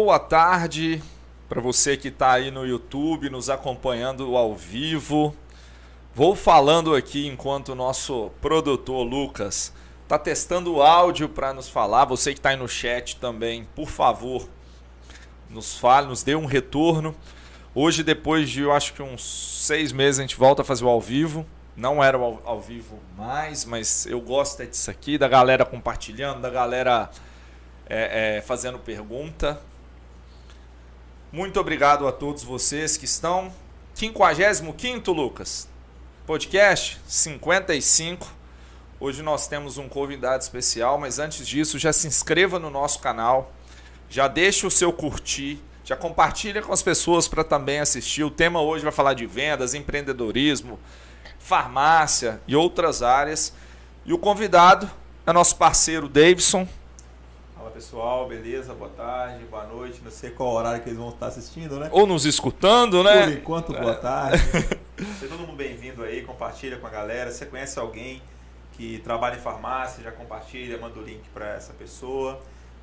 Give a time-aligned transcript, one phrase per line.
[0.00, 1.00] Boa tarde
[1.48, 5.32] para você que está aí no YouTube nos acompanhando ao vivo.
[6.12, 9.72] Vou falando aqui enquanto o nosso produtor Lucas
[10.02, 12.06] está testando o áudio para nos falar.
[12.06, 14.48] Você que está aí no chat também, por favor,
[15.48, 17.14] nos fale, nos dê um retorno.
[17.72, 19.22] Hoje, depois de eu acho que uns
[19.64, 21.46] seis meses, a gente volta a fazer o ao vivo.
[21.76, 26.40] Não era ao, ao vivo mais, mas eu gosto é disso aqui, da galera compartilhando,
[26.40, 27.12] da galera
[27.88, 29.62] é, é, fazendo pergunta.
[31.34, 33.52] Muito obrigado a todos vocês que estão.
[33.92, 35.66] 55 Lucas.
[36.24, 38.24] Podcast 55.
[39.00, 43.52] Hoje nós temos um convidado especial, mas antes disso, já se inscreva no nosso canal.
[44.08, 48.22] Já deixe o seu curtir, já compartilha com as pessoas para também assistir.
[48.22, 50.78] O tema hoje vai falar de vendas, empreendedorismo,
[51.40, 53.52] farmácia e outras áreas.
[54.04, 54.88] E o convidado
[55.26, 56.68] é nosso parceiro Davidson,
[57.74, 58.72] pessoal, beleza?
[58.72, 60.00] Boa tarde, boa noite.
[60.04, 61.88] Não sei qual horário que eles vão estar assistindo, né?
[61.90, 63.24] Ou nos escutando, né?
[63.24, 64.38] Por enquanto, boa tarde.
[65.18, 67.32] Seja todo mundo bem-vindo aí, compartilha com a galera.
[67.32, 68.22] Se você conhece alguém
[68.74, 72.40] que trabalha em farmácia, já compartilha, manda o link para essa pessoa.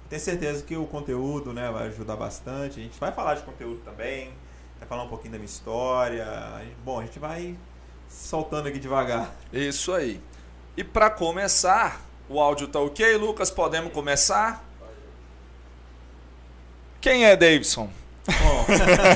[0.10, 2.82] Tenho certeza que o conteúdo né, vai ajudar bastante.
[2.82, 4.34] A gente vai falar de conteúdo também,
[4.78, 6.28] vai falar um pouquinho da minha história.
[6.84, 7.56] Bom, a gente vai
[8.10, 9.34] soltando aqui devagar.
[9.54, 10.20] Isso aí.
[10.76, 13.50] E para começar, o áudio tá ok, Lucas?
[13.50, 14.70] Podemos começar?
[17.02, 17.90] Quem é Davidson?
[18.28, 18.66] Bom,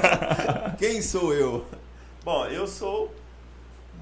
[0.80, 1.64] quem sou eu?
[2.24, 3.14] Bom, eu sou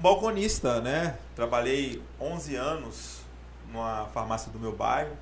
[0.00, 1.18] balconista, né?
[1.36, 3.20] Trabalhei 11 anos
[3.70, 5.14] numa farmácia do meu bairro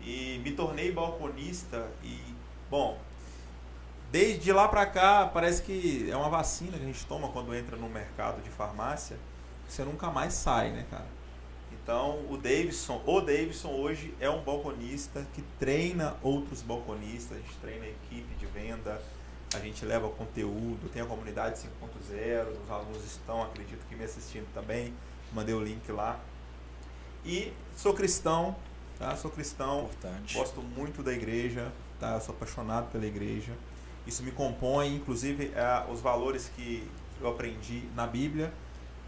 [0.00, 2.16] e me tornei balconista e,
[2.70, 2.96] bom,
[4.12, 7.76] desde lá pra cá parece que é uma vacina que a gente toma quando entra
[7.76, 9.16] no mercado de farmácia,
[9.68, 11.06] você nunca mais sai, né, cara?
[11.90, 17.56] Então, o Davidson, o Davidson hoje é um balconista que treina outros balconistas, a gente
[17.60, 19.02] treina a equipe de venda,
[19.52, 24.46] a gente leva conteúdo, tem a comunidade 5.0, os alunos estão, acredito que me assistindo
[24.54, 24.94] também,
[25.32, 26.20] mandei o link lá.
[27.24, 28.54] E sou cristão,
[28.96, 29.16] tá?
[29.16, 30.38] Sou cristão, Importante.
[30.38, 32.14] gosto muito da igreja, tá?
[32.14, 33.52] Eu sou apaixonado pela igreja.
[34.06, 36.88] Isso me compõe, inclusive, é, os valores que
[37.20, 38.52] eu aprendi na Bíblia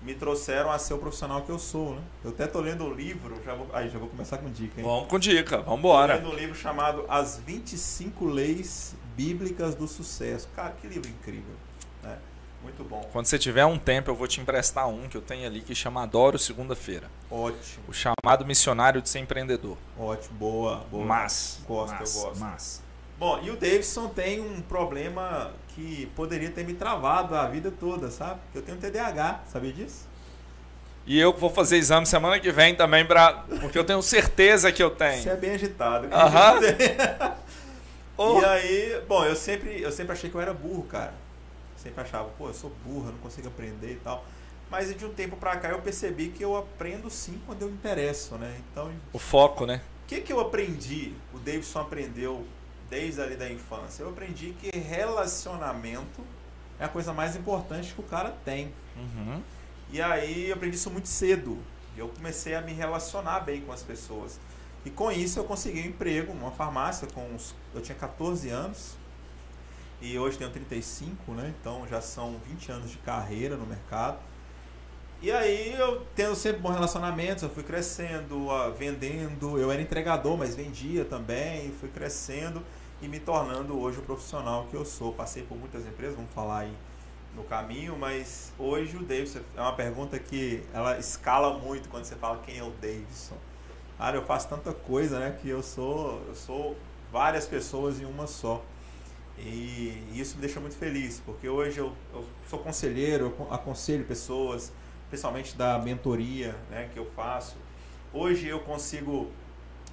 [0.02, 2.02] me trouxeram a ser o profissional que eu sou, né?
[2.24, 4.86] Eu até tô lendo um livro, já vou, aí já vou começar com dica, hein?
[4.86, 6.18] Vamos com dica, vamos embora.
[6.18, 10.48] Tô lendo um livro chamado As 25 Leis Bíblicas do Sucesso.
[10.54, 11.54] Cara, que livro incrível,
[12.02, 12.18] né?
[12.62, 13.00] Muito bom.
[13.12, 15.74] Quando você tiver um tempo, eu vou te emprestar um que eu tenho ali que
[15.74, 17.10] chama Adoro Segunda-feira.
[17.30, 17.84] Ótimo.
[17.88, 19.76] O chamado missionário de ser empreendedor.
[19.98, 21.04] Ótimo, boa, boa.
[21.04, 21.60] Mas.
[21.66, 22.41] Gosto, mas, eu gosto.
[22.41, 22.82] Mas.
[23.22, 28.10] Bom, e o Davidson tem um problema que poderia ter me travado a vida toda,
[28.10, 28.41] sabe?
[28.53, 30.09] Eu tenho TDAH, sabia disso?
[31.06, 33.44] E eu vou fazer exame semana que vem também, pra...
[33.60, 35.22] porque eu tenho certeza que eu tenho.
[35.22, 36.09] Você é bem agitado.
[36.12, 36.59] Aham.
[38.19, 38.41] oh.
[38.41, 41.15] E aí, bom, eu sempre, eu sempre achei que eu era burro, cara.
[41.77, 44.25] Sempre achava, pô, eu sou burro, eu não consigo aprender e tal.
[44.69, 47.75] Mas de um tempo pra cá eu percebi que eu aprendo sim quando eu me
[47.75, 48.53] interesso, né?
[48.72, 48.91] Então.
[49.12, 49.81] O foco, né?
[50.03, 51.15] O que, que eu aprendi?
[51.33, 52.44] O Davidson aprendeu
[52.92, 56.22] desde ali da infância, eu aprendi que relacionamento
[56.78, 58.70] é a coisa mais importante que o cara tem.
[58.94, 59.42] Uhum.
[59.91, 61.58] E aí eu aprendi isso muito cedo.
[61.97, 64.38] Eu comecei a me relacionar bem com as pessoas.
[64.84, 68.94] E com isso eu consegui um emprego numa farmácia com uns, eu tinha 14 anos
[70.03, 71.54] e hoje tenho 35, né?
[71.59, 74.19] Então já são 20 anos de carreira no mercado.
[75.22, 80.54] E aí eu tendo sempre bons relacionamentos, eu fui crescendo, vendendo, eu era entregador, mas
[80.54, 82.62] vendia também, fui crescendo
[83.02, 85.12] e me tornando hoje o profissional que eu sou.
[85.12, 86.72] Passei por muitas empresas, vamos falar aí
[87.34, 92.14] no caminho, mas hoje o Davidson é uma pergunta que ela escala muito quando você
[92.14, 93.36] fala quem é o Davidson.
[93.98, 96.76] Cara, eu faço tanta coisa, né, que eu sou, eu sou
[97.10, 98.62] várias pessoas em uma só.
[99.36, 104.72] E isso me deixa muito feliz, porque hoje eu, eu sou conselheiro, eu aconselho pessoas,
[105.08, 107.56] principalmente da mentoria né, que eu faço.
[108.12, 109.30] Hoje eu consigo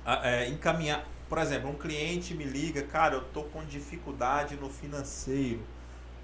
[0.05, 5.61] é, encaminhar por exemplo, um cliente me liga, cara, eu tô com dificuldade no financeiro.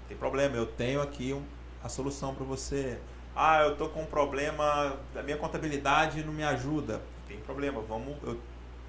[0.08, 1.42] Tem problema, eu tenho aqui um,
[1.82, 2.98] a solução para você.
[3.34, 7.00] Ah, eu tô com um problema, a minha contabilidade não me ajuda.
[7.28, 8.36] Tem problema, vamos, eu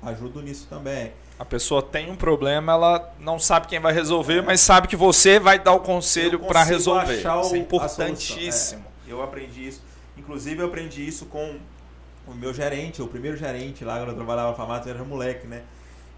[0.02, 1.14] ajudo nisso também.
[1.38, 5.40] A pessoa tem um problema, ela não sabe quem vai resolver, mas sabe que você
[5.40, 7.20] vai dar o conselho para resolver.
[7.20, 8.86] Achar o, isso é importantíssimo.
[9.08, 9.84] É, eu aprendi isso.
[10.18, 11.60] Inclusive, eu aprendi isso com
[12.28, 15.62] o meu gerente, o primeiro gerente lá quando eu trabalhava na farmácia, era moleque, né?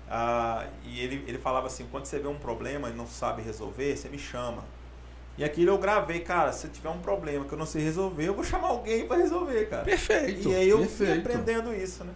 [0.10, 3.96] Ah, e ele, ele falava assim: quando você vê um problema e não sabe resolver,
[3.96, 4.64] você me chama.
[5.38, 8.34] E aquilo eu gravei, cara, se tiver um problema que eu não sei resolver, eu
[8.34, 9.86] vou chamar alguém para resolver, cara.
[9.86, 10.50] Perfeito.
[10.50, 11.24] E aí eu perfeito.
[11.24, 12.14] fui aprendendo isso, né?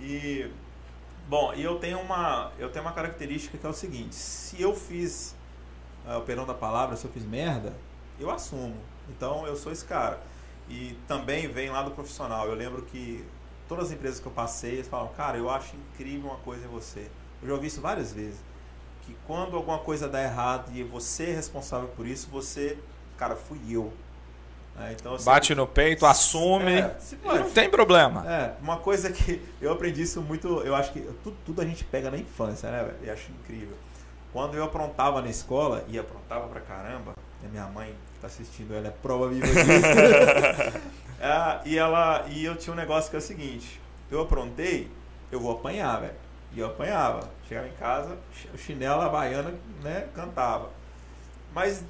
[0.00, 0.50] E
[1.30, 4.74] Bom, e eu tenho uma, eu tenho uma característica que é o seguinte: se eu
[4.74, 5.36] fiz,
[6.04, 7.72] uh, o perdão da palavra, se eu fiz merda,
[8.18, 8.74] eu assumo.
[9.08, 10.18] Então eu sou esse cara.
[10.68, 12.48] E também vem lá do profissional.
[12.48, 13.24] Eu lembro que
[13.70, 16.68] todas as empresas que eu passei, eles falam, cara, eu acho incrível uma coisa em
[16.68, 17.06] você.
[17.40, 18.40] Eu já ouvi isso várias vezes.
[19.02, 22.76] Que quando alguma coisa dá errado e você é responsável por isso, você,
[23.16, 23.92] cara, fui eu.
[24.76, 26.80] É, então, assim, Bate no peito, assume.
[26.80, 28.28] É, não tem problema.
[28.28, 30.48] É, uma coisa que eu aprendi isso muito.
[30.62, 32.96] Eu acho que tudo, tudo a gente pega na infância, né, velho?
[33.04, 33.76] Eu acho incrível.
[34.32, 37.14] Quando eu aprontava na escola, e aprontava pra caramba,
[37.44, 40.90] a minha mãe tá assistindo, ela é prova viva disso.
[41.20, 43.80] é, e, ela, e eu tinha um negócio que é o seguinte:
[44.10, 44.90] eu aprontei,
[45.30, 46.14] eu vou apanhar, velho.
[46.52, 47.30] E eu apanhava.
[47.48, 48.16] Chegava em casa,
[48.52, 50.70] o chinelo, a baiana, né, cantava.
[51.52, 51.84] Mas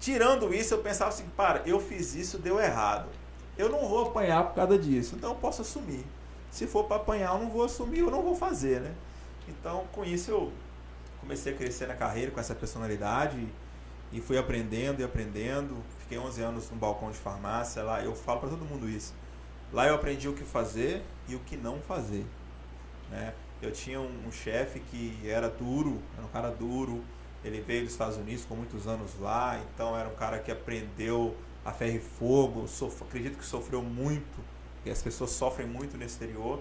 [0.00, 3.08] Tirando isso, eu pensava assim, para, eu fiz isso, deu errado.
[3.56, 6.04] Eu não vou apanhar por causa disso, então eu posso assumir.
[6.50, 8.94] Se for para apanhar, eu não vou assumir, eu não vou fazer, né?
[9.48, 10.52] Então, com isso eu
[11.20, 13.48] comecei a crescer na carreira com essa personalidade
[14.12, 15.76] e fui aprendendo e aprendendo.
[16.06, 19.12] Fiquei 11 anos no balcão de farmácia lá, eu falo para todo mundo isso.
[19.72, 22.24] Lá eu aprendi o que fazer e o que não fazer,
[23.10, 23.34] né?
[23.60, 27.02] Eu tinha um, um chefe que era duro, era um cara duro,
[27.44, 31.36] ele veio dos Estados Unidos com muitos anos lá, então era um cara que aprendeu
[31.64, 33.02] a ferro e fogo, sof...
[33.02, 34.38] acredito que sofreu muito,
[34.84, 36.60] e as pessoas sofrem muito no exterior.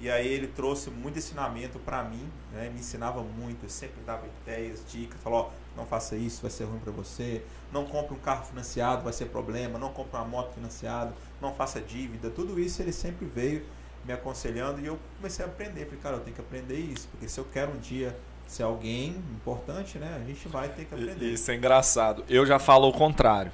[0.00, 2.70] E aí ele trouxe muito ensinamento para mim, né?
[2.70, 6.64] me ensinava muito, eu sempre dava ideias, dicas, falou, ó, não faça isso, vai ser
[6.64, 7.42] ruim para você,
[7.72, 11.80] não compre um carro financiado, vai ser problema, não compre uma moto financiada, não faça
[11.80, 13.64] dívida, tudo isso ele sempre veio
[14.04, 17.28] me aconselhando e eu comecei a aprender, falei, cara, eu tenho que aprender isso, porque
[17.28, 18.16] se eu quero um dia
[18.48, 20.18] se alguém importante, né?
[20.20, 21.26] A gente vai ter que aprender.
[21.26, 22.24] Isso é engraçado.
[22.30, 23.52] Eu já falo o contrário.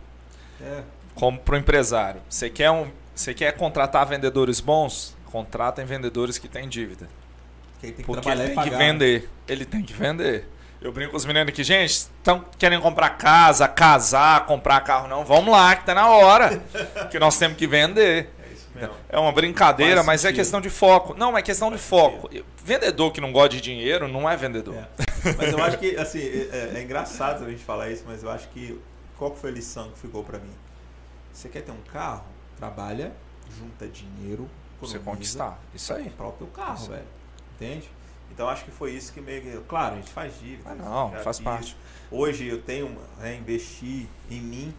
[0.61, 0.83] É.
[1.17, 2.23] Como para o empresário.
[2.29, 5.17] Você quer, um, você quer contratar vendedores bons?
[5.27, 7.09] Contratem vendedores que têm dívida.
[7.81, 8.79] Que tem que Porque ele tem que né?
[8.79, 9.31] vender.
[9.49, 10.49] Ele tem que vender.
[10.85, 15.25] Eu brinco com os meninos aqui, gente, estão querendo comprar casa, casar, comprar carro, não.
[15.25, 16.63] Vamos lá, que tá na hora.
[17.11, 18.29] que nós temos que vender.
[19.09, 20.37] É uma brincadeira, Faz mas sentido.
[20.37, 21.15] é questão de foco.
[21.15, 22.29] Não, é questão Faz de foco.
[22.29, 22.45] Sentido.
[22.63, 24.75] Vendedor que não gosta de dinheiro não é vendedor.
[24.75, 25.33] É.
[25.39, 28.47] Mas eu acho que, assim, é, é, engraçado a gente falar isso, mas eu acho
[28.49, 28.79] que
[29.17, 30.53] qual foi a lição que ficou para mim?
[31.33, 32.27] Você quer ter um carro?
[32.59, 33.11] Trabalha,
[33.59, 35.59] junta dinheiro, você conquistar.
[35.75, 36.05] Isso aí.
[36.05, 37.07] Comprar o teu carro, velho.
[37.55, 37.89] Entende?
[38.31, 40.71] Então acho que foi isso que meio Claro, a gente faz dívida.
[40.71, 41.77] Ah, não, faz parte.
[42.11, 44.75] Hoje eu tenho, né, investir em mim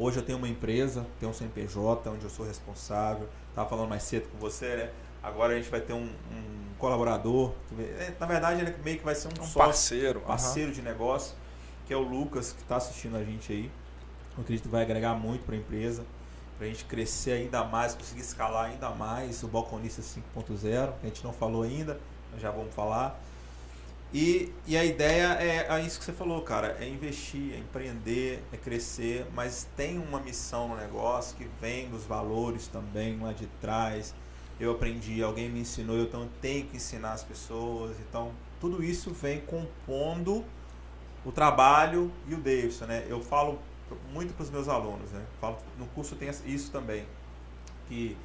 [0.00, 3.28] Hoje eu tenho uma empresa, tenho um CNPJ, onde eu sou responsável.
[3.50, 4.90] Estava falando mais cedo com você, né?
[5.22, 7.52] Agora a gente vai ter um, um colaborador.
[7.78, 10.74] É, na verdade, ele meio que vai ser um, um sócio, parceiro, parceiro uhum.
[10.74, 11.36] de negócio,
[11.86, 13.70] que é o Lucas, que está assistindo a gente aí.
[14.34, 16.02] Eu acredito que vai agregar muito para a empresa,
[16.56, 21.08] para a gente crescer ainda mais, conseguir escalar ainda mais o Balconista 5.0, que a
[21.08, 22.00] gente não falou ainda,
[22.38, 23.20] já vamos falar.
[24.12, 28.42] E, e a ideia é, é isso que você falou, cara, é investir, é empreender,
[28.52, 33.46] é crescer, mas tem uma missão no negócio que vem dos valores também lá de
[33.60, 34.12] trás.
[34.58, 37.96] Eu aprendi, alguém me ensinou, eu então tenho que ensinar as pessoas.
[38.00, 40.44] Então, tudo isso vem compondo
[41.24, 43.06] o trabalho e o Davidson, né?
[43.08, 43.60] Eu falo
[44.12, 45.24] muito para os meus alunos, né?
[45.40, 47.06] Falo, no curso tem isso também,
[47.88, 48.16] que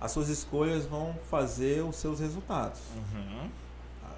[0.00, 2.80] as suas escolhas vão fazer os seus resultados.
[2.96, 3.50] Uhum.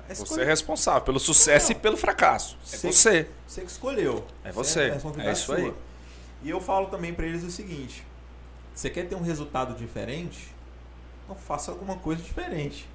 [0.09, 1.79] É você é responsável pelo sucesso não.
[1.79, 2.57] e pelo fracasso.
[2.73, 3.29] É você, você.
[3.47, 4.25] Você que escolheu.
[4.45, 4.91] É você.
[4.91, 5.57] É, é isso sua.
[5.57, 5.75] aí.
[6.43, 8.05] E eu falo também para eles o seguinte:
[8.75, 10.53] você quer ter um resultado diferente?
[11.25, 12.89] Então faça alguma coisa diferente.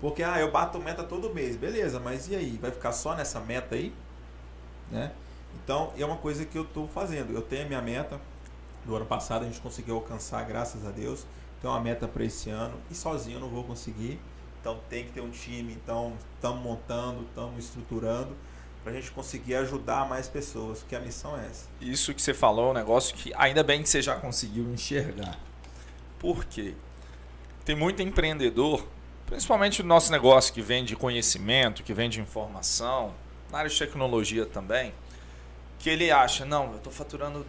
[0.00, 2.58] Porque ah, eu bato meta todo mês, beleza, mas e aí?
[2.60, 3.92] Vai ficar só nessa meta aí?
[4.90, 5.10] Né?
[5.62, 7.32] Então, é uma coisa que eu estou fazendo.
[7.32, 8.20] Eu tenho a minha meta.
[8.84, 11.24] Do ano passado a gente conseguiu alcançar, graças a Deus.
[11.64, 14.20] Tenho uma meta para esse ano e sozinho eu não vou conseguir.
[14.60, 18.36] Então tem que ter um time, então estamos montando, estamos estruturando
[18.82, 21.66] para a gente conseguir ajudar mais pessoas, porque a missão é essa.
[21.80, 25.38] Isso que você falou é um negócio que ainda bem que você já conseguiu enxergar.
[26.18, 26.74] Por quê?
[27.64, 28.86] Tem muito empreendedor,
[29.24, 33.14] principalmente no nosso negócio que vende conhecimento, que vende informação,
[33.50, 34.92] na área de tecnologia também,
[35.78, 37.46] que ele acha, não, eu estou faturando,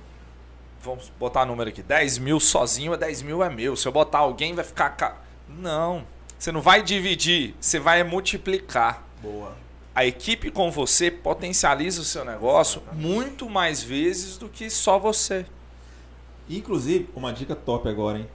[0.85, 3.75] vamos botar número aqui, 10 mil sozinho, 10 mil é meu.
[3.75, 5.25] Se eu botar alguém, vai ficar.
[5.49, 6.05] Não.
[6.37, 9.03] Você não vai dividir, você vai multiplicar.
[9.21, 9.53] Boa.
[9.95, 15.45] A equipe com você potencializa o seu negócio muito mais vezes do que só você.
[16.49, 18.29] Inclusive, uma dica top agora, hein?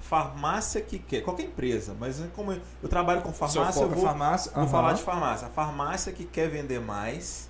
[0.00, 4.52] Farmácia que quer, qualquer empresa, mas é como eu trabalho com farmácia, eu vou, farmácia,
[4.54, 5.46] vou falar de farmácia.
[5.46, 7.49] A farmácia que quer vender mais,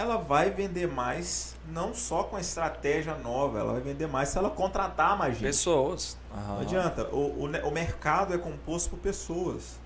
[0.00, 4.38] ela vai vender mais não só com a estratégia nova, ela vai vender mais se
[4.38, 5.42] ela contratar mais gente.
[5.42, 6.16] Pessoas.
[6.34, 7.06] Não adianta.
[7.12, 9.78] O, o, o, mercado é composto por pessoas.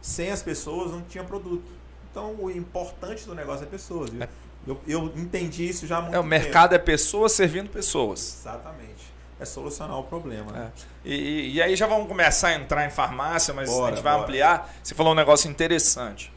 [0.00, 1.64] sem as pessoas não tinha produto.
[2.10, 4.10] Então o importante do negócio é pessoas.
[4.20, 4.28] É.
[4.66, 8.40] Eu, eu entendi isso já há muito é, O mercado é pessoas servindo pessoas.
[8.40, 9.12] Exatamente.
[9.38, 10.52] É solucionar o problema.
[10.52, 10.72] Né?
[11.04, 11.08] É.
[11.08, 14.12] E, e, aí já vamos começar a entrar em farmácia, mas bora, a gente vai
[14.12, 14.24] bora.
[14.24, 14.74] ampliar.
[14.82, 16.32] Você falou um negócio interessante.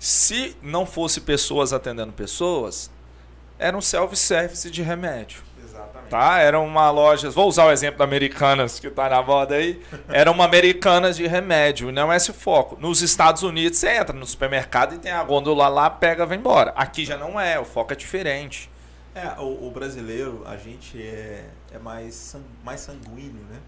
[0.00, 2.90] Se não fosse pessoas atendendo pessoas,
[3.58, 5.42] era um self-service de remédio.
[5.62, 6.08] Exatamente.
[6.08, 6.38] Tá?
[6.38, 9.78] Era uma loja, vou usar o exemplo da Americanas que está na moda aí.
[10.08, 12.78] Era uma Americanas de remédio, não é esse o foco.
[12.80, 16.70] Nos Estados Unidos você entra no supermercado e tem a gôndola lá, pega, vai embora.
[16.70, 18.70] Aqui já não é, o foco é diferente.
[19.14, 23.58] É, o, o brasileiro, a gente é, é mais, mais sanguíneo, né?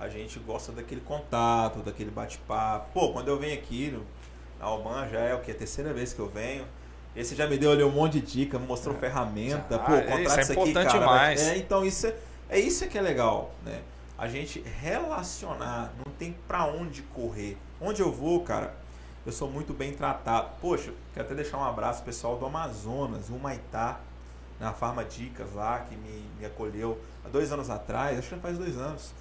[0.00, 2.88] A gente gosta daquele contato, daquele bate-papo.
[2.92, 3.96] Pô, quando eu venho aqui
[4.58, 5.50] na Alban, já é o que?
[5.50, 6.64] A terceira vez que eu venho.
[7.16, 9.76] Esse já me deu ali um monte de dica, me mostrou é, ferramenta.
[9.76, 10.98] Já, Pô, contrata isso, é isso aqui, cara.
[10.98, 11.40] Demais.
[11.40, 12.14] É, então isso é,
[12.48, 13.80] é isso que é legal, né?
[14.16, 17.56] A gente relacionar, não tem para onde correr.
[17.80, 18.74] Onde eu vou, cara,
[19.24, 20.50] eu sou muito bem tratado.
[20.60, 24.00] Poxa, quero até deixar um abraço pessoal do Amazonas, o Maitá,
[24.58, 28.58] na Farma Dicas lá, que me, me acolheu há dois anos atrás, acho que faz
[28.58, 29.12] dois anos.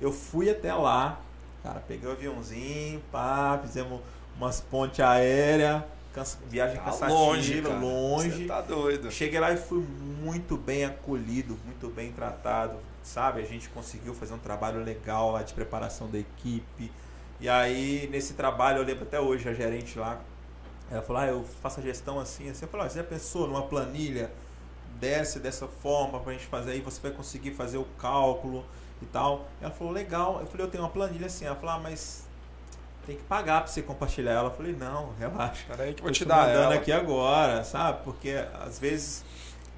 [0.00, 1.20] Eu fui até lá,
[1.62, 4.00] cara, peguei o aviãozinho, pá, fizemos
[4.42, 5.82] umas pontes aéreas,
[6.12, 8.30] cansa, viagem tá cansativa, longe, longe.
[8.30, 9.10] Você tá doido.
[9.10, 9.86] Cheguei lá e fui
[10.20, 13.40] muito bem acolhido, muito bem tratado, sabe?
[13.40, 16.90] A gente conseguiu fazer um trabalho legal lá de preparação da equipe.
[17.40, 20.20] E aí, nesse trabalho, eu lembro até hoje, a gerente lá,
[20.90, 22.64] ela falou, ah, eu faço a gestão assim, assim.
[22.64, 24.30] Eu falei, ah, você já pensou numa planilha
[25.00, 28.64] desce dessa forma para a gente fazer aí, você vai conseguir fazer o cálculo
[29.00, 29.48] e tal.
[29.60, 30.40] Ela falou, legal.
[30.40, 31.44] Eu falei, eu tenho uma planilha assim.
[31.44, 32.26] Ela falou, ah, mas
[33.06, 34.48] tem que pagar para você compartilhar ela.
[34.48, 35.64] Eu falei, não, relaxa.
[35.68, 36.74] Peraí que eu vou te dar ela.
[36.74, 38.02] aqui agora, sabe?
[38.04, 38.30] Porque
[38.60, 39.24] às vezes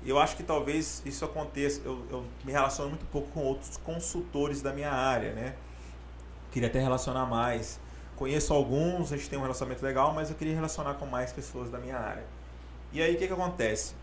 [0.05, 1.81] eu acho que talvez isso aconteça.
[1.85, 5.55] Eu, eu me relaciono muito pouco com outros consultores da minha área, né?
[6.53, 7.81] Queria até relacionar mais.
[8.17, 11.71] Conheço alguns, a gente tem um relacionamento legal, mas eu queria relacionar com mais pessoas
[11.71, 12.25] da minha área.
[12.93, 13.95] E aí o que, que acontece?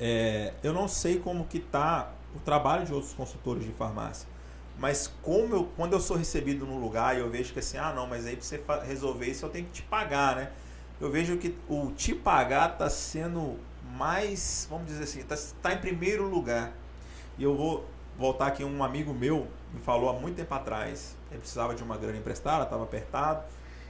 [0.00, 4.26] É, eu não sei como que está o trabalho de outros consultores de farmácia.
[4.80, 7.92] Mas como eu, quando eu sou recebido no lugar e eu vejo que assim, ah
[7.92, 10.50] não, mas aí para você resolver isso eu tenho que te pagar, né?
[10.98, 13.58] Eu vejo que o te pagar está sendo
[13.94, 16.72] mais, vamos dizer assim, está tá em primeiro lugar.
[17.36, 21.40] E eu vou voltar aqui, um amigo meu me falou há muito tempo atrás, ele
[21.40, 23.44] precisava de uma grana emprestada, estava apertado,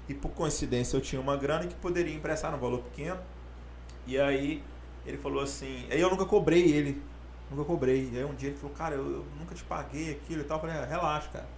[0.09, 3.21] e por coincidência eu tinha uma grana que poderia emprestar no valor pequeno.
[4.09, 4.61] E aí
[5.07, 7.01] ele falou assim, aí eu nunca cobrei ele,
[7.51, 8.11] nunca cobrei.
[8.13, 10.57] E aí um dia ele falou, cara, eu, eu nunca te paguei aquilo e tal.
[10.57, 11.49] Eu falei, ah, relaxa, cara.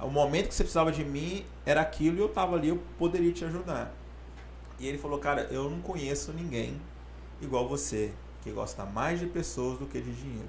[0.00, 3.32] O momento que você precisava de mim era aquilo e eu tava ali, eu poderia
[3.32, 3.92] te ajudar.
[4.78, 6.80] E ele falou, cara, eu não conheço ninguém
[7.40, 10.48] igual você, que gosta mais de pessoas do que de dinheiro.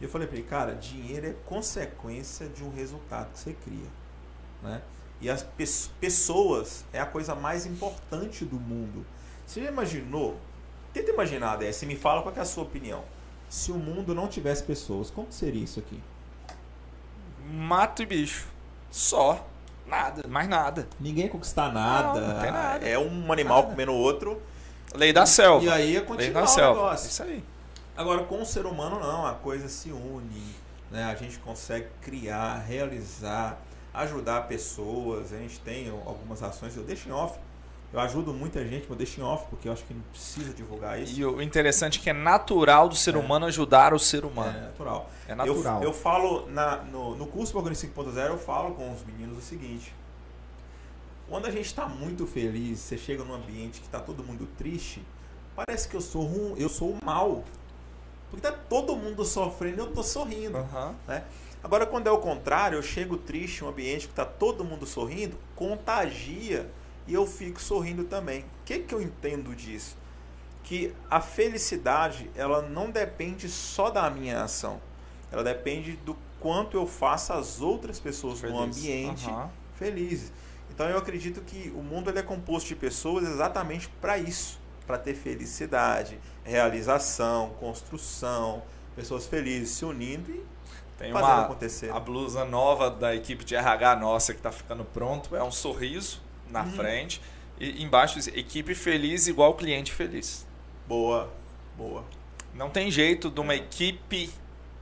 [0.00, 3.88] E eu falei para ele, cara, dinheiro é consequência de um resultado que você cria,
[4.62, 4.82] né?
[5.20, 5.64] E as pe
[5.98, 9.04] pessoas é a coisa mais importante do mundo.
[9.46, 10.38] Você já imaginou
[10.96, 13.04] Tenta imaginar, Dessa, e me fala qual é a sua opinião.
[13.48, 16.00] Se o mundo não tivesse pessoas, como seria isso aqui?
[17.48, 18.48] Mato e bicho.
[18.90, 19.46] Só.
[19.86, 20.88] Nada, mais nada.
[20.98, 22.20] Ninguém conquistar nada.
[22.20, 22.88] Não, não tem nada.
[22.88, 23.70] É um animal nada.
[23.70, 24.42] comendo outro.
[24.94, 25.64] Lei da selva.
[25.64, 26.82] E aí é continuar o selva.
[26.82, 27.08] negócio.
[27.08, 27.44] Isso aí.
[27.96, 29.24] Agora, com o ser humano, não.
[29.24, 30.54] A coisa se une.
[30.90, 31.04] Né?
[31.04, 33.58] A gente consegue criar, realizar,
[33.94, 35.32] ajudar pessoas.
[35.32, 36.76] A gente tem algumas ações.
[36.76, 37.38] Eu deixo em off
[37.92, 40.52] eu ajudo muita gente, mas eu deixo em off, porque eu acho que não precisa
[40.52, 41.18] divulgar isso.
[41.18, 43.18] E o interessante é que é natural do ser é.
[43.18, 44.56] humano ajudar o ser humano.
[44.56, 45.10] É natural.
[45.28, 45.82] É natural.
[45.82, 49.40] Eu, eu falo, na, no, no curso Organize 5.0, eu falo com os meninos o
[49.40, 49.94] seguinte.
[51.28, 55.02] Quando a gente está muito feliz, você chega num ambiente que está todo mundo triste,
[55.54, 57.44] parece que eu sou um, eu sou o mal.
[58.30, 60.58] Porque tá todo mundo sofrendo e eu tô sorrindo.
[60.58, 60.94] Uhum.
[61.06, 61.24] Né?
[61.62, 64.86] Agora, quando é o contrário, eu chego triste em um ambiente que está todo mundo
[64.86, 66.68] sorrindo, contagia
[67.06, 68.40] e eu fico sorrindo também.
[68.40, 69.96] O que, que eu entendo disso?
[70.64, 74.80] Que a felicidade ela não depende só da minha ação,
[75.30, 78.56] ela depende do quanto eu faço as outras pessoas Feliz.
[78.56, 79.48] no ambiente uhum.
[79.76, 80.32] felizes.
[80.70, 84.98] Então eu acredito que o mundo ele é composto de pessoas exatamente para isso, para
[84.98, 88.62] ter felicidade, realização, construção,
[88.94, 90.44] pessoas felizes se unindo e
[90.98, 91.90] tem uma, acontecer.
[91.90, 96.25] A blusa nova da equipe de RH nossa que está ficando pronto é um sorriso
[96.50, 96.72] na uhum.
[96.72, 97.20] frente.
[97.58, 100.46] E embaixo equipe feliz igual cliente feliz.
[100.86, 101.32] Boa,
[101.76, 102.04] boa.
[102.54, 103.56] Não tem jeito de uma é.
[103.56, 104.30] equipe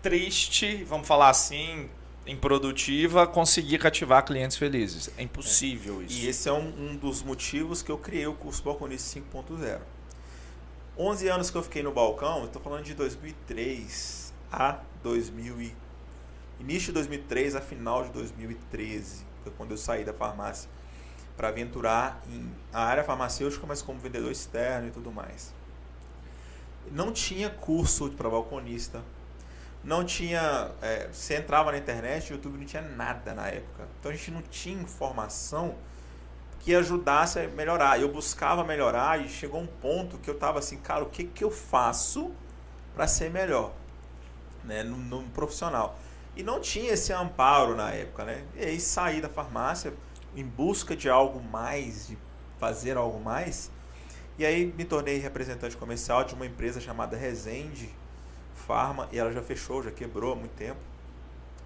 [0.02, 1.88] triste, vamos falar assim,
[2.26, 5.11] improdutiva, conseguir cativar clientes felizes.
[5.16, 6.04] É impossível é.
[6.04, 6.18] isso.
[6.18, 9.80] E esse é um, um, dos motivos que eu criei o curso Balconista 5.0.
[10.97, 15.75] 11 anos que eu fiquei no balcão, estou falando de 2003 a 2000 e,
[16.61, 20.71] início de 2003 a final de 2013, foi quando eu saí da farmácia.
[21.37, 25.53] Para aventurar em a área farmacêutica, mas como vendedor externo e tudo mais.
[26.91, 29.03] Não tinha curso para balconista,
[29.83, 30.71] não tinha.
[30.83, 33.87] É, você entrava na internet, o YouTube não tinha nada na época.
[34.00, 35.76] Então a gente não tinha informação
[36.61, 38.00] que ajudasse a melhorar.
[38.00, 41.45] Eu buscava melhorar e chegou um ponto que eu estava assim, cara, o que, que
[41.45, 42.33] eu faço
[42.95, 43.73] para ser melhor
[44.64, 45.99] né, no, no, profissional?
[46.35, 48.43] E não tinha esse amparo na época, né?
[48.57, 49.93] E aí saí da farmácia
[50.37, 52.19] em busca de algo mais, de
[52.59, 53.71] fazer algo mais.
[54.38, 57.88] E aí me tornei representante comercial de uma empresa chamada Resende
[58.55, 60.81] Pharma e ela já fechou, já quebrou há muito tempo.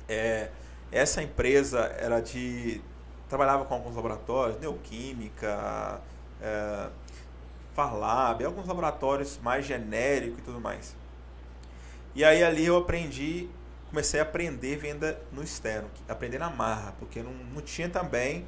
[0.08, 0.50] É,
[0.90, 2.80] essa empresa era de
[3.28, 6.00] trabalhava com alguns laboratórios, Neoquímica,
[6.40, 6.88] é,
[7.74, 10.96] Farlab, alguns laboratórios mais genéricos e tudo mais.
[12.14, 13.48] E aí ali eu aprendi,
[13.90, 18.46] comecei a aprender venda no externo, aprender na marra, porque não, não tinha também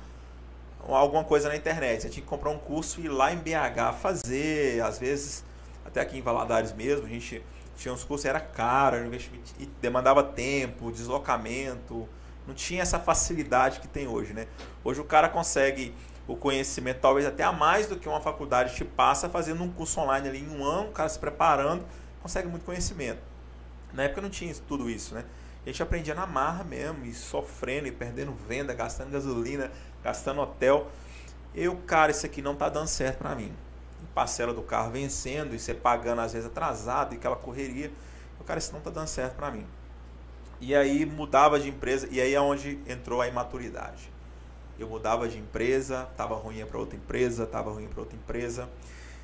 [0.86, 2.02] alguma coisa na internet.
[2.02, 5.44] Você tinha que comprar um curso e ir lá em BH fazer, às vezes,
[5.84, 7.42] até aqui em Valadares mesmo, a gente
[7.76, 12.06] tinha uns cursos, era caro, era investimento, e demandava tempo, deslocamento,
[12.46, 14.46] não tinha essa facilidade que tem hoje, né?
[14.84, 15.94] Hoje o cara consegue
[16.26, 19.98] o conhecimento talvez até a mais do que uma faculdade te passa fazendo um curso
[20.00, 21.84] online ali em um ano, o cara se preparando,
[22.22, 23.20] consegue muito conhecimento.
[23.92, 25.24] Na época não tinha tudo isso, né?
[25.64, 29.70] A gente aprendia na marra mesmo, e sofrendo, e perdendo venda, gastando gasolina,
[30.02, 30.90] gastando hotel.
[31.54, 33.52] Eu, cara, isso aqui não tá dando certo para mim.
[34.14, 37.90] Parcela do carro vencendo, e você pagando às vezes atrasado, e aquela correria.
[38.38, 39.66] Eu, cara, isso não tá dando certo para mim.
[40.60, 44.10] E aí mudava de empresa, e aí é onde entrou a imaturidade.
[44.78, 48.68] Eu mudava de empresa, estava ruim para outra empresa, estava ruim para outra empresa.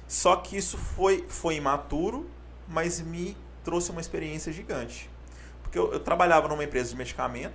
[0.07, 2.29] Só que isso foi, foi imaturo,
[2.69, 5.11] mas me trouxe uma experiência gigante.
[5.63, 7.55] Porque eu, eu trabalhava numa empresa de medicamento,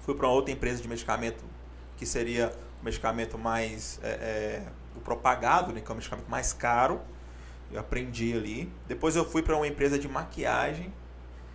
[0.00, 1.44] fui para outra empresa de medicamento
[2.00, 4.62] que seria o medicamento mais é, é,
[4.96, 6.98] o propagado, né, que é o medicamento mais caro.
[7.70, 8.72] Eu aprendi ali.
[8.88, 10.90] Depois eu fui para uma empresa de maquiagem,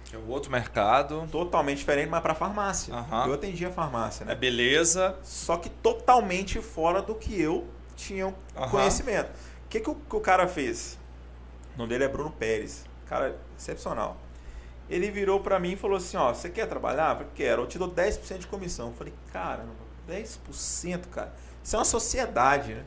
[0.03, 1.27] que é o outro mercado.
[1.31, 2.93] Totalmente diferente, mas para farmácia.
[2.93, 3.25] Uhum.
[3.25, 4.33] Eu atendia farmácia, né?
[4.33, 5.17] É beleza.
[5.23, 8.69] Só que totalmente fora do que eu tinha uhum.
[8.69, 9.31] conhecimento.
[9.65, 10.99] O que, que o, que o cara fez?
[11.73, 12.85] O nome dele é Bruno Pérez.
[13.07, 14.15] Cara, excepcional.
[14.87, 17.13] Ele virou para mim e falou assim: Ó, você quer trabalhar?
[17.13, 17.63] Eu falei, quero.
[17.63, 18.89] Eu te dou 10% de comissão.
[18.89, 21.33] Eu falei, caramba, 10%, cara.
[21.63, 22.85] Isso é uma sociedade, né?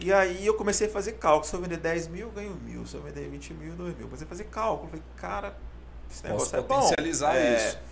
[0.00, 1.44] E aí eu comecei a fazer cálculo.
[1.44, 2.86] Se eu vender 10 mil, eu ganho mil.
[2.86, 4.06] Se eu vender 20 mil, 2 mil.
[4.06, 4.90] Comecei a fazer cálculo.
[4.90, 5.56] Falei, cara,
[6.10, 7.56] esse negócio Posso é potencializar bom.
[7.56, 7.76] isso.
[7.76, 7.88] É.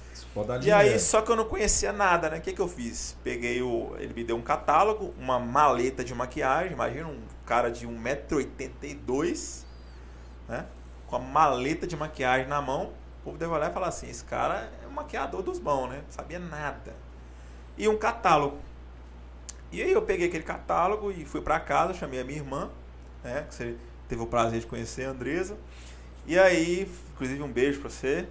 [0.63, 2.39] E aí, só que eu não conhecia nada, né?
[2.39, 3.17] O que, que eu fiz?
[3.23, 3.95] Peguei o.
[3.99, 6.73] Ele me deu um catálogo, uma maleta de maquiagem.
[6.73, 9.65] Imagina um cara de 1,82m,
[10.49, 10.65] né?
[11.07, 12.95] Com a maleta de maquiagem na mão.
[13.21, 15.97] O povo deve olhar e falar assim: esse cara é um maquiador dos bons, né?
[16.07, 16.95] Não sabia nada.
[17.77, 18.59] E um catálogo.
[19.71, 22.71] E aí eu peguei aquele catálogo e fui para casa, chamei a minha irmã,
[23.23, 23.45] né?
[23.49, 23.77] Que você
[24.09, 25.57] teve o prazer de conhecer a Andresa.
[26.27, 28.29] E aí, inclusive um beijo pra você.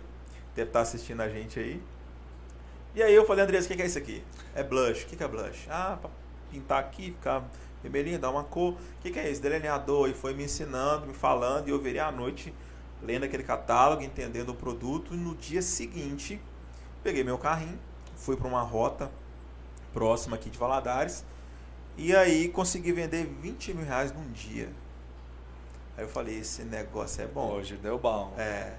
[0.55, 1.81] Deve estar tá assistindo a gente aí.
[2.95, 4.23] E aí eu falei, Andressa, o que é isso aqui?
[4.55, 5.03] É blush.
[5.03, 5.67] O que é blush?
[5.69, 6.10] Ah, pra
[6.49, 7.43] pintar aqui, ficar
[7.84, 8.73] vermelhinho, dar uma cor.
[8.73, 9.41] O que é isso?
[9.41, 10.10] Delineador.
[10.10, 12.53] E foi me ensinando, me falando, e eu virei à noite
[13.03, 15.13] lendo aquele catálogo, entendendo o produto.
[15.13, 16.41] E no dia seguinte,
[17.03, 17.77] peguei meu carrinho,
[18.15, 19.12] fui para uma rota
[19.95, 21.23] próxima aqui de Valadares.
[21.97, 24.69] E aí consegui vender 20 mil reais num dia.
[25.97, 27.53] Aí eu falei, esse negócio é bom.
[27.53, 28.34] Hoje deu bom.
[28.38, 28.73] É.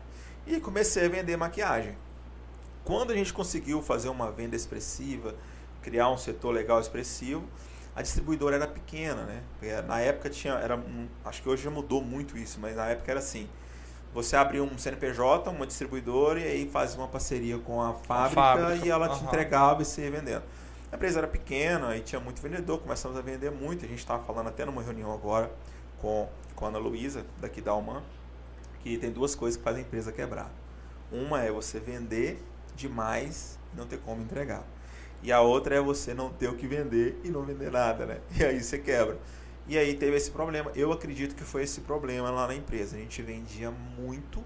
[0.47, 1.97] E comecei a vender maquiagem.
[2.85, 5.35] Quando a gente conseguiu fazer uma venda expressiva,
[5.83, 7.43] criar um setor legal expressivo,
[7.97, 9.43] a distribuidora era pequena, né?
[9.87, 10.79] Na época tinha, era,
[11.25, 13.49] acho que hoje já mudou muito isso, mas na época era assim.
[14.13, 18.57] Você abria um CNPJ, uma distribuidora e aí fazia uma parceria com a fábrica, a
[18.57, 18.87] fábrica.
[18.87, 19.19] e ela uhum.
[19.19, 20.43] te entregava e você ia vendendo.
[20.91, 23.85] A empresa era pequena e tinha muito vendedor, começamos a vender muito.
[23.85, 25.51] A gente estava falando até numa reunião agora
[26.01, 28.03] com com a Ana Luísa, daqui da Alman,
[28.83, 30.51] que tem duas coisas que fazem a empresa quebrar.
[31.13, 32.43] Uma é você vender
[32.75, 34.65] demais e não ter como entregar.
[35.23, 38.21] E a outra é você não ter o que vender e não vender nada, né?
[38.37, 39.19] E aí você quebra.
[39.69, 40.71] E aí teve esse problema.
[40.75, 42.97] Eu acredito que foi esse problema lá na empresa.
[42.97, 44.43] A gente vendia muito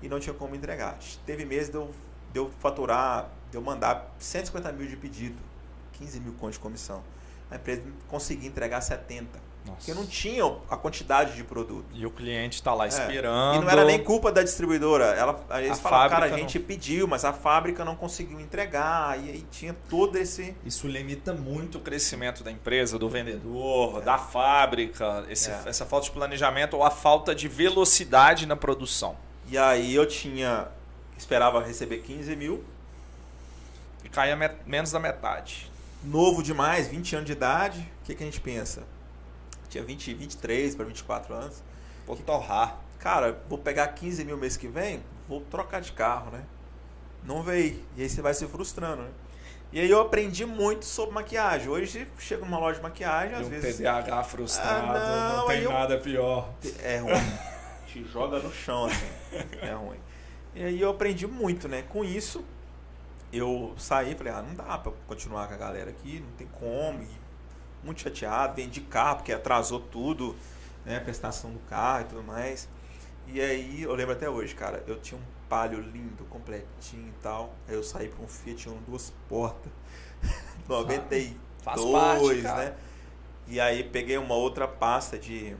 [0.00, 0.98] e não tinha como entregar.
[1.26, 1.90] Teve meses de eu,
[2.32, 5.36] de eu faturar, de eu mandar 150 mil de pedido,
[6.00, 7.02] 15 mil contos de comissão.
[7.50, 9.50] A empresa conseguia entregar 70.
[9.64, 9.76] Nossa.
[9.76, 11.84] Porque não tinham a quantidade de produto.
[11.92, 12.88] E o cliente está lá é.
[12.88, 13.56] esperando.
[13.56, 15.04] E não era nem culpa da distribuidora.
[15.04, 16.66] Ela, eles a falaram, cara, a gente não...
[16.66, 19.18] pediu, mas a fábrica não conseguiu entregar.
[19.22, 20.56] E aí tinha todo esse.
[20.64, 24.04] Isso limita muito o crescimento da empresa, do vendedor, é.
[24.04, 25.26] da fábrica.
[25.28, 25.62] Esse, é.
[25.66, 29.16] Essa falta de planejamento ou a falta de velocidade na produção.
[29.46, 30.68] E aí eu tinha.
[31.18, 32.64] Esperava receber 15 mil.
[34.02, 35.69] E caía menos da metade.
[36.02, 38.82] Novo demais, 20 anos de idade que, que a gente pensa?
[39.68, 41.62] Tinha 20, 23 para 24 anos.
[42.06, 42.78] Vou torrar.
[42.98, 46.42] Cara, vou pegar 15 mil mês que vem, vou trocar de carro, né?
[47.24, 47.82] Não veio.
[47.96, 49.10] E aí você vai se frustrando, né?
[49.72, 51.68] E aí eu aprendi muito sobre maquiagem.
[51.68, 53.76] Hoje chego numa loja de maquiagem, às um vezes.
[53.76, 56.52] TDAH frustrado, Ah, não, não, tem eu- nada pior.
[56.82, 57.12] É ruim.
[57.86, 59.06] Te joga no chão, assim.
[59.62, 59.98] É ruim.
[60.54, 61.84] E aí eu aprendi muito, né?
[61.88, 62.44] Com isso,
[63.32, 67.02] eu saí falei, ah, não dá pra continuar com a galera aqui, não tem como.
[67.02, 67.08] E
[67.82, 70.36] muito chateado, vendi carro, porque atrasou tudo,
[70.84, 70.96] né?
[70.96, 72.68] A prestação do carro e tudo mais.
[73.26, 77.54] E aí, eu lembro até hoje, cara, eu tinha um palio lindo, completinho e tal.
[77.68, 79.70] Aí eu saí pra um Fiat, tinha duas portas.
[80.68, 82.64] 92, Faz parte, cara.
[82.64, 82.74] né?
[83.46, 85.56] E aí peguei uma outra pasta de,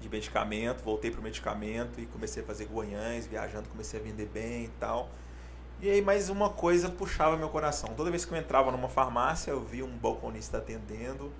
[0.00, 4.64] de medicamento, voltei pro medicamento e comecei a fazer guanhães, viajando, comecei a vender bem
[4.64, 5.08] e tal.
[5.80, 7.90] E aí mais uma coisa puxava meu coração.
[7.94, 11.30] Toda vez que eu entrava numa farmácia, eu via um balconista atendendo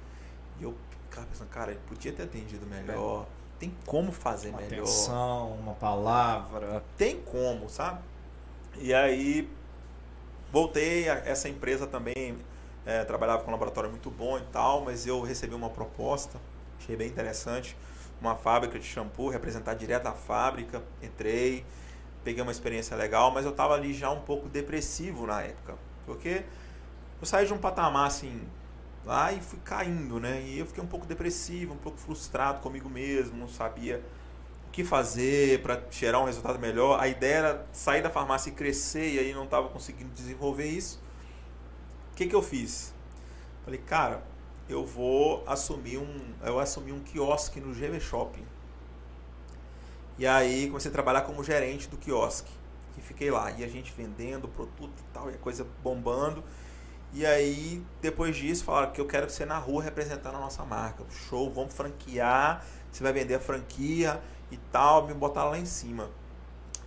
[0.60, 0.74] e eu
[1.08, 3.26] ficava pensando, cara, ele podia ter atendido melhor.
[3.58, 4.82] Tem como fazer Uma melhor.
[4.82, 6.82] atenção, uma palavra.
[6.96, 8.00] Tem como, sabe?
[8.76, 9.48] E aí
[10.52, 12.36] voltei, a- essa empresa também
[12.86, 16.38] eh, trabalhava com um laboratório muito bom e tal, mas eu recebi uma proposta,
[16.78, 17.74] achei bem interessante,
[18.20, 21.64] uma fábrica de shampoo, representar direto a fábrica, entrei,
[22.24, 26.42] peguei uma experiência legal, mas eu estava ali já um pouco depressivo na época, porque
[27.20, 28.42] eu saí de um patamar assim
[29.04, 30.42] lá e fui caindo, né?
[30.42, 34.02] E eu fiquei um pouco depressivo, um pouco frustrado comigo mesmo, não sabia
[34.68, 36.98] o que fazer para gerar um resultado melhor.
[36.98, 41.00] A ideia era sair da farmácia e crescer e aí não estava conseguindo desenvolver isso.
[42.12, 42.94] O que, que eu fiz?
[43.64, 44.22] Falei, cara,
[44.68, 48.44] eu vou assumir um, eu assumi um quiosque no GV Shopping.
[50.18, 52.50] E aí comecei a trabalhar como gerente do quiosque.
[52.96, 56.44] E fiquei lá, e a gente vendendo produto e tal, e a coisa bombando.
[57.12, 61.04] E aí, depois disso, falaram que eu quero ser na rua representando a nossa marca.
[61.28, 66.10] Show, vamos franquear, você vai vender a franquia e tal, me botar lá em cima.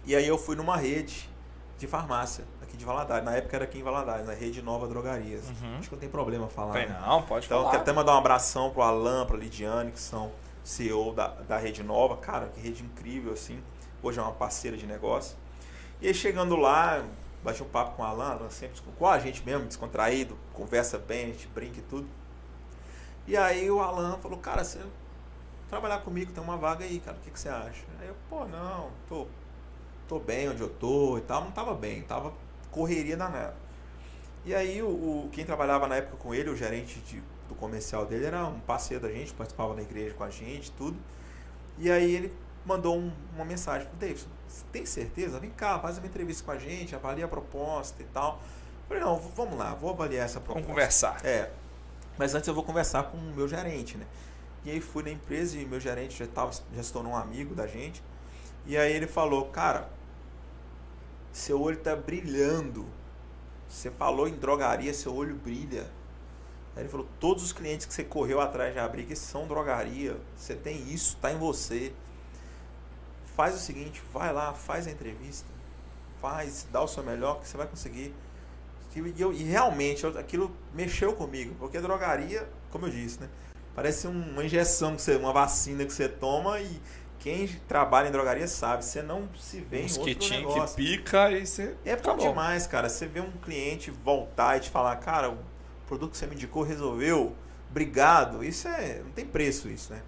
[0.05, 1.29] E aí eu fui numa rede
[1.77, 3.23] de farmácia aqui de Valadares.
[3.23, 5.45] Na época era aqui em Valadares, na Rede Nova Drogarias.
[5.47, 5.77] Uhum.
[5.79, 6.73] Acho que não tem problema falar.
[6.73, 6.99] Tem né?
[7.05, 7.71] não, pode Então, falar.
[7.71, 10.31] quero até mandar um abração pro Alan, pra Lidiane, que são
[10.67, 12.17] CEO da, da Rede Nova.
[12.17, 13.61] Cara, que rede incrível, assim.
[14.03, 15.37] Hoje é uma parceira de negócio.
[16.01, 17.03] E aí, chegando lá,
[17.43, 21.23] bati um papo com o Alan, Alan sempre com a gente mesmo, descontraído, conversa bem,
[21.25, 22.07] a gente brinca e tudo.
[23.25, 24.79] E aí o Alan falou, cara, você
[25.69, 27.83] trabalhar comigo, tem uma vaga aí, cara, o que, que você acha?
[27.99, 29.27] Aí eu, pô, não, tô,
[30.07, 31.43] tô bem onde eu tô e tal.
[31.43, 32.31] Não tava bem, tava
[32.71, 33.55] correria danada.
[34.45, 38.05] E aí o, o- quem trabalhava na época com ele, o gerente de- do comercial
[38.05, 40.97] dele, era um parceiro da gente, participava da igreja com a gente, tudo.
[41.77, 42.33] E aí ele
[42.65, 44.27] mandou um- uma mensagem pro Davidson,
[44.71, 45.39] tem certeza?
[45.39, 48.41] Vem cá, faz uma entrevista com a gente, avalia a proposta e tal.
[48.81, 50.61] Eu falei, não, vamos lá, vou avaliar essa proposta.
[50.61, 51.25] Vamos conversar.
[51.25, 51.51] É.
[52.17, 54.05] Mas antes eu vou conversar com o meu gerente, né?
[54.65, 57.53] E aí fui na empresa e meu gerente já, tava, já se tornou um amigo
[57.53, 58.03] da gente.
[58.65, 59.87] E aí ele falou, cara,
[61.31, 62.85] seu olho tá brilhando.
[63.69, 65.87] Você falou em drogaria, seu olho brilha.
[66.77, 70.15] Aí ele falou, todos os clientes que você correu atrás de abrir que são drogaria.
[70.37, 71.91] Você tem isso, tá em você.
[73.35, 75.47] Faz o seguinte, vai lá, faz a entrevista.
[76.21, 78.13] Faz, dá o seu melhor que você vai conseguir.
[78.95, 83.29] E, eu- e realmente eu- aquilo mexeu comigo, porque drogaria, como eu disse, né?
[83.75, 86.81] Parece um- uma injeção, que você, uma vacina que você toma e
[87.19, 90.75] quem trabalha em drogaria sabe, você não se vê Um em outro mosquitinho que negócio.
[90.75, 91.75] pica e você.
[91.85, 92.89] É bom demais, cara.
[92.89, 95.37] Você vê um cliente voltar e te falar, cara,
[95.87, 97.33] o produto que você me indicou resolveu,
[97.69, 98.43] obrigado.
[98.43, 99.01] Isso é.
[99.03, 100.01] Não tem preço isso, né?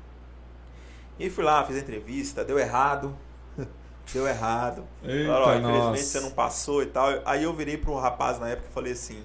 [1.18, 3.18] E fui lá, fiz a entrevista, deu errado.
[4.14, 4.84] deu errado.
[5.02, 7.08] Eita, Falaram, ó, infelizmente você não passou e tal.
[7.26, 9.24] Aí eu virei pro rapaz na época e falei assim: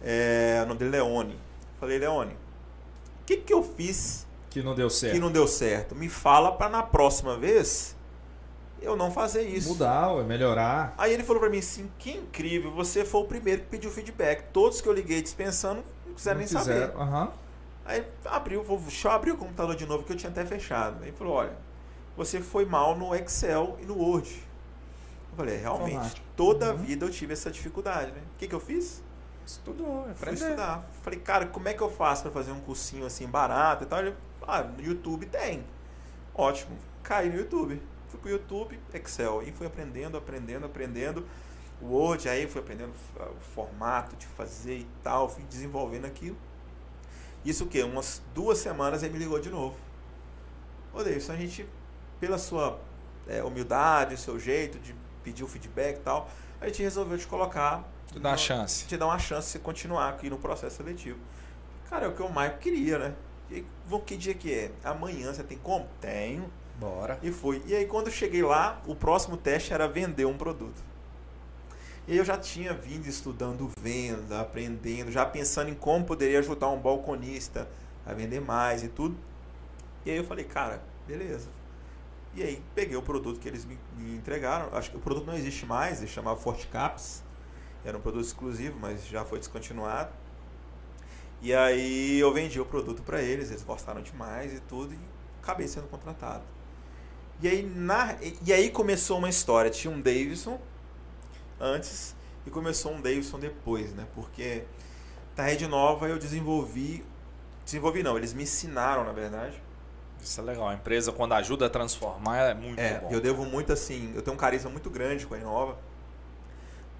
[0.00, 1.38] é, o nome dele é Leone.
[1.80, 5.14] Falei, Leone, o que, que eu fiz Que não deu certo.
[5.14, 5.96] que não deu certo?
[5.96, 7.96] Me fala pra na próxima vez
[8.80, 9.68] eu não fazer isso.
[9.70, 10.94] Mudar, ué, melhorar.
[10.98, 14.44] Aí ele falou pra mim assim: que incrível, você foi o primeiro que pediu feedback.
[14.52, 16.80] Todos que eu liguei dispensando não quiseram nem Não saber.
[16.88, 17.32] quiseram, aham.
[17.84, 20.96] Aí abriu, deixa eu abrir o computador de novo que eu tinha até fechado.
[21.02, 21.56] Aí ele falou: olha,
[22.16, 24.28] você foi mal no Excel e no Word.
[25.32, 26.26] Eu falei: "É, realmente, Informática.
[26.36, 26.76] toda a Uhum.
[26.78, 28.20] vida eu tive essa dificuldade, né?
[28.34, 29.02] O que, que eu fiz?
[29.46, 30.34] Estudou, Fui aprender.
[30.44, 30.86] estudar.
[31.02, 34.00] Falei, cara, como é que eu faço pra fazer um cursinho assim barato e tal?
[34.00, 34.14] Ele,
[34.46, 35.64] ah, no YouTube tem.
[36.34, 36.76] Ótimo.
[37.02, 37.80] Caí no YouTube.
[38.08, 39.42] Fui pro YouTube, Excel.
[39.42, 41.26] E fui aprendendo, aprendendo, aprendendo.
[41.80, 45.28] O Word, aí fui aprendendo o formato de fazer e tal.
[45.28, 46.36] Fui desenvolvendo aquilo.
[47.44, 47.82] Isso o quê?
[47.82, 49.76] Umas duas semanas ele me ligou de novo.
[50.92, 51.68] Ô, Davidson, a gente,
[52.18, 52.80] pela sua
[53.28, 56.28] é, humildade, seu jeito de pedir o feedback e tal,
[56.60, 58.86] a gente resolveu te colocar Te dá uma chance.
[58.86, 61.18] te dá uma chance de continuar aqui no processo seletivo.
[61.88, 63.14] Cara, é o que o Maico queria, né?
[63.50, 64.72] E vou- que dia que é?
[64.82, 65.86] Amanhã, você tem como?
[66.00, 66.50] Tenho.
[66.78, 67.18] Bora.
[67.22, 67.62] E fui.
[67.66, 70.80] E aí quando eu cheguei lá, o próximo teste era vender um produto.
[72.06, 76.80] E eu já tinha vindo estudando venda, aprendendo, já pensando em como poderia ajudar um
[76.80, 77.68] balconista
[78.06, 79.14] a vender mais e tudo.
[80.06, 81.48] E aí eu falei, cara, beleza.
[82.34, 84.74] E aí peguei o produto que eles me, me entregaram.
[84.74, 87.22] Acho que o produto não existe mais, ele chamava Forte Caps.
[87.84, 90.10] Era um produto exclusivo, mas já foi descontinuado.
[91.42, 94.98] E aí eu vendi o produto para eles, eles gostaram demais e tudo, e
[95.42, 96.42] acabei sendo contratado.
[97.40, 99.70] E aí, na, e aí começou uma história.
[99.70, 100.60] Tinha um Davidson
[101.60, 102.14] antes
[102.46, 104.06] e começou um Davidson depois, né?
[104.14, 104.64] Porque
[105.36, 107.04] na Rede Nova eu desenvolvi.
[107.64, 109.62] Desenvolvi não, eles me ensinaram, na verdade.
[110.20, 110.68] Isso é legal.
[110.68, 113.08] A empresa, quando ajuda a transformar, é muito É, bom.
[113.10, 114.12] eu devo muito assim.
[114.16, 115.78] Eu tenho um carisma muito grande com a Inova.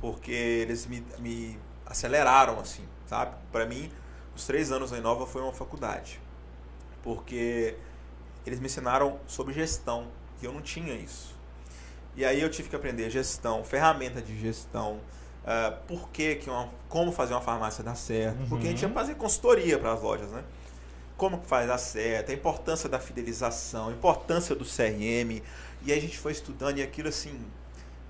[0.00, 3.34] Porque eles me, me aceleraram, assim, sabe?
[3.50, 3.90] Para mim,
[4.36, 6.20] os três anos da Inova foi uma faculdade.
[7.02, 7.76] Porque
[8.46, 10.06] eles me ensinaram sobre gestão.
[10.42, 11.36] E eu não tinha isso.
[12.16, 15.00] E aí eu tive que aprender gestão, ferramenta de gestão,
[15.44, 18.38] ah, por que que uma, como fazer uma farmácia dar certo.
[18.48, 18.94] Porque a gente ia Uhum.
[18.94, 20.44] fazer consultoria para as lojas, né?
[21.16, 25.42] Como que faz dar certo, a importância da fidelização, a importância do CRM.
[25.84, 27.40] E aí a gente foi estudando e aquilo assim,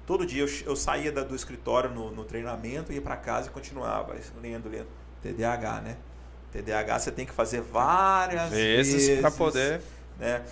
[0.06, 3.50] todo dia eu, eu saía da- do escritório no, no treinamento, ia para casa e
[3.50, 4.88] continuava lendo, lendo.
[5.22, 5.96] TDAH, né?
[6.52, 9.82] TDAH você tem que fazer várias Vezes vezes para poder.
[10.18, 10.42] né?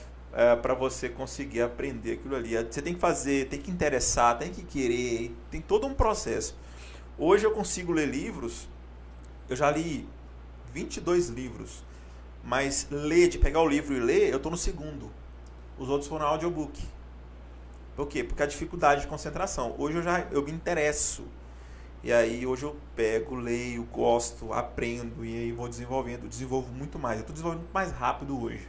[0.62, 2.54] Para você conseguir aprender aquilo ali.
[2.56, 6.56] Você tem que fazer, tem que interessar, tem que querer, tem todo um processo.
[7.18, 8.68] Hoje eu consigo ler livros,
[9.48, 10.06] eu já li
[10.72, 11.82] 22 livros,
[12.44, 15.10] mas ler, de pegar o livro e ler, eu estou no segundo.
[15.78, 16.82] Os outros foram audiobook.
[17.96, 18.22] Por quê?
[18.22, 19.74] Porque a dificuldade de concentração.
[19.78, 21.24] Hoje eu já eu me interesso.
[22.04, 27.16] E aí hoje eu pego, leio, gosto, aprendo e aí vou desenvolvendo, desenvolvo muito mais.
[27.16, 28.68] Eu estou desenvolvendo muito mais rápido hoje.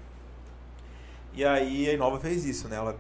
[1.38, 2.78] E aí a Inova fez isso, né?
[2.78, 2.98] Ela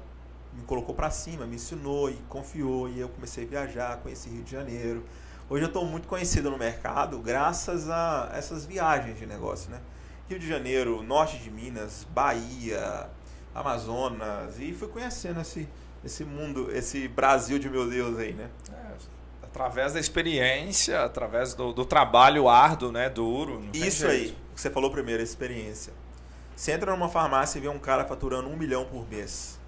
[0.53, 4.43] me colocou para cima, me ensinou e confiou e eu comecei a viajar, conheci Rio
[4.43, 5.03] de Janeiro.
[5.49, 9.81] Hoje eu estou muito conhecido no mercado graças a essas viagens de negócio, né?
[10.29, 13.09] Rio de Janeiro, norte de Minas, Bahia,
[13.55, 15.67] Amazonas e fui conhecendo esse
[16.05, 18.51] esse mundo, esse Brasil de meu Deus aí, né?
[18.71, 18.93] É,
[19.41, 23.09] através da experiência, através do, do trabalho árduo, né?
[23.09, 23.67] Duro.
[23.73, 25.91] Isso aí, que você falou primeiro, a experiência.
[26.57, 29.59] Você entra numa farmácia e vê um cara faturando um milhão por mês.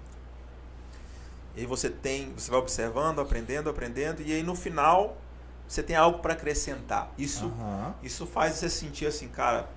[1.54, 5.16] E aí você tem, você vai observando, aprendendo, aprendendo, e aí no final
[5.68, 7.12] você tem algo para acrescentar.
[7.16, 7.94] Isso, Aham.
[8.02, 9.70] isso faz você sentir assim, cara,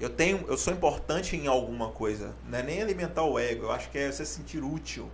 [0.00, 2.34] eu tenho, eu sou importante em alguma coisa.
[2.48, 5.08] Não é nem alimentar o ego, eu acho que é você se sentir útil.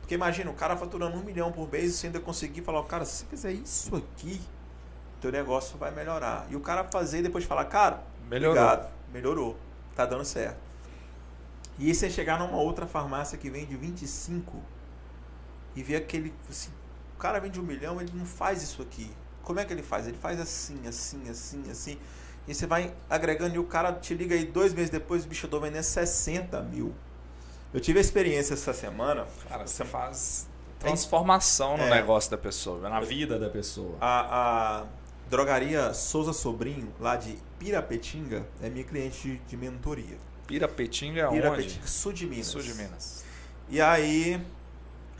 [0.00, 3.04] Porque imagina, o cara faturando um milhão por mês e você ainda conseguir falar, cara,
[3.04, 4.40] se você fizer isso aqui,
[5.20, 6.48] teu negócio vai melhorar.
[6.50, 8.60] E o cara fazer e depois falar, cara, Melhorou.
[8.60, 9.56] obrigado, melhorou,
[9.94, 10.58] tá dando certo.
[11.78, 14.60] E aí você chegar numa outra farmácia que vende 25
[15.74, 16.70] e ver aquele, assim,
[17.16, 19.10] o cara vende um milhão, ele não faz isso aqui.
[19.42, 20.06] Como é que ele faz?
[20.06, 21.98] Ele faz assim, assim, assim, assim.
[22.46, 25.46] E você vai agregando e o cara te liga aí dois meses depois, o bicho,
[25.46, 26.94] eu tô vendendo 60 mil.
[27.72, 29.26] Eu tive a experiência essa semana.
[29.48, 30.48] Cara, você faz
[30.78, 31.90] transformação no É.
[31.90, 33.96] negócio da pessoa, na vida da pessoa.
[34.00, 34.84] A, a
[35.30, 40.18] drogaria Souza Sobrinho, lá de Pirapetinga, é minha cliente de, de mentoria.
[40.46, 41.40] Pirapetinga é onde?
[41.40, 42.46] Pirapetinga, sul de Minas.
[42.48, 43.24] Sul de Minas.
[43.68, 44.44] E aí,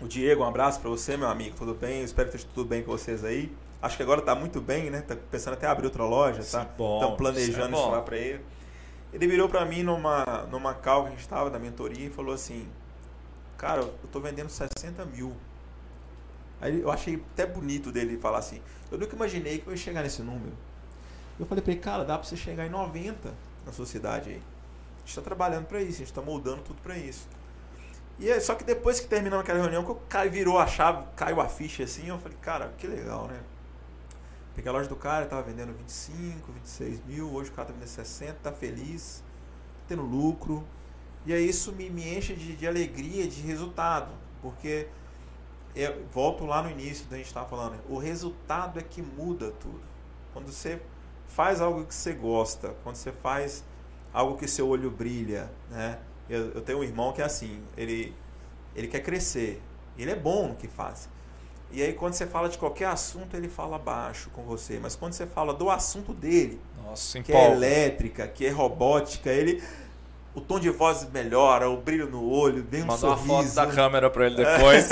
[0.01, 2.01] o Diego, um abraço pra você, meu amigo, tudo bem?
[2.01, 3.55] Eu espero que esteja tudo bem com vocês aí.
[3.81, 5.01] Acho que agora tá muito bem, né?
[5.03, 6.63] Tá pensando até abrir outra loja, Isso tá?
[6.63, 8.45] é bom, Estão planejando isso é isso lá pra ele.
[9.13, 12.35] Ele virou pra mim numa, numa call que a gente tava da mentoria e falou
[12.35, 12.69] assim:
[13.57, 15.35] Cara, eu tô vendendo 60 mil.
[16.61, 20.03] Aí eu achei até bonito dele falar assim: Eu nunca imaginei que eu ia chegar
[20.03, 20.53] nesse número.
[21.39, 23.33] Eu falei pra ele: Cara, dá pra você chegar em 90
[23.65, 24.43] na sua cidade aí.
[25.03, 27.27] A gente tá trabalhando pra isso, a gente tá moldando tudo pra isso.
[28.19, 31.49] E é, só que depois que terminamos aquela reunião, que virou a chave, caiu a
[31.49, 33.41] ficha assim, eu falei, cara, que legal, né?
[34.55, 37.89] Peguei a loja do cara, tava vendendo 25, 26 mil, hoje o cara tá vendendo
[37.89, 39.25] 60, tá feliz,
[39.79, 40.63] tá tendo lucro.
[41.25, 44.87] E aí isso me, me enche de, de alegria, de resultado, porque
[45.75, 49.81] eu volto lá no início da gente estava falando, o resultado é que muda tudo.
[50.33, 50.81] Quando você
[51.27, 53.65] faz algo que você gosta, quando você faz
[54.13, 55.99] algo que seu olho brilha, né?
[56.29, 58.15] Eu, eu tenho um irmão que é assim, ele,
[58.75, 59.61] ele quer crescer,
[59.99, 61.09] ele é bom no que faz.
[61.73, 65.13] E aí quando você fala de qualquer assunto, ele fala baixo com você, mas quando
[65.13, 69.63] você fala do assunto dele, Nossa, que é elétrica, que é robótica, ele
[70.35, 73.55] o tom de voz melhora, o brilho no olho, vem um Mandou uma sorriso.
[73.55, 74.89] foto da câmera pra ele depois.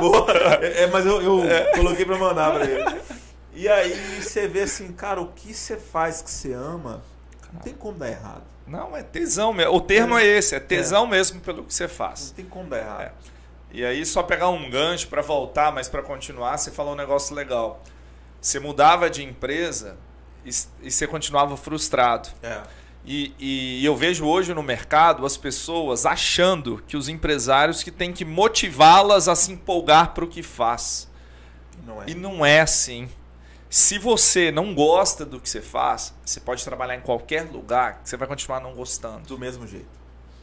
[0.00, 0.26] Boa.
[0.62, 1.42] É, é, mas eu, eu
[1.76, 3.00] coloquei pra mandar pra ele.
[3.52, 7.02] E aí você vê assim, cara, o que você faz que você ama,
[7.52, 8.42] não tem como dar errado.
[8.66, 9.74] Não, é tesão mesmo.
[9.74, 11.10] O termo é, é esse, é tesão é.
[11.10, 12.28] mesmo pelo que você faz.
[12.28, 13.02] Não tem como dar errado.
[13.02, 13.12] É.
[13.72, 17.34] E aí, só pegar um gancho para voltar, mas para continuar, você falou um negócio
[17.34, 17.82] legal.
[18.40, 19.96] Você mudava de empresa
[20.44, 20.50] e,
[20.82, 22.28] e você continuava frustrado.
[22.42, 22.62] É.
[23.06, 28.12] E, e, eu vejo hoje no mercado as pessoas achando que os empresários que têm
[28.12, 31.08] que motivá-las a se empolgar para o que faz.
[31.86, 32.06] Não é.
[32.08, 33.08] E não é assim.
[33.70, 38.08] Se você não gosta do que você faz, você pode trabalhar em qualquer lugar que
[38.08, 39.28] você vai continuar não gostando.
[39.28, 39.86] Do mesmo jeito.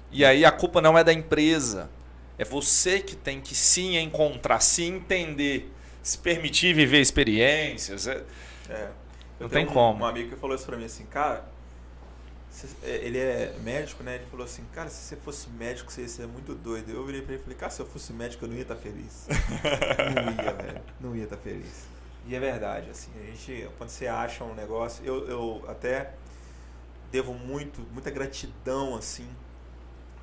[0.10, 1.90] E aí a culpa não é da empresa.
[2.38, 5.70] É você que tem que se encontrar, se entender,
[6.02, 8.08] se permitir viver experiências.
[8.08, 8.24] É...
[8.70, 8.90] é.
[9.38, 10.04] Não tem um, como.
[10.04, 11.44] Um amigo que falou isso pra mim assim, cara,
[12.84, 14.16] ele é médico, né?
[14.16, 16.92] Ele falou assim, cara, se você fosse médico, você ia ser muito doido.
[16.92, 18.76] Eu virei pra ele e falei, cara, se eu fosse médico, eu não ia estar
[18.76, 19.28] tá feliz.
[20.16, 20.82] não ia, velho.
[21.00, 21.88] Não ia estar tá feliz.
[22.26, 26.14] E é verdade, assim, a gente, quando você acha um negócio, eu, eu até
[27.12, 29.28] devo muito, muita gratidão, assim,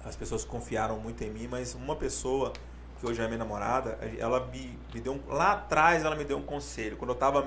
[0.02, 2.54] as pessoas confiaram muito em mim, mas uma pessoa
[2.98, 6.38] que hoje é minha namorada, ela me, me deu um, lá atrás ela me deu
[6.38, 7.46] um conselho, quando eu estava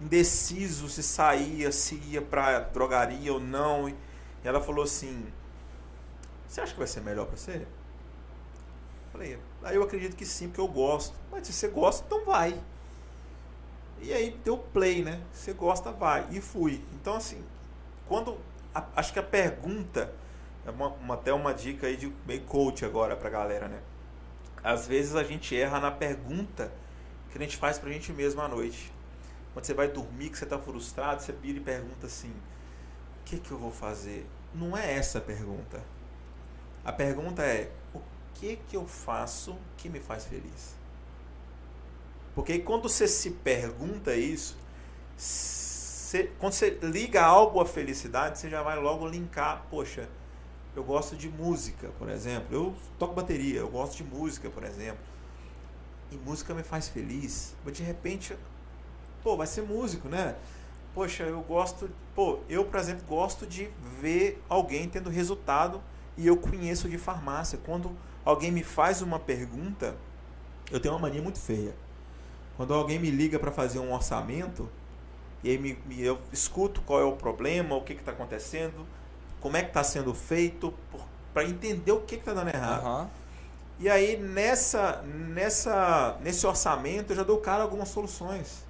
[0.00, 3.96] indeciso se saía, se ia para drogaria ou não, e
[4.44, 5.26] ela falou assim:
[6.46, 7.66] "Você acha que vai ser melhor para você?"
[9.12, 11.14] Falei: "Aí eu acredito que sim, porque eu gosto.
[11.30, 12.60] Mas se você gosta, então vai."
[14.00, 15.20] E aí deu play, né?
[15.32, 16.26] Você gosta, vai.
[16.30, 16.84] E fui.
[16.94, 17.42] Então, assim,
[18.06, 18.38] quando.
[18.74, 20.12] A, acho que a pergunta.
[20.66, 23.80] É uma, uma, até uma dica aí de meio coach agora pra galera, né?
[24.64, 26.72] Às vezes a gente erra na pergunta
[27.30, 28.92] que a gente faz pra gente mesmo à noite.
[29.56, 33.38] Quando você vai dormir, que você tá frustrado, você vira e pergunta assim: o que,
[33.38, 34.26] que eu vou fazer?
[34.54, 35.82] Não é essa a pergunta.
[36.84, 38.02] A pergunta é: o
[38.34, 40.76] que, que eu faço que me faz feliz?
[42.34, 44.58] Porque quando você se pergunta isso,
[45.16, 50.06] você, quando você liga algo à felicidade, você já vai logo linkar, poxa,
[50.76, 52.54] eu gosto de música, por exemplo.
[52.54, 55.02] Eu toco bateria, eu gosto de música, por exemplo.
[56.12, 57.56] E música me faz feliz.
[57.64, 58.36] Mas de repente,
[59.26, 60.36] pô, vai ser músico, né?
[60.94, 63.68] Poxa, eu gosto, pô, eu, por exemplo, gosto de
[64.00, 65.82] ver alguém tendo resultado
[66.16, 67.58] e eu conheço de farmácia.
[67.66, 67.90] Quando
[68.24, 69.96] alguém me faz uma pergunta,
[70.70, 71.74] eu tenho uma mania muito feia
[72.56, 74.68] quando alguém me liga para fazer um orçamento,
[75.44, 78.86] e aí me, me, eu escuto qual é o problema, o que está acontecendo,
[79.40, 80.72] como é que está sendo feito,
[81.34, 82.86] para entender o que está dando errado.
[82.86, 83.08] Uhum.
[83.78, 88.65] E aí nessa, nessa, nesse orçamento eu já dou cara algumas soluções.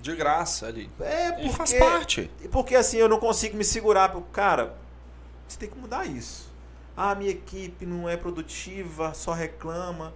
[0.00, 0.90] De graça ali.
[1.00, 2.30] É, porque, e faz parte.
[2.50, 4.14] Porque assim eu não consigo me segurar.
[4.32, 4.74] Cara,
[5.46, 6.50] você tem que mudar isso.
[6.96, 10.12] Ah, minha equipe não é produtiva, só reclama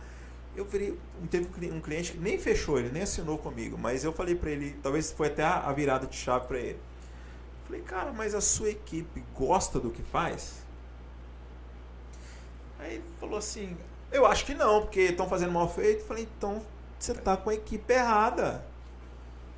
[0.57, 0.97] eu virei,
[1.31, 4.77] teve um cliente que nem fechou, ele nem assinou comigo, mas eu falei para ele,
[4.83, 6.79] talvez foi até a virada de chave para ele.
[7.67, 10.63] Falei, cara, mas a sua equipe gosta do que faz?
[12.79, 13.77] Aí ele falou assim,
[14.13, 16.05] eu acho que não, porque estão fazendo mal feito.
[16.05, 16.63] Falei, então
[16.99, 18.65] você está com a equipe errada.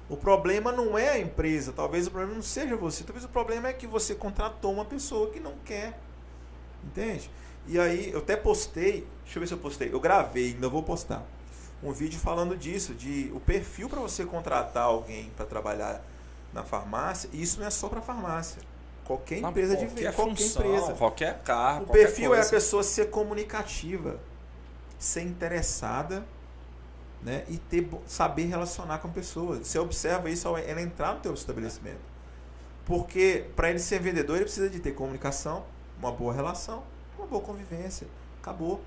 [0.09, 3.69] O problema não é a empresa, talvez o problema não seja você, talvez o problema
[3.69, 5.99] é que você contratou uma pessoa que não quer.
[6.85, 7.29] Entende?
[7.67, 10.85] E aí eu até postei, deixa eu ver se eu postei, eu gravei, ainda vou
[10.85, 11.25] postar,
[11.83, 16.01] um vídeo falando disso, de o perfil para você contratar alguém para trabalhar
[16.53, 18.63] na farmácia, e isso não é só para farmácia.
[19.05, 20.93] Qualquer empresa qualquer de qualquer função, empresa.
[20.95, 21.85] Qualquer carro.
[21.85, 22.43] O perfil coisa.
[22.43, 24.21] é a pessoa ser comunicativa,
[24.99, 26.25] ser interessada
[27.27, 29.67] né, e ter, saber relacionar com pessoas.
[29.67, 32.01] Você observa isso ao ela entrar no teu estabelecimento.
[32.87, 35.67] Porque para ele ser vendedor, ele precisa de ter comunicação,
[35.99, 36.83] uma boa relação
[37.19, 38.07] uma boa convivência.
[38.41, 38.81] Acabou.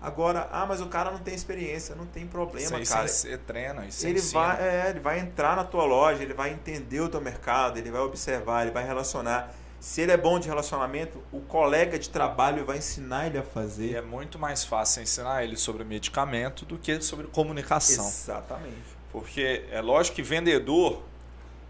[0.00, 3.06] Agora, ah, mas o cara não tem experiência, não tem problema, isso cara.
[3.06, 7.00] Você treina, isso ele vai, é, ele vai entrar na tua loja, ele vai entender
[7.00, 9.54] o teu mercado, ele vai observar, ele vai relacionar.
[9.80, 13.92] Se ele é bom de relacionamento, o colega de trabalho vai ensinar ele a fazer.
[13.92, 18.06] E é muito mais fácil ensinar ele sobre medicamento do que sobre comunicação.
[18.06, 19.00] Exatamente.
[19.10, 21.02] Porque é lógico que vendedor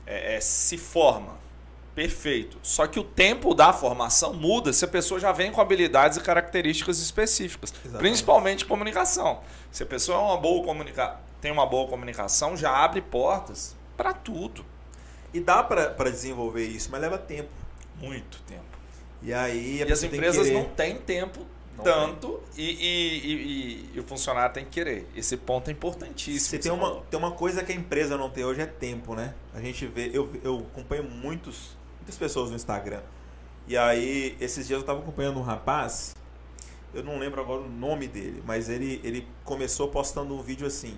[0.07, 1.39] é, é, se forma
[1.95, 2.57] Perfeito.
[2.63, 6.21] Só que o tempo da formação muda se a pessoa já vem com habilidades e
[6.21, 7.99] características específicas, Exatamente.
[7.99, 9.41] principalmente comunicação.
[9.71, 11.17] Se a pessoa é uma boa comunica...
[11.41, 14.65] tem uma boa comunicação, já abre portas para tudo.
[15.35, 17.51] E dá para desenvolver isso, mas leva tempo.
[18.01, 18.63] Muito tempo.
[19.23, 21.47] E aí e as empresas não têm tempo
[21.77, 25.07] não tanto e, e, e, e, o funcionário tem que querer.
[25.15, 26.51] Esse ponto é importantíssimo.
[26.51, 29.35] Você tem uma, tem uma coisa que a empresa não tem hoje é tempo, né?
[29.55, 33.03] A gente vê, eu, eu acompanho muitos muitas pessoas no Instagram.
[33.69, 36.17] E aí, esses dias eu estava acompanhando um rapaz,
[36.95, 40.97] eu não lembro agora o nome dele, mas ele, ele começou postando um vídeo assim.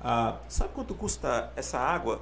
[0.00, 2.20] Ah, sabe quanto custa essa água?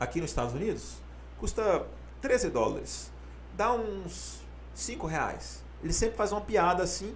[0.00, 0.94] aqui nos Estados Unidos
[1.38, 1.86] custa
[2.22, 3.12] 13 dólares.
[3.56, 4.40] Dá uns
[4.74, 5.62] 5 reais.
[5.82, 7.14] Ele sempre faz uma piada assim.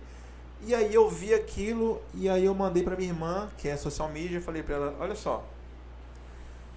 [0.63, 4.09] E aí eu vi aquilo e aí eu mandei para minha irmã, que é social
[4.09, 5.45] media, falei para ela, olha só,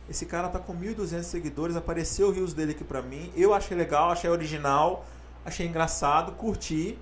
[0.09, 3.31] esse cara tá com 1.200 seguidores, apareceu o rios dele aqui pra mim.
[3.35, 5.05] Eu achei legal, achei original,
[5.45, 6.97] achei engraçado, curti.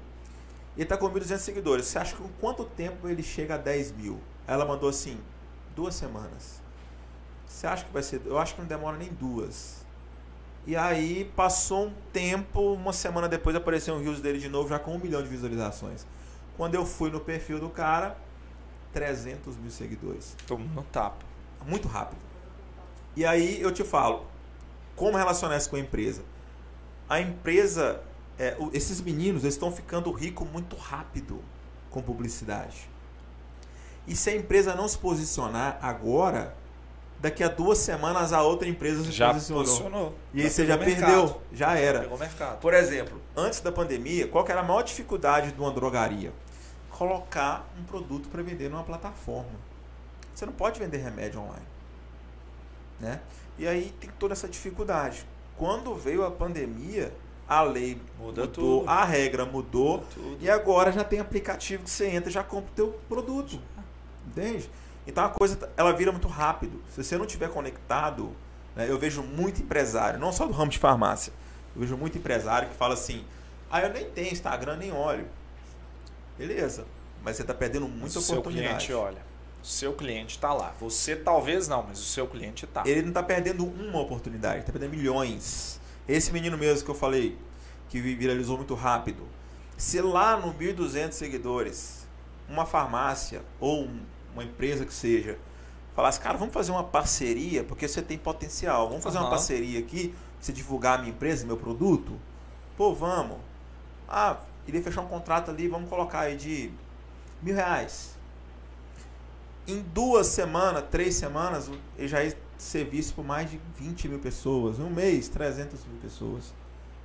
[0.76, 1.86] E ele tá com 1.200 seguidores.
[1.86, 4.20] Você acha que com quanto tempo ele chega a 10 mil?
[4.48, 5.20] Ela mandou assim,
[5.76, 6.62] duas semanas.
[7.48, 8.22] Você acha que vai ser?
[8.26, 9.85] Eu acho que não demora nem duas.
[10.68, 14.80] E aí passou um tempo, uma semana depois apareceu um rios dele de novo, já
[14.80, 16.06] com um milhão de visualizações.
[16.58, 18.18] Quando eu fui no perfil do cara,
[18.94, 20.36] 300 mil seguidores.
[20.48, 21.24] Tomou no tapa.
[21.68, 22.20] Muito rápido.
[23.16, 24.26] E aí eu te falo,
[24.96, 26.24] como relacionar isso com a empresa?
[27.08, 28.02] A empresa,
[28.40, 31.42] é, esses meninos eles estão ficando ricos muito rápido
[31.92, 32.90] com publicidade.
[34.08, 36.56] E se a empresa não se posicionar agora,
[37.20, 39.64] daqui a duas semanas a outra empresa se já posicionou.
[39.64, 40.16] posicionou.
[40.34, 41.36] E aí você já perdeu, mercado.
[41.54, 42.18] já era.
[42.18, 42.60] Mercado.
[42.60, 46.32] Por exemplo, antes da pandemia, qual era a maior dificuldade de uma drogaria?
[46.90, 49.50] Colocar um produto para vender numa plataforma.
[50.34, 51.66] Você não pode vender remédio online.
[53.00, 53.20] Né?
[53.58, 55.26] E aí tem toda essa dificuldade.
[55.58, 57.14] Quando veio a pandemia,
[57.48, 58.90] a lei Muda mudou, tudo.
[58.90, 60.38] a regra mudou, Tudo.
[60.42, 63.60] e agora já tem aplicativo que você entra e já compra o teu produto.
[64.28, 64.70] Entende?
[65.08, 66.82] Então a coisa ela vira muito rápido.
[66.94, 68.36] Se você não tiver conectado,
[68.76, 71.32] né, eu vejo muito empresário, não só do ramo de farmácia,
[71.76, 73.24] eu vejo muito empresário que fala assim:
[73.70, 75.28] "Ah, eu nem tenho Instagram, nem olho".
[76.38, 76.86] Beleza,
[77.24, 78.86] mas você está perdendo muita seu oportunidade.
[78.86, 79.22] cliente olha.
[79.64, 80.74] O seu cliente está lá.
[80.80, 82.84] Você talvez não, mas o seu cliente está.
[82.86, 85.80] Ele não está perdendo uma oportunidade, está perdendo milhões.
[86.08, 87.36] Esse menino mesmo que eu falei,
[87.90, 89.28] que viralizou muito rápido,
[89.76, 92.06] se lá no 1.200 seguidores,
[92.48, 94.02] uma farmácia ou um-
[94.36, 95.40] uma empresa que seja,
[95.96, 99.32] falasse, cara, vamos fazer uma parceria, porque você tem potencial, vamos fazer uma Aham.
[99.32, 102.20] parceria aqui, você divulgar a minha empresa, meu produto?
[102.78, 103.38] Pô, vamos.
[104.08, 106.70] Ah, iria fechar um contrato ali, vamos colocar aí de
[107.42, 108.16] mil reais.
[109.68, 114.20] Em duas semanas, três semanas, ele já ia ser visto por mais de 20 mil
[114.20, 114.78] pessoas.
[114.78, 116.54] Em um mês, 300 mil pessoas.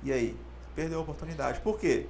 [0.03, 0.37] E aí?
[0.75, 1.59] Perdeu a oportunidade.
[1.61, 2.05] Por quê?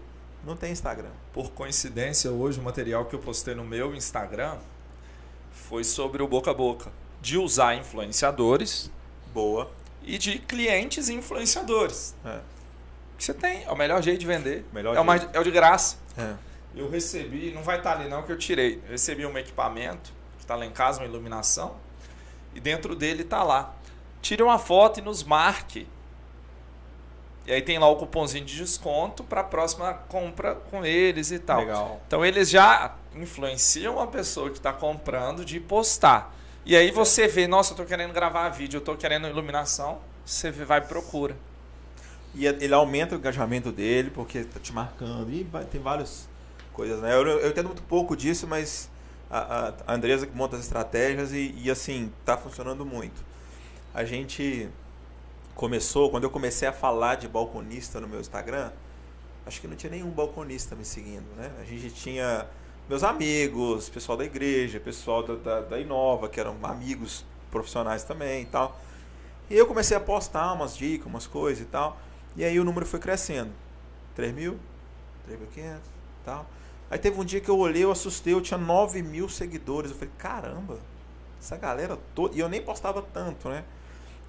[0.46, 1.12] Não tem Instagram.
[1.32, 4.58] Por coincidência, hoje o material que eu postei no meu Instagram
[5.52, 6.92] foi sobre o boca a boca.
[7.22, 8.90] De usar influenciadores
[9.34, 9.70] Boa.
[10.04, 12.16] e de clientes influenciadores.
[12.26, 12.40] É.
[13.18, 14.66] Você tem, é o melhor jeito de vender.
[14.74, 15.98] Melhor é, o mais, é o de graça.
[16.18, 16.34] É.
[16.76, 18.82] Eu recebi, não vai estar ali não que eu tirei.
[18.86, 21.76] Eu recebi um equipamento que está lá em casa, uma iluminação,
[22.56, 23.76] e dentro dele está lá.
[24.22, 25.88] Tire uma foto e nos marque.
[27.46, 31.40] E aí tem lá o cupomzinho de desconto para a próxima compra com eles e
[31.40, 31.62] tal.
[31.62, 32.02] Legal.
[32.08, 36.36] Então eles já influenciam a pessoa que está comprando de postar.
[36.64, 40.52] E aí você vê, nossa, eu estou querendo gravar vídeo, eu estou querendo iluminação, você
[40.52, 41.36] vai e procura.
[42.34, 45.30] E ele aumenta o engajamento dele, porque tá te marcando.
[45.32, 46.30] E tem várias
[46.72, 47.14] coisas, né?
[47.14, 48.90] Eu, eu entendo muito pouco disso, mas
[49.30, 53.22] a, a, a Andresa que monta as estratégias e, e, assim, tá funcionando muito.
[53.94, 54.70] A gente
[55.56, 58.72] começou, quando eu comecei a falar de balconista no meu Instagram,
[59.46, 61.52] acho que não tinha nenhum balconista me seguindo, né?
[61.60, 62.48] A gente tinha
[62.90, 68.44] meus amigos, pessoal da igreja, pessoal da, da, da Inova, que eram amigos profissionais também
[68.44, 68.80] e tal.
[69.50, 71.98] E eu comecei a postar umas dicas, umas coisas e tal.
[72.36, 73.52] E aí o número foi crescendo.
[74.16, 74.60] 3 mil,
[75.30, 75.80] 3.500 e
[76.24, 76.46] tal.
[76.90, 79.92] Aí teve um dia que eu olhei, eu assustei, eu tinha 9 mil seguidores.
[79.92, 80.80] Eu falei, caramba,
[81.40, 82.36] essa galera toda.
[82.36, 83.64] E eu nem postava tanto, né?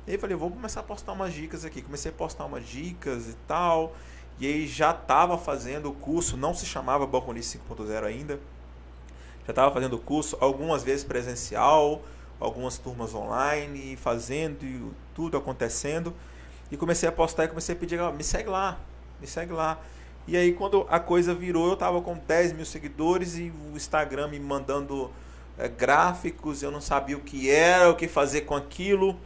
[0.07, 1.81] E aí falei, vou começar a postar umas dicas aqui.
[1.81, 3.95] Comecei a postar umas dicas e tal.
[4.41, 8.41] E aí já estava fazendo o curso, não se chamava Balconista 5.0 ainda.
[9.47, 12.03] Já estava fazendo o curso, algumas vezes presencial,
[12.41, 16.13] algumas turmas online, fazendo e tudo acontecendo.
[16.71, 18.81] E comecei a postar e comecei a pedir, "Ó, me segue lá,
[19.21, 19.79] me segue lá.
[20.27, 24.29] E aí quando a coisa virou, eu tava com 10 mil seguidores e o Instagram
[24.29, 25.11] me mandando
[25.59, 29.17] eh, gráficos, eu não sabia o que era, o que fazer com aquilo.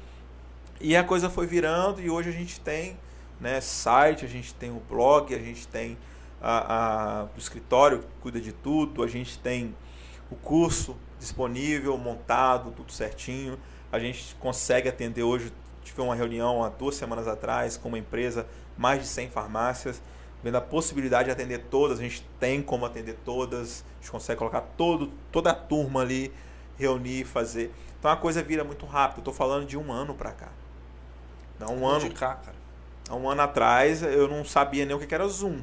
[0.81, 2.99] E a coisa foi virando e hoje a gente tem
[3.41, 5.97] né, site, a gente tem o blog, a gente tem
[6.41, 9.75] a, a- o escritório que cuida de tudo, a gente tem
[10.31, 13.59] o curso disponível, montado, tudo certinho.
[13.91, 15.53] A gente consegue atender hoje.
[15.83, 18.47] Tive uma reunião há duas semanas atrás com uma empresa,
[18.77, 20.03] mais de 100 farmácias,
[20.43, 21.99] vendo a possibilidade de atender todas.
[22.01, 26.33] A gente tem como atender todas, a gente consegue colocar todo, toda a turma ali,
[26.77, 27.73] reunir, fazer.
[27.99, 29.19] Então a coisa vira muito rápido.
[29.21, 30.49] Estou falando de um ano para cá.
[31.61, 32.57] Há um ano, cá, cara.
[33.09, 35.61] há um ano atrás eu não sabia nem o que que era Zoom.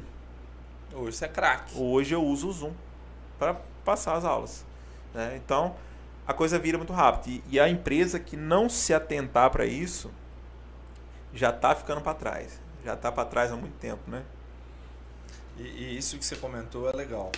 [0.92, 1.76] Hoje você é craque.
[1.76, 2.72] Hoje eu uso o Zoom
[3.38, 4.64] para passar as aulas.
[5.12, 5.34] né?
[5.36, 5.74] Então,
[6.26, 7.28] a coisa vira muito rápido.
[7.28, 10.10] E, e a empresa que não se atentar para isso,
[11.32, 12.60] já está ficando para trás.
[12.84, 14.22] Já está para trás há muito tempo, né?
[15.56, 17.30] E, e, isso que você comentou é legal.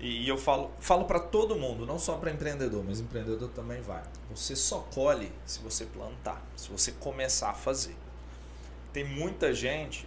[0.00, 4.02] E, eu falo, falo para todo mundo, não só para empreendedor, mas empreendedor também vai.
[4.30, 7.96] Você só colhe se você plantar, se você começar a fazer.
[8.92, 10.06] Tem muita gente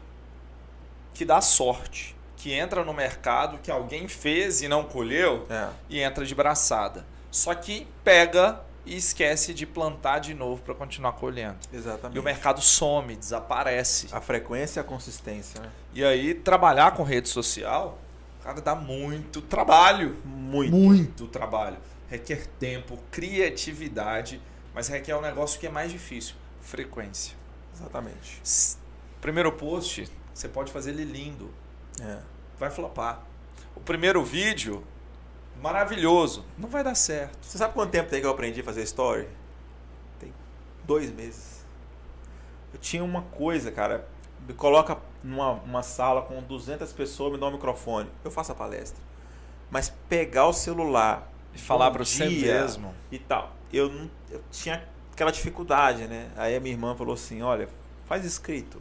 [1.14, 5.70] que dá sorte, que entra no mercado que alguém fez e não colheu é.
[5.90, 7.06] e entra de braçada.
[7.32, 11.58] Só que pega e esquece de plantar de novo para continuar colhendo.
[11.74, 12.16] Exatamente.
[12.16, 14.08] E o mercado some, desaparece.
[14.12, 15.60] A frequência e a consistência.
[15.60, 15.70] Né?
[15.94, 17.98] E aí, trabalhar com rede social,
[18.48, 20.16] cara, dá muito trabalho.
[20.24, 20.76] Muito.
[20.76, 21.78] Muito trabalho.
[22.10, 24.42] Requer tempo, criatividade,
[24.74, 27.36] mas requer um negócio que é mais difícil: frequência.
[27.76, 28.42] Exatamente.
[29.20, 31.54] Primeiro post, você pode fazer ele lindo.
[32.02, 32.20] É.
[32.58, 33.24] Vai flopar.
[33.76, 34.84] O primeiro vídeo,
[35.62, 36.46] maravilhoso.
[36.58, 37.38] Não vai dar certo.
[37.42, 39.28] Você sabe quanto tempo tem que eu aprendi a fazer story?
[40.20, 40.34] Tem
[40.86, 41.66] dois meses.
[42.74, 44.08] Eu tinha uma coisa, cara.
[44.48, 48.10] Me coloca numa uma sala com 200 pessoas, me dá um microfone.
[48.24, 49.04] Eu faço a palestra.
[49.70, 53.54] Mas pegar o celular e falar para você mesmo e tal.
[53.74, 56.30] Eu, não, eu tinha aquela dificuldade, né?
[56.38, 57.68] Aí a minha irmã falou assim: olha,
[58.06, 58.80] faz escrito.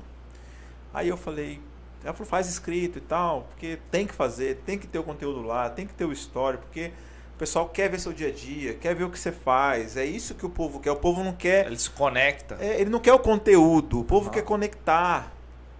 [0.94, 1.60] Aí eu falei,
[2.04, 5.42] ela falou, faz escrito e tal, porque tem que fazer, tem que ter o conteúdo
[5.42, 6.92] lá, tem que ter o story, porque
[7.34, 9.96] o pessoal quer ver seu dia a dia, quer ver o que você faz.
[9.96, 10.90] É isso que o povo quer.
[10.92, 11.66] O povo não quer.
[11.66, 12.56] Ele se conecta.
[12.60, 14.32] É, ele não quer o conteúdo, o povo não.
[14.32, 15.35] quer conectar.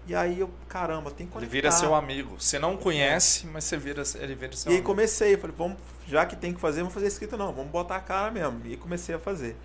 [0.07, 1.52] E aí eu, caramba, tem que conectar.
[1.52, 2.36] Ele vira seu amigo.
[2.38, 4.74] Você não conhece, mas você vira, ele vira seu e amigo.
[4.74, 7.72] E aí comecei, falei, vamos, já que tem que fazer, vamos fazer escrito não, vamos
[7.72, 8.61] botar a cara mesmo.
[8.66, 9.57] E comecei a fazer.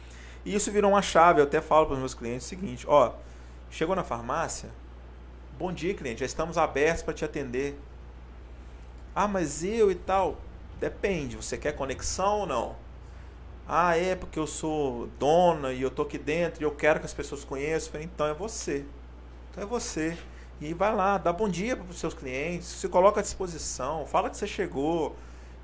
[0.43, 3.13] E isso virou uma chave, eu até falo para os meus clientes o seguinte, ó,
[3.69, 4.69] chegou na farmácia,
[5.61, 7.79] Bom dia, cliente, já estamos abertos para te atender.
[9.13, 10.37] Ah, mas eu e tal.
[10.79, 12.75] Depende, você quer conexão ou não?
[13.67, 17.05] Ah, é porque eu sou dona e eu tô aqui dentro e eu quero que
[17.05, 18.01] as pessoas conheçam.
[18.01, 18.83] Então é você.
[19.51, 20.17] Então é você.
[20.61, 24.29] E vai lá, dá bom dia para os seus clientes, se coloca à disposição, fala
[24.29, 25.15] que você chegou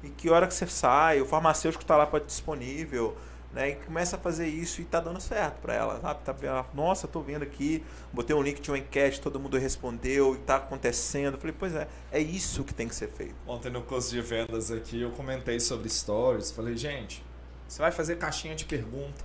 [0.04, 3.16] e que hora que você sai, o farmacêutico está lá para disponível.
[3.54, 6.20] Né, e começa a fazer isso e tá dando certo para ela, sabe?
[6.22, 7.82] Tá, nossa, tô vendo aqui,
[8.12, 11.38] botei um link de uma enquete, todo mundo respondeu e tá acontecendo.
[11.38, 13.36] falei, pois é, é isso que tem que ser feito.
[13.48, 17.24] Ontem no curso de vendas aqui eu comentei sobre stories, falei, gente,
[17.68, 19.24] você vai fazer caixinha de pergunta.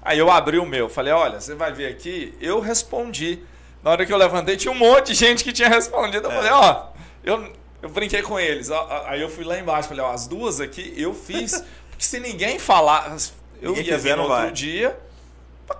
[0.00, 3.42] Aí eu abri o meu, falei, olha, você vai ver aqui, eu respondi.
[3.82, 6.26] Na hora que eu levantei, tinha um monte de gente que tinha respondido.
[6.26, 6.34] Eu é.
[6.34, 6.86] falei, ó,
[7.22, 7.52] eu,
[7.82, 8.70] eu brinquei com eles.
[9.06, 11.62] Aí eu fui lá embaixo, falei, ó, as duas aqui eu fiz.
[11.90, 13.16] Porque se ninguém falar,
[13.60, 14.98] eu Ninguém ia ver no outro dia,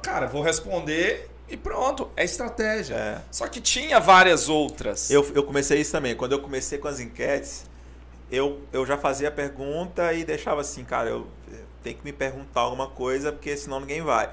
[0.03, 2.95] cara, vou responder e pronto, é estratégia.
[2.95, 3.23] É.
[3.31, 5.11] Só que tinha várias outras.
[5.11, 6.15] Eu, eu comecei isso também.
[6.15, 7.65] Quando eu comecei com as enquetes,
[8.31, 11.27] eu, eu já fazia a pergunta e deixava assim, cara, eu
[11.83, 14.31] tenho que me perguntar alguma coisa, porque senão ninguém vai.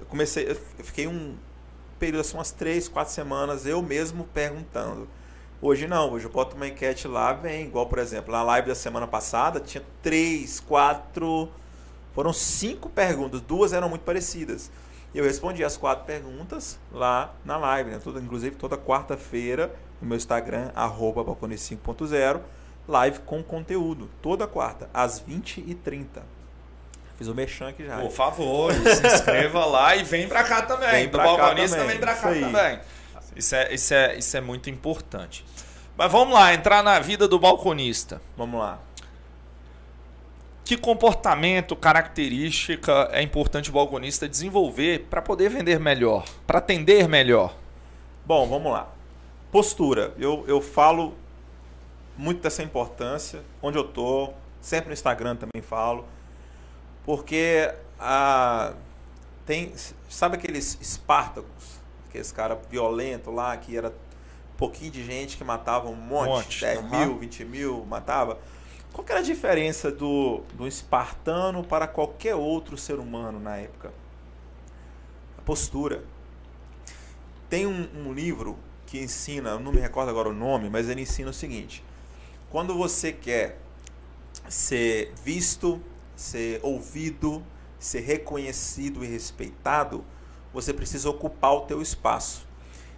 [0.00, 1.36] Eu comecei, eu fiquei um
[2.02, 5.08] período assim, umas três, quatro semanas, eu mesmo perguntando.
[5.60, 8.74] Hoje não, hoje eu boto uma enquete lá, vem, igual por exemplo, na live da
[8.74, 11.48] semana passada tinha três, quatro
[12.12, 14.68] foram cinco perguntas, duas eram muito parecidas.
[15.14, 18.00] Eu respondi as quatro perguntas lá na live, né?
[18.02, 22.40] Toda, inclusive toda quarta-feira no meu Instagram, arroba 5.0,
[22.88, 24.10] live com conteúdo.
[24.20, 26.22] Toda quarta, às 20h30.
[27.22, 27.98] Fiz o mexão aqui já.
[28.00, 30.90] Por favor, se inscreva lá e vem pra cá também.
[30.90, 31.68] Vem pra cá também.
[31.68, 32.80] vem pra cá isso também.
[33.36, 35.44] Isso é, isso, é, isso é muito importante.
[35.96, 38.20] Mas vamos lá, entrar na vida do balconista.
[38.36, 38.80] Vamos lá.
[40.64, 47.54] Que comportamento, característica é importante o balconista desenvolver para poder vender melhor, para atender melhor?
[48.26, 48.88] Bom, vamos lá.
[49.52, 50.12] Postura.
[50.18, 51.14] Eu, eu falo
[52.16, 56.04] muito dessa importância, onde eu tô, sempre no Instagram também falo,
[57.04, 58.74] porque a,
[59.46, 59.72] tem,
[60.08, 65.88] sabe aqueles Espartacos, aqueles cara violento lá, que era um pouquinho de gente que matava
[65.88, 66.90] um monte, um monte 10 uhum.
[66.90, 68.38] mil, 20 mil, matava
[68.92, 73.92] qual era a diferença do, do espartano para qualquer outro ser humano na época?
[75.38, 76.04] A postura.
[77.48, 81.30] Tem um, um livro que ensina, não me recordo agora o nome, mas ele ensina
[81.30, 81.82] o seguinte:
[82.50, 83.58] quando você quer
[84.48, 85.80] ser visto,
[86.22, 87.42] ser ouvido,
[87.78, 90.04] ser reconhecido e respeitado,
[90.54, 92.46] você precisa ocupar o teu espaço.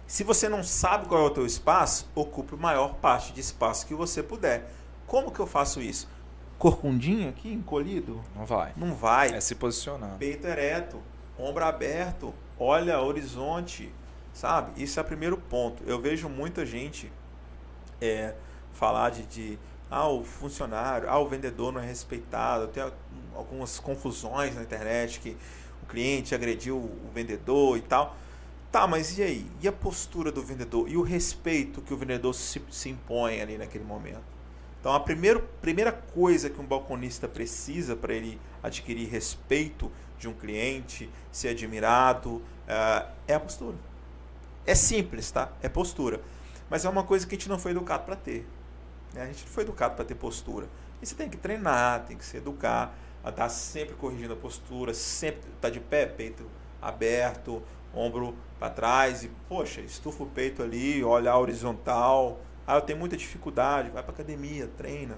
[0.05, 3.87] Se você não sabe qual é o teu espaço, ocupe a maior parte de espaço
[3.87, 4.69] que você puder.
[5.07, 6.07] Como que eu faço isso?
[6.59, 8.21] Corcundinho aqui, encolhido?
[8.35, 8.73] Não vai.
[8.77, 9.29] Não vai.
[9.33, 10.17] É se posicionar.
[10.19, 11.01] Peito ereto,
[11.37, 13.91] ombro aberto, olha horizonte,
[14.33, 14.81] sabe?
[14.81, 15.83] Isso é o primeiro ponto.
[15.87, 17.11] Eu vejo muita gente
[17.99, 18.35] é,
[18.73, 19.59] falar de, de
[19.95, 22.67] ah, o funcionário, ah, o vendedor não é respeitado.
[22.67, 22.83] Tem
[23.33, 25.37] algumas confusões na internet que
[25.81, 28.13] o cliente agrediu o vendedor e tal.
[28.69, 29.49] Tá, mas e aí?
[29.61, 30.89] E a postura do vendedor?
[30.89, 34.25] E o respeito que o vendedor se, se impõe ali naquele momento?
[34.81, 39.89] Então, a primeiro, primeira coisa que um balconista precisa para ele adquirir respeito
[40.19, 43.77] de um cliente, ser admirado, uh, é a postura.
[44.65, 45.53] É simples, tá?
[45.61, 46.19] É postura.
[46.69, 48.45] Mas é uma coisa que a gente não foi educado para ter.
[49.15, 49.23] Né?
[49.23, 50.67] A gente não foi educado para ter postura.
[51.01, 52.93] E você tem que treinar, tem que se educar,
[53.23, 56.45] a estar sempre corrigindo a postura, sempre estar tá de pé, peito
[56.81, 57.63] aberto,
[57.93, 63.17] ombro para trás e, poxa, estufa o peito ali, olha horizontal, ah, eu tenho muita
[63.17, 65.17] dificuldade, vai para academia, treina.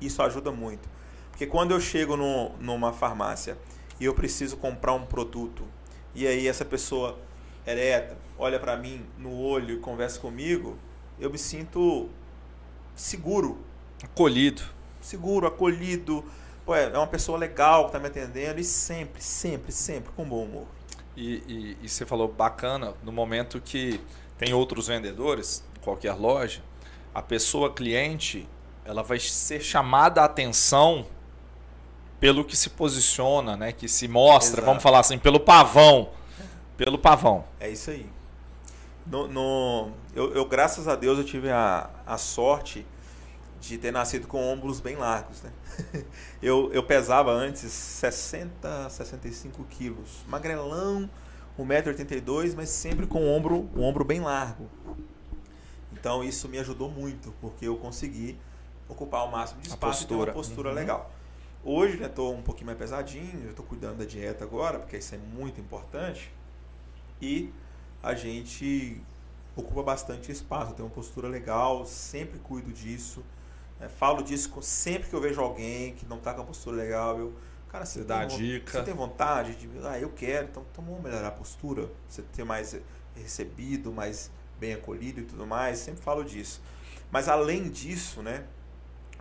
[0.00, 0.88] Isso ajuda muito.
[1.30, 3.56] Porque quando eu chego no, numa farmácia
[4.00, 5.64] e eu preciso comprar um produto,
[6.14, 7.18] e aí essa pessoa
[7.64, 10.76] ereta olha para mim no olho e conversa comigo,
[11.18, 12.08] eu me sinto
[13.02, 13.58] seguro.
[14.02, 14.62] Acolhido.
[15.00, 16.24] Seguro, acolhido.
[16.64, 20.44] Pô, é uma pessoa legal que está me atendendo e sempre, sempre, sempre com bom
[20.44, 20.66] humor.
[21.16, 24.00] E, e, e você falou bacana, no momento que
[24.38, 26.62] tem outros vendedores, qualquer loja,
[27.12, 28.48] a pessoa cliente
[28.84, 31.06] ela vai ser chamada a atenção
[32.20, 33.72] pelo que se posiciona, né?
[33.72, 34.66] Que se mostra, Exato.
[34.66, 36.10] vamos falar assim, pelo pavão.
[36.76, 37.44] Pelo pavão.
[37.58, 38.06] É isso aí.
[39.04, 42.86] No, no eu, eu, graças a Deus, eu tive a, a sorte
[43.62, 45.52] de ter nascido com ombros bem largos, né?
[46.42, 50.24] eu, eu pesava antes 60, 65 quilos.
[50.26, 51.08] Magrelão,
[51.56, 54.68] 1,82m, mas sempre com o ombro, o ombro bem largo.
[55.92, 58.36] Então isso me ajudou muito, porque eu consegui
[58.88, 60.74] ocupar o máximo de espaço e ter uma postura uhum.
[60.74, 61.12] legal.
[61.64, 65.18] Hoje, né, estou um pouquinho mais pesadinho, estou cuidando da dieta agora, porque isso é
[65.18, 66.32] muito importante.
[67.20, 67.52] E
[68.02, 69.00] a gente
[69.54, 73.22] ocupa bastante espaço, tem uma postura legal, sempre cuido disso.
[73.82, 77.18] Né, falo disso sempre que eu vejo alguém que não está com a postura legal.
[77.18, 77.34] Eu,
[77.68, 78.70] cara, você, você dá tem, dica.
[78.70, 82.44] Você tem vontade de, ah, eu quero, então, então vamos melhorar a postura, você ter
[82.44, 82.78] mais
[83.16, 84.30] recebido, mais
[84.60, 86.62] bem acolhido e tudo mais, sempre falo disso.
[87.10, 88.44] Mas além disso, né,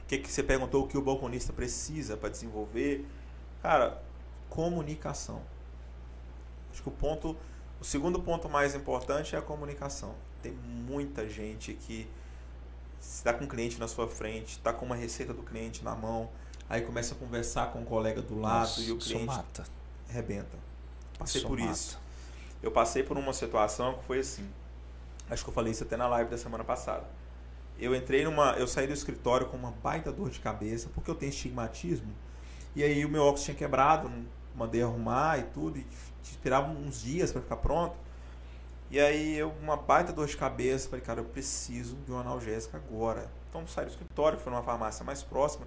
[0.03, 3.03] o que, que você perguntou o que o balconista precisa para desenvolver?
[3.63, 3.99] Cara,
[4.47, 5.41] comunicação.
[6.71, 7.35] Acho que o ponto,
[7.79, 10.13] o segundo ponto mais importante é a comunicação.
[10.43, 12.07] Tem muita gente que
[13.01, 16.29] está com um cliente na sua frente, está com uma receita do cliente na mão,
[16.69, 19.63] aí começa a conversar com o colega do lado Nossa, e o cliente mata.
[20.09, 20.57] arrebenta.
[21.17, 21.71] Passei por mata.
[21.71, 21.99] isso.
[22.61, 24.47] Eu passei por uma situação que foi assim.
[25.29, 27.05] Acho que eu falei isso até na live da semana passada.
[27.79, 28.51] Eu entrei numa.
[28.53, 32.13] Eu saí do escritório com uma baita dor de cabeça, porque eu tenho estigmatismo.
[32.75, 34.11] E aí o meu óculos tinha quebrado,
[34.55, 35.85] mandei arrumar e tudo, e
[36.23, 37.95] esperava uns dias para ficar pronto.
[38.91, 42.75] E aí eu, uma baita dor de cabeça, falei, cara, eu preciso de um analgésico
[42.75, 43.31] agora.
[43.49, 45.65] Então saí do escritório, fui numa farmácia mais próxima.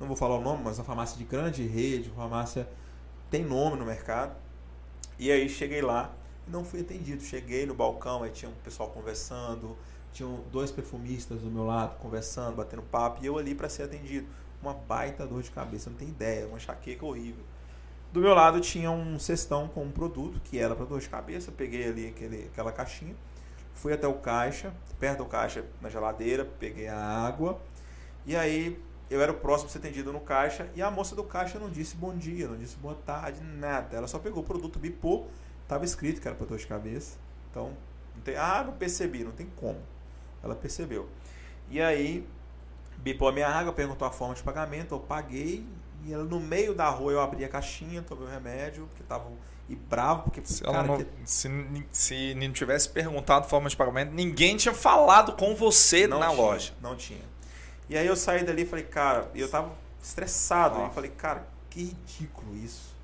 [0.00, 2.66] Não vou falar o nome, mas uma farmácia de grande rede, uma farmácia
[3.30, 4.34] tem nome no mercado.
[5.18, 6.10] E aí cheguei lá,
[6.48, 7.22] não fui atendido.
[7.22, 9.76] Cheguei no balcão, aí tinha um pessoal conversando,
[10.10, 14.26] tinham dois perfumistas do meu lado conversando, batendo papo, e eu ali para ser atendido.
[14.62, 17.44] Uma baita dor de cabeça, não tem ideia, uma enxaqueca horrível.
[18.14, 21.50] Do meu lado tinha um cestão com um produto que era para dor de cabeça.
[21.50, 23.12] Peguei ali aquele, aquela caixinha,
[23.74, 27.60] fui até o caixa, perto do caixa na geladeira, peguei a água
[28.24, 31.24] e aí eu era o próximo a ser atendido no caixa e a moça do
[31.24, 33.96] caixa não disse bom dia, não disse boa tarde, nada.
[33.96, 35.28] Ela só pegou o produto, bipou
[35.66, 37.18] Tava escrito que era para dor de cabeça.
[37.50, 37.72] Então,
[38.14, 39.80] não tem, ah, não percebi, não tem como.
[40.40, 41.08] Ela percebeu.
[41.68, 42.24] E aí,
[42.98, 45.66] bipou a minha água, perguntou a forma de pagamento, eu paguei.
[46.04, 49.30] E ela, no meio da rua eu abri a caixinha, tomei o remédio, porque tava
[49.68, 51.06] e bravo, porque se, cara, não, que...
[51.24, 51.48] se,
[51.90, 56.38] se não tivesse perguntado forma de pagamento, ninguém tinha falado com você não na tinha,
[56.38, 56.72] loja.
[56.82, 57.24] Não tinha.
[57.88, 60.80] E aí eu saí dali e falei, cara, eu tava estressado.
[60.80, 62.94] Eu falei, cara, que ridículo isso.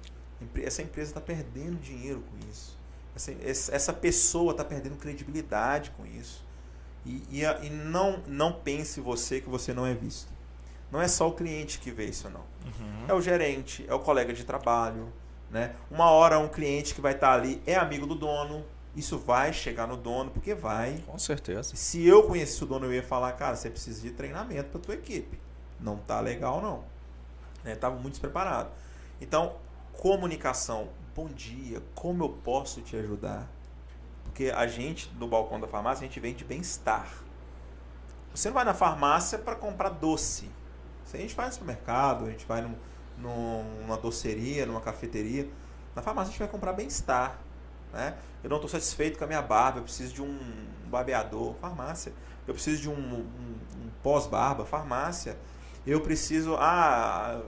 [0.62, 2.78] Essa empresa está perdendo dinheiro com isso.
[3.14, 6.44] Essa, essa pessoa está perdendo credibilidade com isso.
[7.05, 10.30] E, e, e, não, não pense você que você não é visto.
[10.91, 12.41] Não é só o cliente que vê isso, não.
[12.41, 13.05] Uhum.
[13.09, 15.12] É o gerente, é o colega de trabalho.
[15.51, 15.74] Né?
[15.91, 18.64] Uma hora um cliente que vai estar tá ali é amigo do dono.
[18.95, 20.99] Isso vai chegar no dono, porque vai.
[21.07, 21.76] Com certeza.
[21.76, 24.95] Se eu conhecesse o dono, eu ia falar, cara, você precisa de treinamento para tua
[24.95, 25.38] equipe.
[25.78, 26.84] Não tá legal, não.
[27.64, 28.03] Estava né?
[28.03, 28.70] muito despreparado.
[29.20, 29.57] Então,
[29.93, 30.88] comunicação.
[31.14, 33.49] Bom dia, como eu posso te ajudar?
[34.24, 37.09] Porque a gente, no balcão da farmácia, a gente vende bem-estar.
[38.34, 40.49] Você não vai na farmácia para comprar doce.
[41.17, 42.75] A gente vai no supermercado, a gente vai num,
[43.19, 45.49] numa doceria, numa cafeteria.
[45.95, 47.39] Na farmácia a gente vai comprar bem-estar.
[47.93, 48.17] Né?
[48.43, 50.39] Eu não estou satisfeito com a minha barba, eu preciso de um
[50.87, 52.13] barbeador, farmácia.
[52.47, 55.37] Eu preciso de um, um, um pós-barba, farmácia.
[55.87, 56.57] Eu preciso.
[56.57, 57.41] Ah,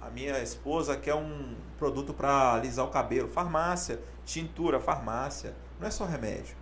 [0.00, 5.90] a minha esposa quer um produto para alisar o cabelo, farmácia, tintura, farmácia, não é
[5.90, 6.56] só remédio.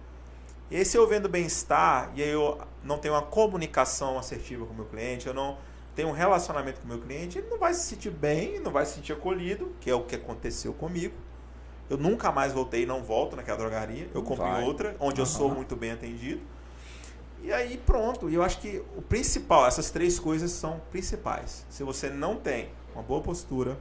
[0.70, 4.72] E aí, se eu vendo bem-estar e aí eu não tenho uma comunicação assertiva com
[4.72, 5.56] o meu cliente, eu não
[5.98, 8.86] tenho um relacionamento com o meu cliente, ele não vai se sentir bem, não vai
[8.86, 11.12] se sentir acolhido, que é o que aconteceu comigo.
[11.90, 14.08] Eu nunca mais voltei, não volto naquela drogaria.
[14.14, 15.26] Eu compro em outra, onde uhum.
[15.26, 16.40] eu sou muito bem atendido.
[17.42, 18.30] E aí pronto.
[18.30, 21.66] E eu acho que o principal, essas três coisas são principais.
[21.68, 23.76] Se você não tem uma boa postura,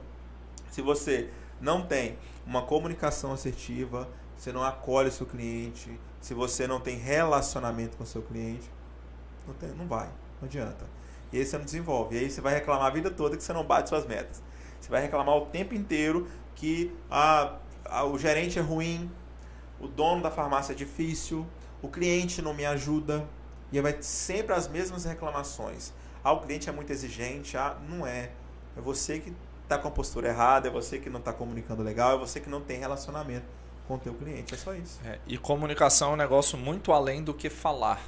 [0.72, 6.66] se você não tem uma comunicação assertiva, você não acolhe o seu cliente, se você
[6.66, 8.68] não tem relacionamento com o seu cliente,
[9.46, 10.08] não, tem, não vai,
[10.40, 10.97] não adianta.
[11.32, 12.16] E aí você não desenvolve.
[12.16, 14.42] E aí você vai reclamar a vida toda que você não bate suas metas.
[14.80, 19.10] Você vai reclamar o tempo inteiro que ah, ah, o gerente é ruim,
[19.80, 21.46] o dono da farmácia é difícil,
[21.82, 23.26] o cliente não me ajuda.
[23.70, 25.92] E vai sempre as mesmas reclamações.
[26.24, 27.56] Ah, o cliente é muito exigente.
[27.56, 28.30] Ah, não é.
[28.76, 32.16] É você que está com a postura errada, é você que não está comunicando legal,
[32.16, 33.46] é você que não tem relacionamento
[33.86, 34.54] com o teu cliente.
[34.54, 34.98] É só isso.
[35.04, 38.00] É, e comunicação é um negócio muito além do que falar.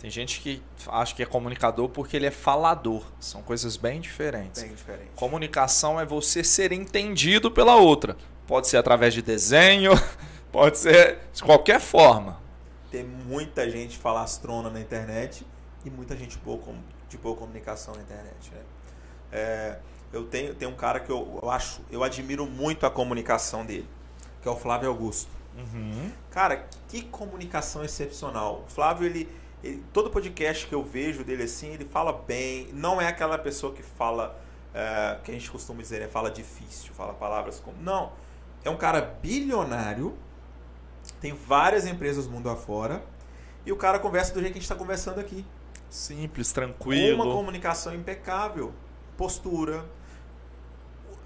[0.00, 3.04] Tem gente que acha que é comunicador porque ele é falador.
[3.20, 4.62] São coisas bem diferentes.
[4.62, 5.10] Bem diferente.
[5.14, 8.16] Comunicação é você ser entendido pela outra.
[8.46, 9.92] Pode ser através de desenho,
[10.50, 12.40] pode ser de qualquer forma.
[12.90, 15.46] Tem muita gente falastrona na internet
[15.84, 16.58] e muita gente boa,
[17.08, 18.50] de boa comunicação na internet.
[18.52, 18.60] Né?
[19.30, 19.78] É,
[20.12, 23.88] eu tenho, tenho um cara que eu, eu acho, eu admiro muito a comunicação dele,
[24.40, 25.30] que é o Flávio Augusto.
[25.56, 26.10] Uhum.
[26.30, 28.64] Cara, que comunicação excepcional.
[28.66, 29.28] O Flávio, ele,
[29.62, 32.68] ele, todo podcast que eu vejo dele assim, ele fala bem.
[32.72, 34.38] Não é aquela pessoa que fala,
[34.74, 37.76] é, que a gente costuma dizer, né, fala difícil, fala palavras como.
[37.82, 38.12] Não.
[38.64, 40.16] É um cara bilionário,
[41.20, 43.02] tem várias empresas mundo afora,
[43.64, 45.44] e o cara conversa do jeito que a gente está conversando aqui.
[45.88, 47.16] Simples, tranquilo.
[47.16, 48.72] Com uma comunicação impecável
[49.20, 49.84] postura,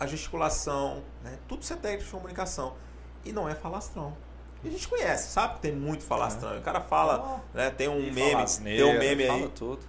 [0.01, 1.39] a gesticulação, né?
[1.47, 2.75] tudo isso é técnica de comunicação.
[3.25, 4.17] E não é falastrão.
[4.65, 6.55] E a gente conhece, sabe que tem muito falastrão.
[6.55, 6.59] É.
[6.59, 7.57] O cara fala, oh.
[7.57, 7.71] né?
[7.71, 9.49] Tem um meme, asneira, tem um meme aí.
[9.49, 9.81] Tudo.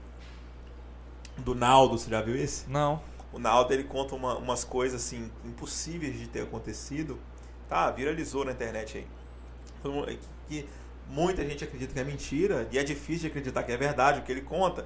[1.38, 2.70] Do Naldo, você já viu esse?
[2.70, 3.02] Não.
[3.32, 7.20] O Naldo ele conta uma, umas coisas assim impossíveis de ter acontecido.
[7.68, 10.20] Tá, viralizou na internet aí.
[10.48, 10.68] Que
[11.10, 14.24] muita gente acredita que é mentira e é difícil de acreditar que é verdade o
[14.24, 14.86] que ele conta.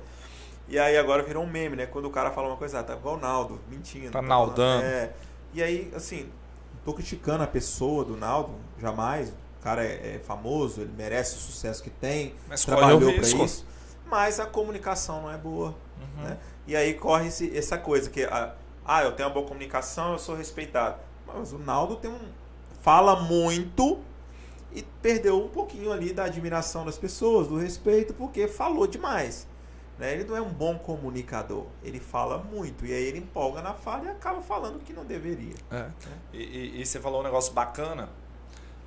[0.68, 1.86] E aí agora virou um meme, né?
[1.88, 4.12] Quando o cara fala uma coisa, ah, tá igual o Naldo, mentindo.
[4.12, 4.86] Tá, tá naldando.
[4.86, 5.12] É.
[5.52, 6.24] E aí, assim,
[6.74, 9.34] não tô criticando a pessoa do Naldo, jamais.
[9.60, 13.66] O cara é, é famoso, ele merece o sucesso que tem, mas trabalhou para isso.
[14.06, 15.76] Mas a comunicação não é boa.
[16.00, 16.24] Uhum.
[16.24, 16.38] Né?
[16.66, 18.56] E aí corre esse, essa coisa que, ah,
[18.86, 20.98] ah, eu tenho uma boa comunicação, eu sou respeitado.
[21.28, 22.20] Mas o Naldo tem um.
[22.82, 24.00] fala muito
[24.72, 29.48] e perdeu um pouquinho ali da admiração das pessoas, do respeito, porque falou demais.
[29.98, 30.14] Né?
[30.14, 31.66] Ele não é um bom comunicador.
[31.84, 32.86] Ele fala muito.
[32.86, 35.56] E aí ele empolga na fala e acaba falando o que não deveria.
[35.70, 35.84] É.
[35.84, 35.94] Né?
[36.34, 38.10] E, e, e, você falou um negócio bacana.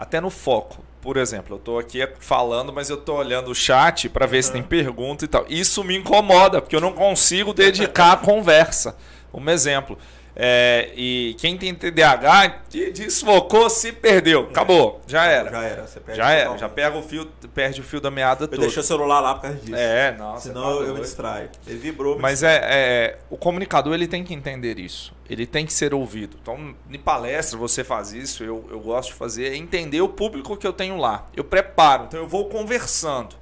[0.02, 0.82] Até no foco.
[1.00, 4.42] Por exemplo, eu estou aqui falando, mas eu estou olhando o chat para ver uhum.
[4.42, 5.46] se tem pergunta e tal.
[5.48, 8.96] Isso me incomoda, porque eu não consigo dedicar a conversa.
[9.32, 9.96] Um exemplo.
[10.34, 12.62] É, e quem tem TDAH
[12.94, 14.48] desfocou, se perdeu.
[14.50, 15.02] Acabou.
[15.06, 15.50] Já era.
[15.50, 15.86] Já era.
[15.86, 16.56] Você perde já era.
[16.56, 18.54] Já pega o fio, perde o fio da meada todo.
[18.54, 19.76] Eu deixei o celular lá por causa disso.
[19.76, 20.48] É, nossa.
[20.48, 21.50] Senão tá eu me distraio.
[21.66, 22.18] Ele vibrou.
[22.18, 25.14] Mas é, é, o comunicador ele tem que entender isso.
[25.28, 26.38] Ele tem que ser ouvido.
[26.40, 30.56] Então, em palestra você faz isso, eu, eu gosto de fazer, é entender o público
[30.56, 31.26] que eu tenho lá.
[31.36, 33.36] Eu preparo, então eu vou conversando.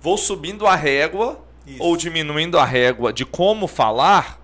[0.00, 1.82] Vou subindo a régua isso.
[1.82, 4.39] ou diminuindo a régua de como falar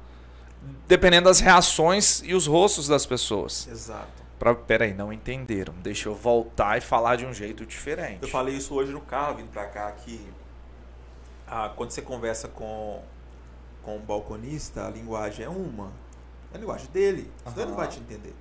[0.87, 3.67] dependendo das reações e os rostos das pessoas.
[3.69, 4.25] Exato.
[4.39, 5.75] Pra, peraí, não entenderam.
[5.83, 8.23] Deixa eu voltar e falar de um jeito diferente.
[8.23, 10.21] Eu falei isso hoje no carro, vindo pra cá, que
[11.47, 13.03] ah, quando você conversa com,
[13.83, 15.91] com um balconista, a linguagem é uma.
[16.53, 17.31] É a linguagem dele.
[17.47, 17.53] Uhum.
[17.57, 18.35] Ele não vai te entender.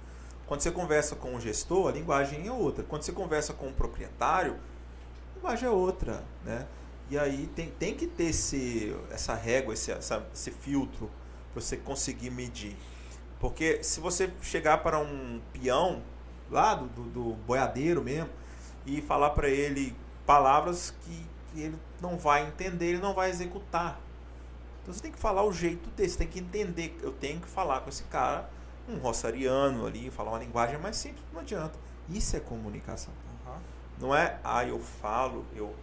[0.45, 2.83] Quando você conversa com um gestor, a linguagem é outra.
[2.83, 6.23] Quando você conversa com um proprietário, a linguagem é outra.
[6.43, 6.67] Né?
[7.09, 11.09] E aí tem, tem que ter esse, essa régua, esse, essa, esse filtro
[11.55, 12.75] você conseguir medir.
[13.39, 16.03] Porque se você chegar para um peão
[16.51, 18.29] lá do, do, do boiadeiro mesmo
[18.85, 19.95] e falar para ele
[20.25, 23.99] palavras que, que, ele não vai entender, ele não vai executar.
[24.81, 26.97] Então você tem que falar o jeito desse, tem que entender.
[27.01, 28.49] Eu tenho que falar com esse cara,
[28.87, 31.77] um roçariano ali, falar uma linguagem mais simples, não adianta.
[32.09, 33.13] Isso é comunicação.
[33.47, 33.59] Uhum.
[33.99, 35.73] Não é, ah, eu falo, eu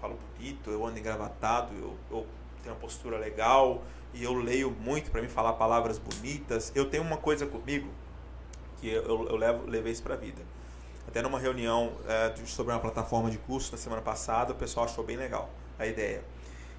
[0.00, 2.26] falo bonito, eu ando engravatado, eu, eu
[2.62, 3.82] tenho uma postura legal,
[4.14, 6.72] e eu leio muito para me falar palavras bonitas.
[6.74, 7.88] Eu tenho uma coisa comigo
[8.80, 10.42] que eu, eu levo, levei isso para a vida.
[11.06, 15.04] Até numa reunião é, sobre uma plataforma de curso na semana passada, o pessoal achou
[15.04, 16.24] bem legal a ideia.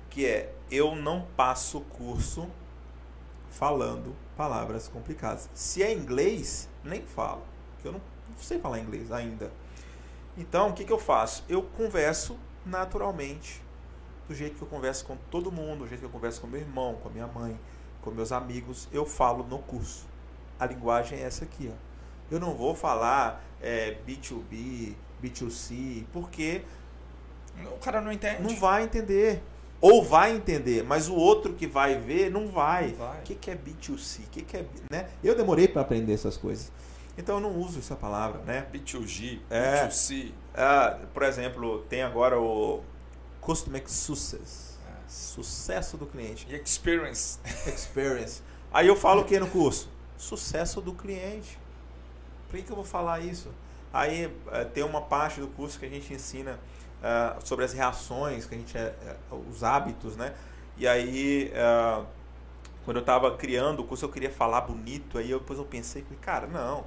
[0.10, 2.48] Que é, eu não passo curso
[3.50, 5.50] falando palavras complicadas.
[5.54, 8.02] Se é inglês, nem falo, porque eu não
[8.38, 9.52] sei falar inglês ainda.
[10.38, 11.44] Então, o que, que eu faço?
[11.48, 13.62] Eu converso naturalmente,
[14.28, 16.60] do jeito que eu converso com todo mundo, do jeito que eu converso com meu
[16.60, 17.60] irmão, com a minha mãe,
[18.02, 20.06] com meus amigos, eu falo no curso.
[20.60, 21.76] A linguagem é essa aqui, ó.
[22.34, 26.64] Eu não vou falar é, B2B, B2C, porque
[27.66, 28.42] o cara não entende.
[28.42, 29.42] Não vai entender.
[29.82, 32.88] Ou vai entender, mas o outro que vai ver não vai.
[32.88, 33.20] Não vai.
[33.20, 34.20] O que, que é B2C?
[34.20, 34.66] O que, que é.
[34.90, 35.10] Né?
[35.22, 36.72] Eu demorei para aprender essas coisas.
[37.18, 38.66] Então eu não uso essa palavra, né?
[38.74, 39.86] B2G, É.
[39.86, 40.32] B2C.
[40.56, 42.82] Ah, por exemplo, tem agora o
[43.44, 44.80] Customer Success.
[44.88, 45.08] É.
[45.08, 46.48] Sucesso do cliente.
[46.50, 47.40] E experience.
[47.68, 48.42] Experience.
[48.72, 49.90] Aí eu falo o que no curso?
[50.18, 51.60] Sucesso do cliente.
[52.50, 53.50] Por que, que eu vou falar isso?
[53.92, 56.60] Aí eh, tem uma parte do curso que a gente ensina
[57.04, 59.18] ah, sobre as reações, que a gente é, é,
[59.52, 60.34] os hábitos, né?
[60.78, 62.06] E aí, ah,
[62.86, 66.06] quando eu estava criando o curso, eu queria falar bonito, aí eu, depois eu pensei,
[66.22, 66.86] cara, não.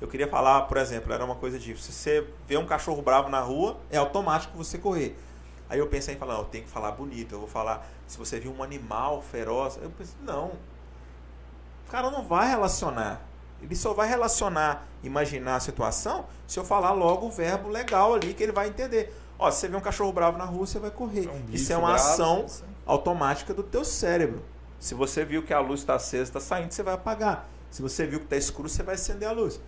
[0.00, 3.28] Eu queria falar, por exemplo, era uma coisa de, se você vê um cachorro bravo
[3.28, 5.16] na rua, é automático você correr.
[5.68, 8.16] Aí eu pensei em falar, não, eu tenho que falar bonito, eu vou falar, se
[8.16, 10.52] você viu um animal feroz, eu pensei, não.
[11.86, 13.22] O cara não vai relacionar.
[13.60, 18.32] Ele só vai relacionar, imaginar a situação, se eu falar logo o verbo legal ali
[18.32, 19.14] que ele vai entender.
[19.38, 21.26] Ó, se você vê um cachorro bravo na rua, você vai correr.
[21.26, 22.64] É um Isso é uma bravo, ação assim.
[22.86, 24.42] automática do teu cérebro.
[24.78, 27.48] Se você viu que a luz está acesa, está saindo, você vai apagar.
[27.70, 29.60] Se você viu que está escuro, você vai acender a luz.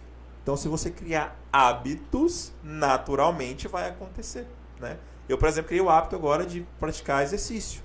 [0.43, 4.47] Então, se você criar hábitos, naturalmente vai acontecer.
[4.79, 4.97] Né?
[5.31, 7.81] Eu, por exemplo, criei o hábito agora de praticar exercício.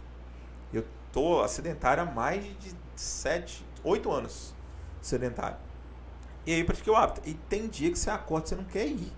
[0.73, 4.55] Eu tô acidentário há mais de 7, 8 anos
[4.99, 5.55] sedentário.
[6.43, 7.21] E aí eu pratiquei o hábito.
[7.23, 9.13] E tem dia que você acorda e você não quer ir.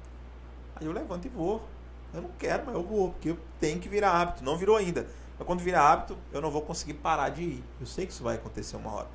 [0.75, 1.65] Aí eu levanto e vou.
[2.13, 4.43] Eu não quero, mas eu vou, porque eu tenho que virar hábito.
[4.43, 5.07] Não virou ainda.
[5.39, 7.63] Mas quando virar hábito, eu não vou conseguir parar de ir.
[7.79, 9.07] Eu sei que isso vai acontecer uma hora.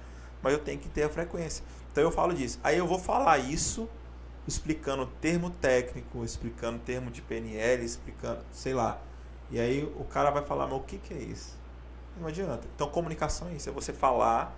[0.43, 1.63] Mas eu tenho que ter a frequência.
[1.91, 2.59] Então eu falo disso.
[2.65, 3.87] Aí eu vou falar isso
[4.47, 8.99] explicando termo técnico, explicando termo de PNL, explicando, sei lá.
[9.51, 11.59] E aí o cara vai falar, mas o que, que é isso?
[12.21, 12.67] Não adianta.
[12.75, 14.57] Então comunicação é isso, é você falar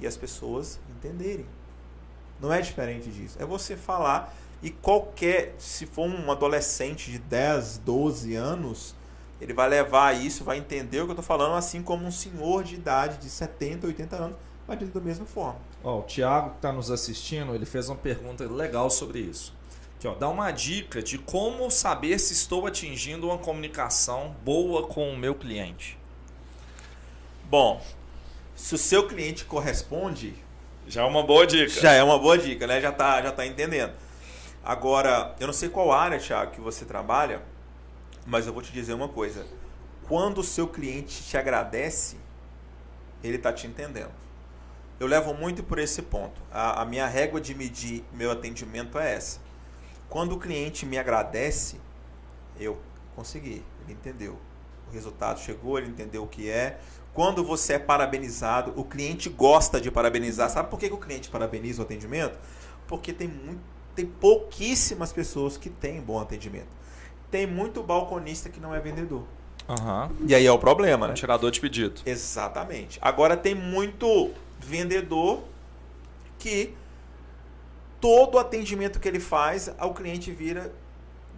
[0.00, 1.46] e as pessoas entenderem.
[2.40, 3.36] Não é diferente disso.
[3.40, 8.94] É você falar e qualquer, se for um adolescente de 10, 12 anos,
[9.40, 12.64] ele vai levar isso, vai entender o que eu estou falando, assim como um senhor
[12.64, 15.58] de idade de 70, 80 anos vai entender da mesma forma.
[15.84, 19.54] Ó, o Thiago que está nos assistindo, ele fez uma pergunta legal sobre isso.
[19.98, 25.12] Aqui, ó, dá uma dica de como saber se estou atingindo uma comunicação boa com
[25.12, 25.98] o meu cliente.
[27.44, 27.82] Bom,
[28.56, 30.34] se o seu cliente corresponde,
[30.88, 31.68] Já é uma boa dica.
[31.80, 32.80] já é uma boa dica, né?
[32.80, 33.92] Já tá, já tá entendendo.
[34.64, 37.42] Agora, eu não sei qual área, Thiago, que você trabalha,
[38.26, 39.46] mas eu vou te dizer uma coisa.
[40.08, 42.16] Quando o seu cliente te agradece,
[43.22, 44.23] ele tá te entendendo.
[45.04, 46.40] Eu levo muito por esse ponto.
[46.50, 49.38] A, a minha régua de medir meu atendimento é essa.
[50.08, 51.78] Quando o cliente me agradece,
[52.58, 52.78] eu
[53.14, 54.38] consegui, ele entendeu.
[54.88, 56.78] O resultado chegou, ele entendeu o que é.
[57.12, 60.48] Quando você é parabenizado, o cliente gosta de parabenizar.
[60.48, 62.38] Sabe por que, que o cliente parabeniza o atendimento?
[62.88, 63.60] Porque tem, muito,
[63.94, 66.68] tem pouquíssimas pessoas que têm bom atendimento.
[67.30, 69.24] Tem muito balconista que não é vendedor.
[69.68, 70.10] Aham.
[70.26, 71.14] E aí é o problema, né?
[71.14, 72.00] Tirador de pedido.
[72.06, 72.98] Exatamente.
[73.02, 74.32] Agora tem muito
[74.64, 75.42] vendedor
[76.38, 76.74] que
[78.00, 80.72] todo atendimento que ele faz, o cliente vira,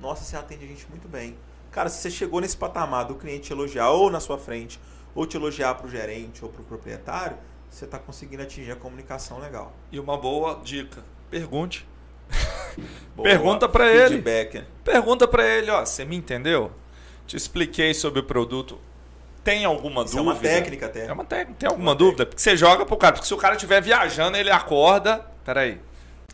[0.00, 1.36] nossa, você atende a gente muito bem.
[1.70, 4.80] Cara, se você chegou nesse patamar do cliente elogiar ou na sua frente,
[5.14, 7.36] ou te elogiar para o gerente ou para o proprietário,
[7.70, 9.74] você está conseguindo atingir a comunicação legal.
[9.90, 11.04] E uma boa dica.
[11.30, 11.86] Pergunte.
[13.14, 14.16] Boa, Pergunta pra ele.
[14.16, 14.64] feedback.
[14.84, 16.70] Pergunta para ele, ó, você me entendeu?
[17.26, 18.78] Te expliquei sobre o produto.
[19.46, 20.34] Tem alguma Isso é dúvida?
[20.34, 21.06] uma técnica até.
[21.06, 21.54] É uma técnica.
[21.60, 22.26] Tem alguma Uma dúvida?
[22.26, 23.12] Porque você joga pro cara.
[23.14, 25.24] Porque se o cara estiver viajando, ele acorda.
[25.44, 25.80] Peraí.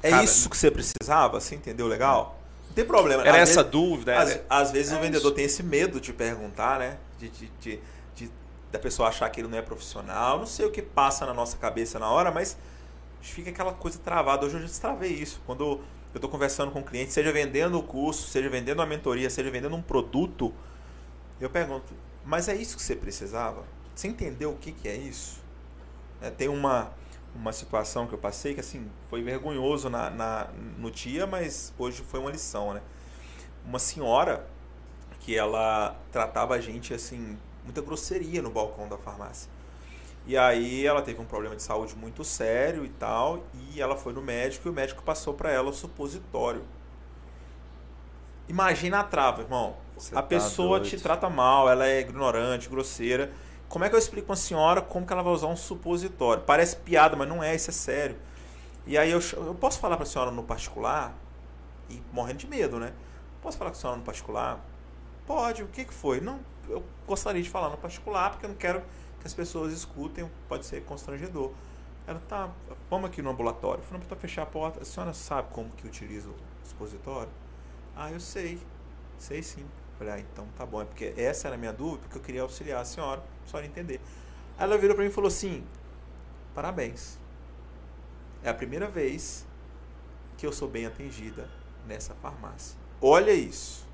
[0.03, 1.39] É Cara, isso que você precisava?
[1.39, 2.39] Você entendeu legal?
[2.69, 3.21] Não tem problema.
[3.23, 4.19] Era Às essa vezes- dúvida.
[4.19, 5.35] Às, era- às vezes é o vendedor isso.
[5.37, 6.97] tem esse medo de perguntar, né?
[7.19, 7.81] De, de, de-
[8.17, 8.31] de-
[8.73, 10.39] da pessoa achar que ele não é profissional.
[10.39, 12.57] Não sei o que passa na nossa cabeça na hora, mas
[13.21, 14.47] fica aquela coisa travada.
[14.47, 15.39] Hoje eu já destravei isso.
[15.47, 15.81] Quando eu
[16.15, 19.77] estou conversando com um cliente, seja vendendo o curso, seja vendendo uma mentoria, seja vendendo
[19.77, 20.51] um produto,
[21.39, 21.93] eu pergunto,
[22.25, 23.65] mas é isso que você precisava?
[23.95, 25.41] Você entendeu o que, que é isso?
[26.21, 26.93] É, tem uma,
[27.35, 30.49] uma situação que eu passei que assim foi vergonhoso na, na-
[30.79, 32.83] no dia, mas hoje foi uma lição, né?
[33.67, 34.47] Uma senhora
[35.21, 39.51] que ela tratava a gente assim, muita grosseria no balcão da farmácia.
[40.27, 44.13] E aí ela teve um problema de saúde muito sério e tal, e ela foi
[44.13, 46.65] no médico e o médico passou para ela o supositório.
[48.49, 49.77] Imagina a trava, irmão.
[50.03, 50.91] Você a tá pessoa doido.
[50.91, 53.33] te trata mal, ela é ignorante, grosseira.
[53.69, 56.43] como é que eu explico pra senhora como que ela vai usar um supositório?
[56.43, 58.17] Parece piada, mas não é, isso é sério.
[58.85, 61.15] E aí eu, eu posso falar pra senhora no particular,
[61.89, 62.93] e morrendo de medo, né?
[63.41, 64.61] Posso falar com a senhora no particular?
[65.25, 66.21] Pode, o que, que foi?
[66.21, 68.83] Não, eu gostaria de falar no particular, porque eu não quero
[69.21, 71.53] que as pessoas escutem, pode ser constrangedor.
[72.09, 72.51] Ela tá,
[72.91, 73.85] vamos aqui no ambulatório.
[73.85, 74.83] Falando para fechar a porta.
[74.83, 76.35] A senhora sabe como que utiliza o
[76.65, 77.31] expositório?
[77.95, 78.59] Ah, eu sei.
[79.17, 79.65] Sei sim.
[80.03, 80.83] Falei, ah, então tá bom.
[80.83, 83.67] É porque essa era a minha dúvida, porque eu queria auxiliar a senhora, a senhora
[83.67, 84.01] entender.
[84.59, 85.65] Aí ela virou para mim e falou assim:
[86.53, 87.19] parabéns.
[88.43, 89.47] É a primeira vez
[90.37, 91.49] que eu sou bem atendida
[91.87, 92.77] nessa farmácia.
[93.01, 93.87] Olha isso.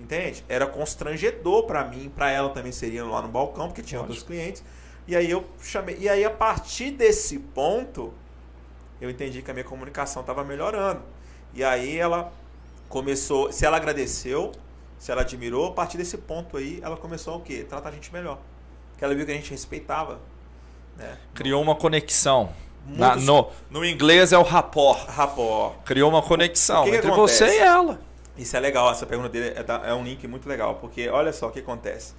[0.00, 0.44] Entende?
[0.48, 4.14] Era constrangedor para mim, para ela também seria lá no balcão, porque tinha Lógico.
[4.14, 4.64] outros clientes.
[5.06, 5.96] E aí eu chamei.
[6.00, 8.12] E aí, a partir desse ponto,
[9.00, 11.02] eu entendi que a minha comunicação estava melhorando.
[11.54, 12.32] E aí ela
[12.88, 13.52] começou.
[13.52, 14.50] Se ela agradeceu,
[15.02, 17.66] se ela admirou, a partir desse ponto aí, ela começou o quê?
[17.68, 18.38] Tratar a gente melhor.
[18.92, 20.20] Porque ela viu que a gente respeitava.
[20.96, 21.18] Né?
[21.34, 22.50] Criou uma conexão.
[22.86, 25.04] Na, no, no inglês é o rapport.
[25.08, 25.74] Rapport.
[25.84, 28.00] Criou uma conexão que entre que você e ela.
[28.38, 31.48] Isso é legal, essa pergunta dele é, é, um link muito legal, porque olha só
[31.48, 32.14] o que acontece.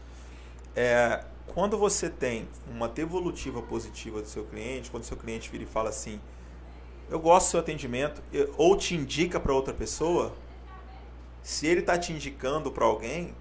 [0.75, 1.23] É,
[1.55, 5.67] quando você tem uma devolutiva positiva do seu cliente, quando o seu cliente vira e
[5.67, 6.19] fala assim,
[7.09, 8.21] eu gosto do seu atendimento,
[8.57, 10.33] ou te indica para outra pessoa,
[11.43, 13.35] se ele está te indicando para alguém,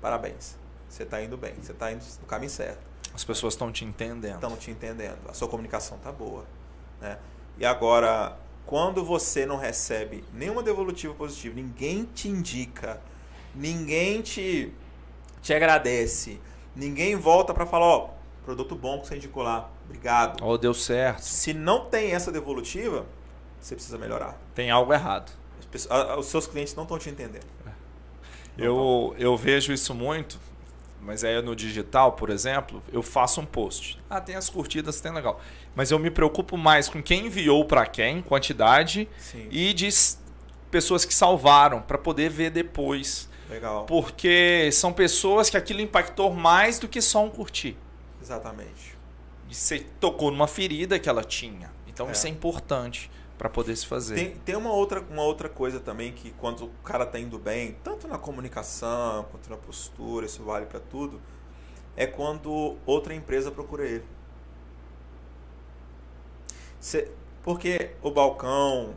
[0.00, 0.56] parabéns.
[0.88, 2.80] Você está indo bem, você está indo no caminho certo.
[3.14, 4.34] As pessoas estão te entendendo.
[4.34, 5.18] Estão te entendendo.
[5.28, 6.46] A sua comunicação está boa.
[7.00, 7.18] Né?
[7.58, 13.00] E agora, quando você não recebe nenhuma devolutiva positiva, ninguém te indica,
[13.54, 14.72] ninguém te,
[15.42, 16.40] te agradece,
[16.74, 18.10] Ninguém volta para falar, ó,
[18.44, 19.70] produto bom que você indicou lá.
[19.84, 20.42] Obrigado.
[20.42, 21.20] Ou oh, deu certo.
[21.20, 23.04] Se não tem essa devolutiva,
[23.60, 24.38] você precisa melhorar.
[24.54, 25.30] Tem algo errado.
[26.18, 27.46] Os seus clientes não estão te entendendo.
[28.56, 30.38] Eu, eu vejo isso muito,
[31.00, 33.98] mas é no digital, por exemplo, eu faço um post.
[34.08, 35.40] Ah, tem as curtidas, tem legal.
[35.74, 39.48] Mas eu me preocupo mais com quem enviou para quem, quantidade, Sim.
[39.50, 39.88] e de
[40.70, 43.28] pessoas que salvaram, para poder ver depois.
[43.48, 43.84] Legal.
[43.86, 47.76] Porque são pessoas que aquilo impactou mais do que só um curtir.
[48.20, 48.96] Exatamente.
[49.50, 51.70] E você tocou numa ferida que ela tinha.
[51.86, 52.12] Então é.
[52.12, 53.10] isso é importante
[53.42, 54.14] para poder se fazer.
[54.14, 57.76] Tem, tem uma, outra, uma outra coisa também que quando o cara tá indo bem,
[57.82, 61.20] tanto na comunicação quanto na postura, isso vale para tudo,
[61.96, 64.04] é quando outra empresa procura ele.
[66.78, 67.10] Cê,
[67.42, 68.94] porque o balcão,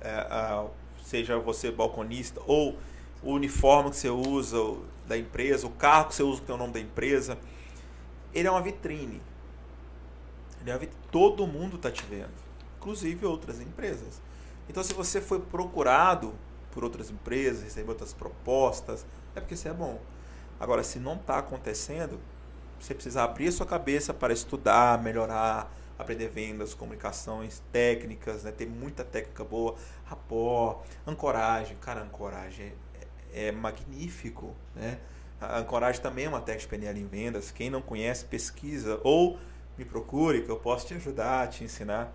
[0.00, 0.66] é, a,
[1.04, 2.78] seja você balconista ou
[3.22, 4.56] o uniforme que você usa
[5.06, 7.36] da empresa, o carro que você usa que tem o nome da empresa,
[8.32, 9.20] ele é uma vitrine.
[10.62, 11.02] Ele é uma vitrine.
[11.10, 12.41] Todo mundo está te vendo,
[12.82, 14.20] inclusive outras empresas.
[14.68, 16.34] Então, se você foi procurado
[16.72, 19.06] por outras empresas, recebeu outras propostas,
[19.36, 20.00] é porque você é bom.
[20.58, 22.20] Agora, se não está acontecendo,
[22.80, 28.50] você precisa abrir a sua cabeça para estudar, melhorar, aprender vendas, comunicações, técnicas, né?
[28.50, 31.76] Tem muita técnica boa, rapó, ancoragem.
[31.80, 32.72] Cara, ancoragem
[33.32, 34.54] é magnífico.
[34.74, 34.98] Né?
[35.40, 37.50] A ancoragem também é uma técnica de PNL em vendas.
[37.50, 39.38] Quem não conhece, pesquisa ou
[39.76, 42.12] me procure que eu posso te ajudar, te ensinar.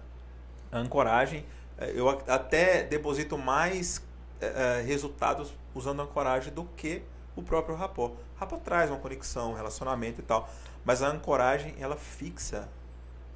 [0.72, 1.46] Ancoragem,
[1.78, 4.02] é, eu até deposito mais
[4.42, 7.04] é, é, resultados usando ancoragem do que
[7.36, 8.14] o próprio rapó.
[8.36, 10.50] Rapó traz uma conexão, um relacionamento e tal,
[10.84, 12.68] mas a ancoragem ela fixa.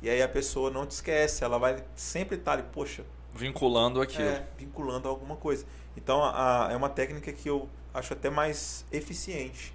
[0.01, 4.29] E aí a pessoa não te esquece, ela vai sempre estar ali, poxa, vinculando aquilo.
[4.29, 5.65] É, vinculando alguma coisa.
[5.95, 9.73] Então a, a, é uma técnica que eu acho até mais eficiente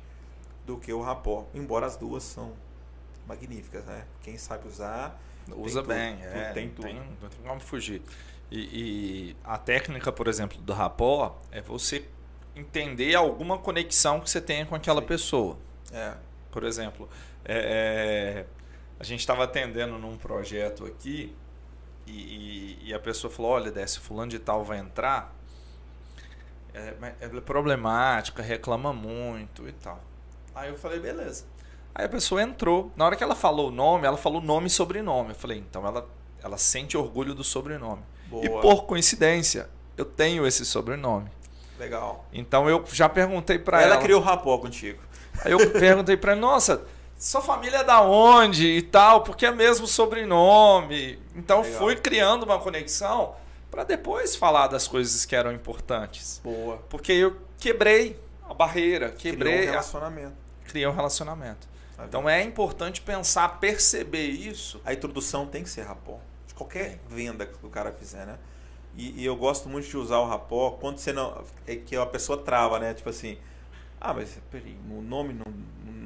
[0.64, 2.52] do que o rapó, embora as duas são
[3.26, 4.04] magníficas, né?
[4.22, 5.20] Quem sabe usar
[5.54, 6.82] usa bem, tudo, é, tem tudo.
[6.86, 8.02] Tem, não tem como fugir.
[8.50, 12.04] E, e, a técnica, por exemplo, do rapó é você
[12.54, 15.06] entender alguma conexão que você tenha com aquela Sim.
[15.06, 15.58] pessoa.
[15.92, 16.14] É.
[16.50, 17.08] Por exemplo,
[17.44, 18.46] é, é,
[18.98, 21.34] a gente estava atendendo num projeto aqui
[22.06, 25.36] e, e, e, a pessoa falou: olha, Décio, fulano de tal vai entrar
[26.76, 30.02] é, é problemática, reclama muito e tal.
[30.54, 31.44] Aí eu falei, beleza.
[31.98, 32.92] Aí a pessoa entrou.
[32.94, 35.30] Na hora que ela falou o nome, ela falou nome e sobrenome.
[35.30, 36.06] Eu falei, então ela,
[36.44, 38.02] ela sente orgulho do sobrenome.
[38.26, 38.44] Boa.
[38.44, 41.30] E por coincidência, eu tenho esse sobrenome.
[41.78, 42.26] Legal.
[42.34, 43.94] Então eu já perguntei para ela.
[43.94, 45.00] Ela criou rapó contigo.
[45.42, 46.82] Aí eu perguntei para ela, nossa,
[47.18, 51.18] sua família é da onde e tal, porque é mesmo sobrenome.
[51.34, 51.78] Então Legal.
[51.78, 53.34] fui criando uma conexão
[53.70, 56.42] para depois falar das coisas que eram importantes.
[56.44, 56.76] Boa.
[56.90, 60.34] Porque eu quebrei a barreira, quebrei Criou um relacionamento.
[60.62, 60.68] A...
[60.68, 61.75] Criei um relacionamento.
[62.04, 64.80] Então é importante pensar, perceber isso.
[64.84, 66.18] A introdução tem que ser rapó.
[66.46, 68.38] De qualquer venda que o cara fizer, né?
[68.96, 71.44] E, e, eu gosto muito de usar o rapó quando você não.
[71.66, 72.94] É que a pessoa trava, né?
[72.94, 73.36] Tipo assim,
[74.00, 75.52] Ah, mas peraí, o nome não,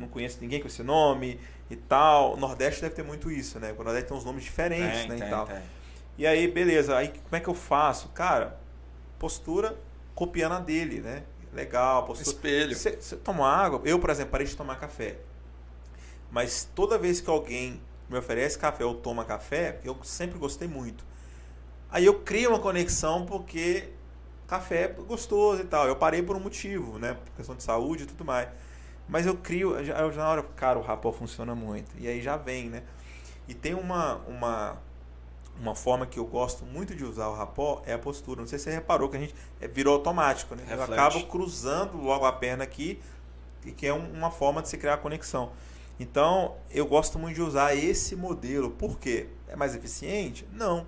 [0.01, 1.39] não conheço ninguém com esse nome
[1.71, 2.35] e tal.
[2.35, 3.73] O Nordeste deve ter muito isso, né?
[3.79, 5.17] O Nordeste tem uns nomes diferentes, Tem, né?
[5.17, 5.47] tem, e tal.
[5.47, 5.63] tem.
[6.19, 6.97] E aí, beleza.
[6.97, 8.09] Aí como é que eu faço?
[8.09, 8.59] Cara,
[9.19, 9.77] postura
[10.15, 11.23] copiando a dele, né?
[11.53, 12.37] Legal, postura.
[12.37, 12.77] Espelho.
[12.77, 13.81] Você toma água?
[13.85, 15.17] Eu, por exemplo, parei de tomar café.
[16.31, 21.05] Mas toda vez que alguém me oferece café ou toma café, eu sempre gostei muito.
[21.91, 23.89] Aí eu crio uma conexão porque
[24.47, 25.87] café é gostoso e tal.
[25.87, 27.15] Eu parei por um motivo, né?
[27.15, 28.49] Por questão de saúde e tudo mais.
[29.09, 31.91] Mas eu crio, eu já, eu já na hora, cara, o rapó funciona muito.
[31.99, 32.83] E aí já vem, né?
[33.49, 34.77] E tem uma, uma,
[35.61, 38.41] uma forma que eu gosto muito de usar o rapó, é a postura.
[38.41, 40.63] Não sei se você reparou que a gente é, virou automático, né?
[40.71, 40.93] Eu Reflete.
[40.93, 43.01] acabo cruzando logo a perna aqui,
[43.67, 45.51] e que é um- uma forma de se criar conexão.
[46.01, 48.71] Então, eu gosto muito de usar esse modelo.
[48.71, 49.27] Por quê?
[49.47, 50.49] É mais eficiente?
[50.51, 50.87] Não.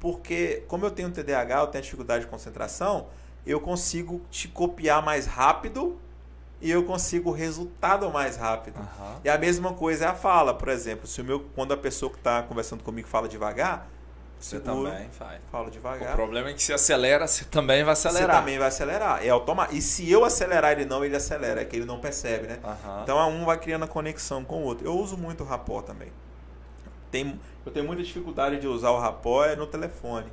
[0.00, 3.08] Porque, como eu tenho TDAH, eu tenho dificuldade de concentração,
[3.46, 5.98] eu consigo te copiar mais rápido
[6.62, 8.78] e eu consigo o resultado mais rápido.
[8.78, 9.20] Aham.
[9.22, 11.06] E a mesma coisa é a fala, por exemplo.
[11.06, 13.86] Se o meu, quando a pessoa que está conversando comigo fala devagar,
[14.44, 15.40] Você seguro, também faz.
[15.50, 16.14] falo O devagar.
[16.14, 18.36] problema é que se acelera, você também vai Você acelerar.
[18.36, 19.24] também vai acelerar.
[19.24, 19.74] É automático.
[19.74, 21.62] E se eu acelerar ele não, ele acelera.
[21.62, 22.58] É que ele não percebe, né?
[23.02, 24.86] Então a um vai criando a conexão com o outro.
[24.86, 26.12] Eu uso muito o rapó também.
[27.10, 30.26] Tem, eu tenho muita dificuldade de usar o rapó é no telefone.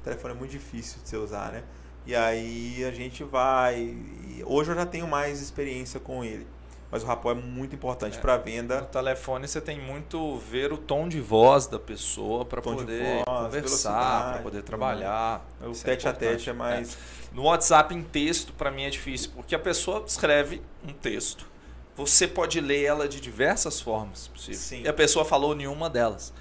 [0.00, 1.62] O telefone é muito difícil de você usar, né?
[2.04, 3.96] E aí a gente vai.
[4.44, 6.46] hoje eu já tenho mais experiência com ele.
[6.90, 8.20] Mas o rapó é muito importante É.
[8.20, 8.80] para No venda.
[8.82, 14.32] telefone você tem muito ver o tom de voz da pessoa para poder voz, conversar,
[14.32, 15.46] para poder trabalhar.
[15.60, 16.96] O Isso é tete a tete é mais.
[17.32, 21.46] No WhatsApp em texto, para mim é difícil, porque a pessoa escreve um texto.
[21.94, 24.60] Você pode ler ela de diversas formas possíveis.
[24.60, 24.82] Sim.
[24.84, 26.32] E a pessoa falou nenhuma delas.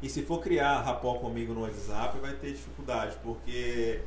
[0.00, 4.00] E se for criar rapó comigo no WhatsApp, vai ter dificuldade, porque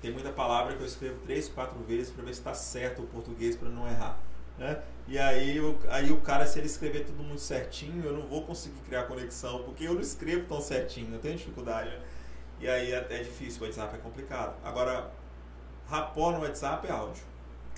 [0.00, 3.06] tem muita palavra que eu escrevo três, quatro vezes para ver se está certo o
[3.06, 4.16] português para não errar.
[4.58, 4.80] Né?
[5.08, 8.42] E aí, o- aí o cara, se ele escrever tudo muito certinho, eu não vou
[8.42, 11.90] conseguir criar conexão, porque eu não escrevo tão certinho, eu tenho dificuldade.
[11.90, 12.00] né?
[12.60, 14.54] E aí é, é difícil, o WhatsApp é complicado.
[14.64, 15.10] Agora,
[15.88, 17.22] rapó no WhatsApp é áudio.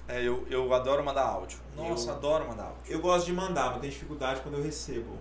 [0.06, 1.58] É, eu, eu adoro mandar áudio.
[1.74, 2.82] Nossa, adoro mandar áudio.
[2.86, 5.16] Eu gosto de mandar, mas tenho dificuldade quando eu recebo.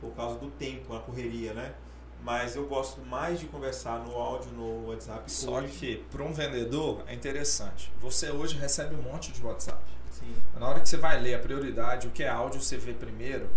[0.00, 1.74] Por causa do tempo, a correria, né?
[2.22, 5.30] Mas eu gosto mais de conversar no áudio, no WhatsApp.
[5.32, 5.72] Só hoje.
[5.78, 7.90] que para um vendedor é interessante.
[7.98, 9.82] Você hoje recebe um monte de WhatsApp.
[10.20, 10.34] Sim.
[10.58, 13.48] Na hora que você vai ler a prioridade, o que é áudio você vê primeiro,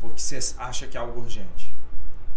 [0.00, 1.72] porque você acha que é algo urgente.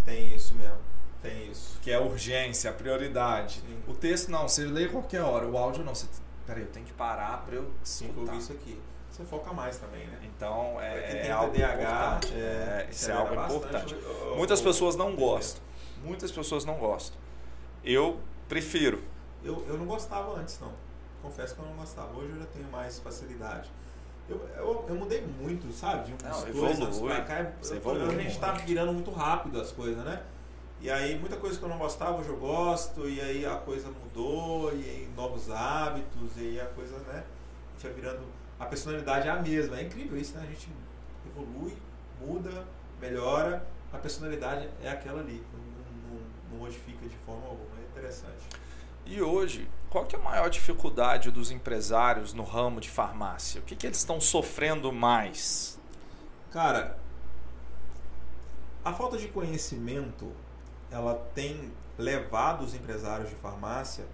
[0.03, 0.77] Tem isso mesmo.
[1.21, 1.79] Tem isso.
[1.81, 3.55] Que é urgência, a prioridade.
[3.55, 3.83] Sim.
[3.87, 5.47] O texto não, você lê qualquer hora.
[5.47, 5.95] O áudio não.
[5.95, 6.07] Você,
[6.45, 8.35] peraí, eu tenho que parar para eu escutar.
[8.35, 8.79] isso aqui.
[9.09, 10.19] Você foca mais também, né?
[10.23, 12.33] Então Pra quem é, tem é algo TDAH, importante.
[12.33, 13.95] É, isso é algo bastante importante.
[14.35, 15.63] Muitas pessoas não gostam.
[16.03, 17.17] Muitas pessoas não gostam.
[17.83, 18.19] Eu
[18.49, 19.01] prefiro.
[19.43, 20.73] Eu, eu não gostava antes, não.
[21.25, 22.15] Confesso que eu não gostava.
[22.15, 23.71] Hoje eu já tenho mais facilidade.
[24.29, 26.05] Eu, eu, eu mudei muito, sabe?
[26.05, 27.51] De uns Não, dois anos pra cá.
[27.61, 30.21] Você eu- evolui a gente tá virando muito rápido as coisas, né?
[30.81, 33.09] E aí, muita coisa que eu não gostava, hoje eu gosto.
[33.09, 34.71] E aí a coisa mudou.
[34.71, 36.37] E aí novos hábitos.
[36.37, 37.23] E aí a coisa, né?
[37.23, 38.23] A gente vai virando...
[38.59, 39.79] A personalidade é a mesma.
[39.79, 40.43] É incrível isso, né?
[40.43, 40.69] A gente
[41.25, 41.75] evolui,
[42.21, 42.65] muda,
[43.01, 43.65] melhora.
[43.91, 45.43] A personalidade é aquela ali.
[45.51, 46.21] Não, não,
[46.51, 47.79] não modifica de forma alguma.
[47.79, 48.43] É interessante.
[49.05, 53.61] E hoje, qual que é a maior dificuldade dos empresários no ramo de farmácia?
[53.61, 55.79] O que, que eles estão sofrendo mais?
[56.51, 56.99] Cara,
[58.83, 60.29] a falta de conhecimento
[60.91, 64.05] ela tem levado os empresários de farmácia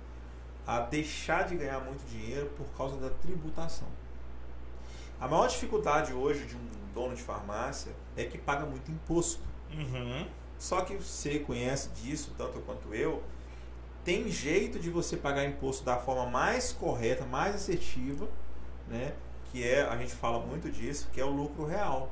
[0.68, 3.88] a deixar de ganhar muito dinheiro por causa da tributação.
[5.20, 9.42] A maior dificuldade hoje de um dono de farmácia é que paga muito imposto.
[9.74, 10.28] Uhum.
[10.60, 13.24] Só que você conhece disso, tanto quanto eu,
[14.04, 18.28] tem jeito de você pagar imposto da forma mais correta, mais assertiva,
[18.88, 19.14] né?
[19.52, 22.10] Que é, a gente fala muito disso, que é o lucro real.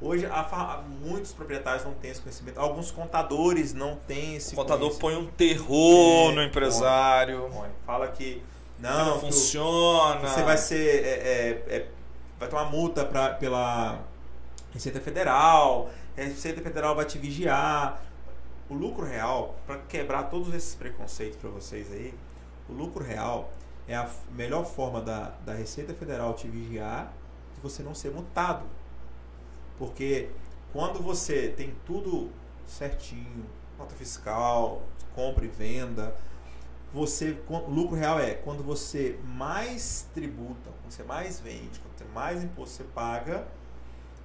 [0.00, 2.58] Hoje, a muitos proprietários não têm esse conhecimento.
[2.58, 7.50] Alguns contadores não têm esse O contador põe um terror É, no empresário.
[7.52, 7.68] Põe.
[7.84, 8.40] Fala que
[8.78, 10.20] Não, não, funciona.
[10.28, 11.04] você vai ser.
[11.04, 11.88] é, é, é,
[12.38, 13.98] vai tomar multa pra, pela
[14.72, 18.00] Receita Federal, a Receita Federal vai te vigiar.
[18.68, 22.14] O lucro real, para quebrar todos esses preconceitos para vocês aí,
[22.68, 23.50] o lucro real
[23.86, 27.12] é a melhor forma da, da Receita Federal te vigiar
[27.54, 28.66] de você não ser multado.
[29.78, 30.28] Porque
[30.72, 32.30] quando você tem tudo
[32.66, 33.46] certinho,
[33.78, 34.82] nota fiscal,
[35.14, 36.14] compra e venda,
[36.92, 42.42] você o lucro real é quando você mais tributa, quando você mais vende, quando mais
[42.42, 43.46] imposto você paga,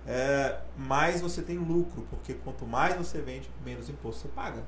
[0.05, 4.63] é, mais você tem lucro, porque quanto mais você vende, menos imposto você paga.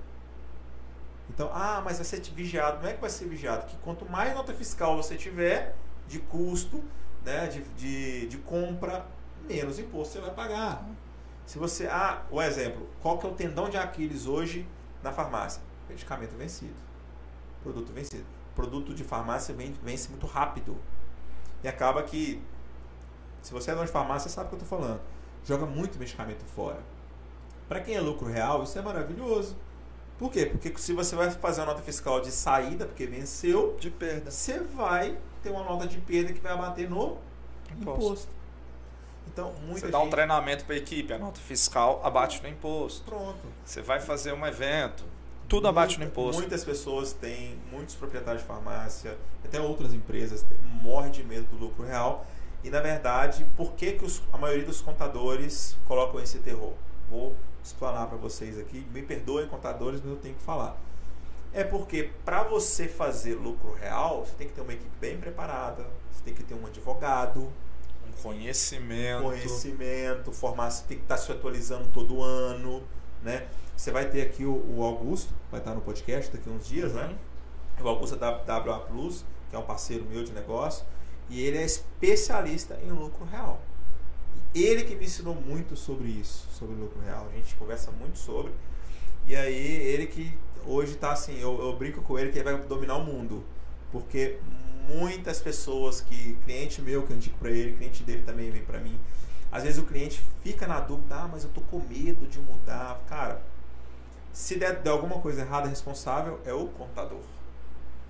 [1.30, 2.82] Então, ah, mas vai ser vigiado.
[2.82, 5.76] Não é que vai ser vigiado, que quanto mais nota fiscal você tiver,
[6.08, 6.84] de custo,
[7.24, 9.06] né, de, de, de compra,
[9.48, 10.86] menos imposto você vai pagar.
[11.46, 11.88] Se você.
[11.88, 14.68] Ah, o exemplo, qual que é o tendão de Aquiles hoje
[15.04, 15.62] na farmácia?
[15.88, 16.74] Medicamento vencido.
[17.62, 18.26] Produto vencido.
[18.56, 19.54] Produto de farmácia
[19.84, 20.78] vence muito rápido.
[21.64, 22.42] E acaba que.
[23.42, 25.02] Se você é dono de farmácia, sabe o que eu estou falando.
[25.46, 26.80] Joga muito medicamento fora.
[27.68, 29.56] Para quem é lucro real, isso é maravilhoso.
[30.18, 30.46] Por quê?
[30.46, 34.60] Porque se você vai fazer uma nota fiscal de saída, porque venceu, de perda, você
[34.60, 37.18] vai ter uma nota de perda que vai abater no
[37.72, 38.04] imposto.
[38.04, 38.28] imposto.
[39.28, 43.04] Então, muita Você dá um treinamento para a equipe, a nota fiscal abate no imposto.
[43.04, 43.40] Pronto.
[43.66, 45.04] Você vai fazer um evento,
[45.48, 46.40] tudo abate no imposto.
[46.40, 50.46] Muitas pessoas têm, muitos proprietários de farmácia, até outras empresas,
[50.82, 52.26] morrem de medo do lucro real.
[52.66, 56.74] E, na verdade, por que, que os, a maioria dos contadores colocam esse terror?
[57.08, 58.84] Vou explanar para vocês aqui.
[58.92, 60.76] Me perdoem, contadores, mas eu tenho que falar.
[61.54, 65.86] É porque para você fazer lucro real, você tem que ter uma equipe bem preparada,
[66.12, 67.54] você tem que ter um advogado,
[68.04, 72.82] um conhecimento, conhecimento, formar, você tem que estar tá se atualizando todo ano,
[73.22, 73.46] né?
[73.78, 76.94] Você vai ter aqui o, o Augusto, vai estar no podcast daqui a uns dias,
[76.94, 77.04] né?
[77.04, 77.10] uhum.
[77.10, 77.18] né?
[77.80, 80.84] O Augusto é da WA Plus, que é um parceiro meu de negócio,
[81.30, 83.62] e ele é especialista em lucro real.
[84.54, 87.28] Ele que me ensinou muito sobre isso, sobre lucro real.
[87.32, 88.52] A gente conversa muito sobre.
[89.28, 92.58] E aí, ele que hoje está assim, eu, eu, brinco com ele que ele vai
[92.64, 93.44] dominar o mundo.
[93.92, 94.38] Porque
[94.88, 98.80] muitas pessoas que, cliente meu que eu indico para ele, cliente dele também vem para
[98.80, 98.98] mim.
[99.52, 103.02] Às vezes o cliente fica na dúvida, ah, mas eu tô com medo de mudar.
[103.08, 103.42] Cara,
[104.32, 107.22] se der, der alguma coisa errada, responsável é o contador.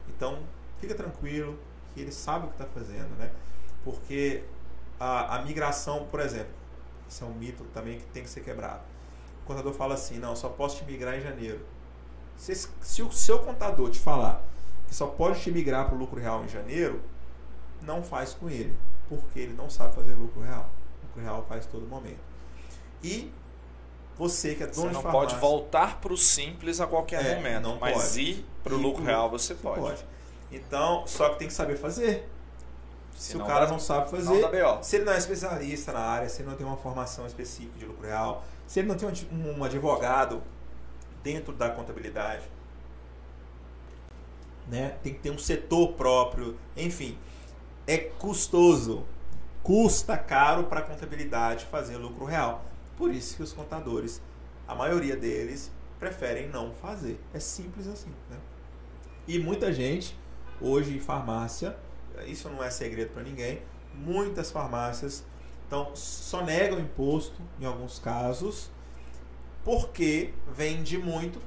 [0.09, 0.39] Então,
[0.79, 1.57] fica tranquilo
[1.95, 3.31] que ele sabe o que está fazendo, né?
[3.83, 4.43] Porque
[4.99, 6.53] a, a migração, por exemplo,
[7.09, 8.81] isso é um mito também que tem que ser quebrado.
[9.43, 11.65] O contador fala assim, não, só posso te migrar em janeiro.
[12.35, 14.43] Se, se o seu contador te falar
[14.87, 17.01] que só pode te migrar para o lucro real em janeiro,
[17.81, 18.75] não faz com ele,
[19.07, 20.69] porque ele não sabe fazer lucro real.
[21.01, 22.19] O lucro real faz todo momento.
[23.01, 23.31] E
[24.17, 27.35] você que é dono você não de pode voltar para o simples a qualquer é,
[27.35, 28.21] momento, mas pode.
[28.21, 29.79] ir para o lucro real você pode.
[29.79, 30.05] pode.
[30.55, 32.29] Então, só que tem que saber fazer.
[33.13, 34.41] Se, o cara não sabe fazer,
[34.81, 37.85] se ele não é especialista na área, se ele não tem uma formação específica de
[37.85, 40.43] lucro real, se ele não tem um, um advogado
[41.23, 42.43] dentro da contabilidade,
[44.67, 44.97] né?
[45.01, 47.17] tem que ter um setor próprio, enfim,
[47.87, 49.05] é custoso,
[49.63, 52.65] custa caro para a contabilidade fazer lucro real.
[52.97, 54.21] Por isso que os contadores,
[54.67, 57.17] a maioria deles, preferem não fazer.
[57.33, 58.11] É simples assim.
[58.29, 58.37] Né?
[59.27, 60.17] E muita gente,
[60.61, 61.75] hoje em farmácia,
[62.25, 63.61] isso não é segredo para ninguém,
[63.93, 65.23] muitas farmácias
[65.67, 68.69] então, só negam imposto em alguns casos,
[69.63, 71.41] porque vende muito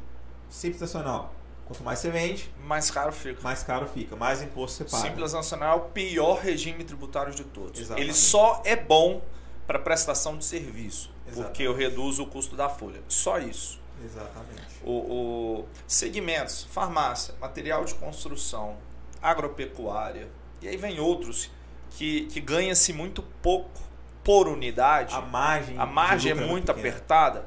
[0.50, 1.32] Simples Nacional.
[1.66, 3.40] Quanto mais você vende, mais caro fica.
[3.42, 5.08] Mais caro fica, mais imposto você paga.
[5.08, 7.78] Simples Nacional é o pior regime tributário de todos.
[7.78, 8.06] Exatamente.
[8.06, 9.22] Ele só é bom
[9.66, 11.46] para prestação de serviço, Exatamente.
[11.46, 13.02] porque eu reduzo o custo da folha.
[13.06, 13.78] Só isso.
[14.02, 14.80] Exatamente.
[14.82, 18.76] O, o segmentos, farmácia, material de construção,
[19.22, 20.28] agropecuária,
[20.60, 21.50] e aí vem outros
[21.90, 23.80] que, que ganha-se muito pouco
[24.24, 25.14] por unidade.
[25.14, 27.46] A margem, a margem é muito apertada.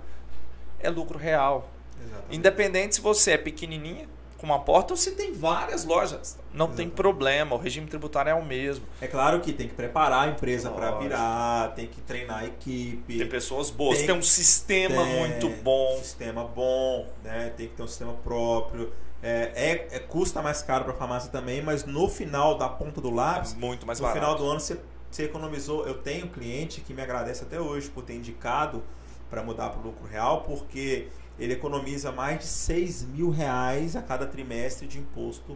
[0.80, 1.69] É lucro real.
[2.02, 2.35] Exatamente.
[2.35, 4.07] Independente se você é pequenininha,
[4.41, 6.39] com uma porta, ou se tem várias lojas.
[6.52, 6.77] Não Exatamente.
[6.77, 8.84] tem problema, o regime tributário é o mesmo.
[8.99, 13.19] É claro que tem que preparar a empresa para virar, tem que treinar a equipe.
[13.19, 15.95] Tem pessoas boas, tem, tem um sistema tem, muito bom.
[15.99, 17.53] Sistema bom, né?
[17.56, 18.91] Tem que ter um sistema próprio.
[19.23, 22.99] É, é, é, custa mais caro para a farmácia também, mas no final da ponta
[22.99, 24.19] do lápis, é muito mais no barato.
[24.19, 24.80] final do ano você,
[25.10, 25.85] você economizou.
[25.85, 28.84] Eu tenho cliente que me agradece até hoje por ter indicado
[29.30, 31.07] para mudar para o lucro real, porque
[31.38, 35.56] ele economiza mais de 6 mil reais a cada trimestre de imposto.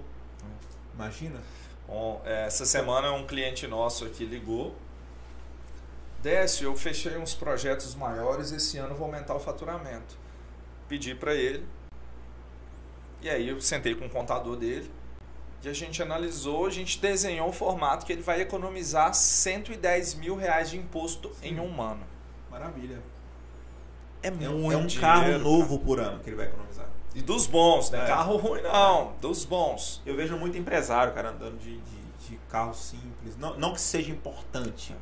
[0.94, 1.42] Imagina?
[1.88, 4.76] Bom, é, essa semana um cliente nosso aqui ligou.
[6.22, 10.18] Décio, eu fechei uns projetos maiores, esse ano vou aumentar o faturamento.
[10.88, 11.66] Pedi para ele
[13.22, 14.90] e aí eu sentei com o contador dele
[15.64, 20.36] e a gente analisou, a gente desenhou o formato que ele vai economizar 110 mil
[20.36, 21.48] reais de imposto Sim.
[21.48, 22.04] em um ano.
[22.52, 23.02] Maravilha.
[24.22, 26.88] É, é muito É um dinheiro, carro novo por ano que ele vai economizar.
[27.16, 28.04] E dos bons, né?
[28.04, 28.08] É.
[28.08, 29.22] Carro ruim não, é.
[29.22, 30.02] dos bons.
[30.06, 33.36] Eu vejo muito empresário, cara, andando de, de, de carro simples.
[33.38, 34.96] Não, não que seja importante,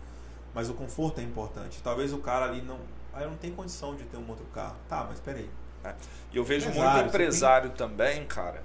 [0.54, 1.82] mas o conforto é importante.
[1.84, 2.80] Talvez o cara ali não...
[3.14, 4.76] Aí não tem condição de ter um outro carro.
[4.88, 5.50] Tá, mas peraí.
[5.84, 5.96] Né?
[6.32, 7.78] E eu vejo empresário, muito empresário tem...
[7.78, 8.64] também, cara,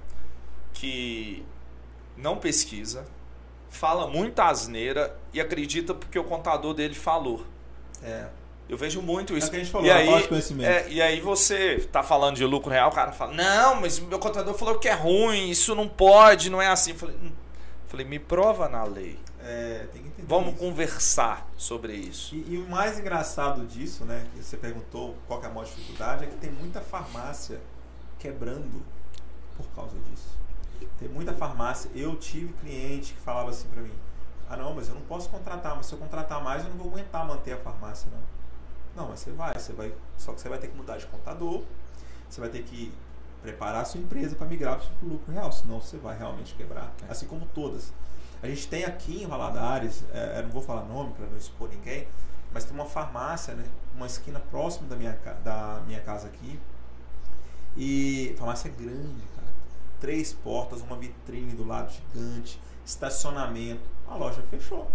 [0.72, 1.44] que
[2.16, 3.06] não pesquisa,
[3.68, 7.44] fala muita asneira e acredita porque o contador dele falou.
[8.02, 8.26] É.
[8.68, 9.46] Eu vejo muito isso.
[9.46, 10.08] É que a gente falou, e, aí,
[10.62, 14.18] é, e aí você tá falando de lucro real, o cara fala, não, mas meu
[14.18, 16.90] contador falou que é ruim, isso não pode, não é assim.
[16.90, 17.32] Eu falei, hum.
[17.86, 19.18] falei me prova na lei.
[19.48, 20.58] É, tem que entender Vamos isso.
[20.58, 22.34] conversar sobre isso.
[22.34, 26.24] E, e o mais engraçado disso, né, que você perguntou qual é a maior dificuldade,
[26.24, 27.58] é que tem muita farmácia
[28.18, 28.84] quebrando
[29.56, 30.36] por causa disso.
[30.98, 31.90] Tem muita farmácia.
[31.94, 33.94] Eu tive cliente que falava assim pra mim:
[34.50, 36.88] Ah, não, mas eu não posso contratar, mas se eu contratar mais, eu não vou
[36.88, 39.02] aguentar manter a farmácia, não.
[39.02, 39.94] Não, mas você vai, você vai.
[40.18, 41.62] Só que você vai ter que mudar de contador,
[42.28, 42.92] você vai ter que
[43.42, 46.92] preparar a sua empresa para migrar para o lucro real, senão você vai realmente quebrar.
[47.08, 47.10] É.
[47.10, 47.92] Assim como todas.
[48.42, 51.68] A gente tem aqui em Valadares, é, eu não vou falar nome para não expor
[51.68, 52.06] ninguém,
[52.52, 55.12] mas tem uma farmácia, né, uma esquina próxima da minha,
[55.42, 56.58] da minha casa aqui.
[57.76, 59.48] E farmácia é grande, cara.
[60.00, 63.82] Três portas, uma vitrine do lado gigante, estacionamento.
[64.08, 64.90] A loja fechou.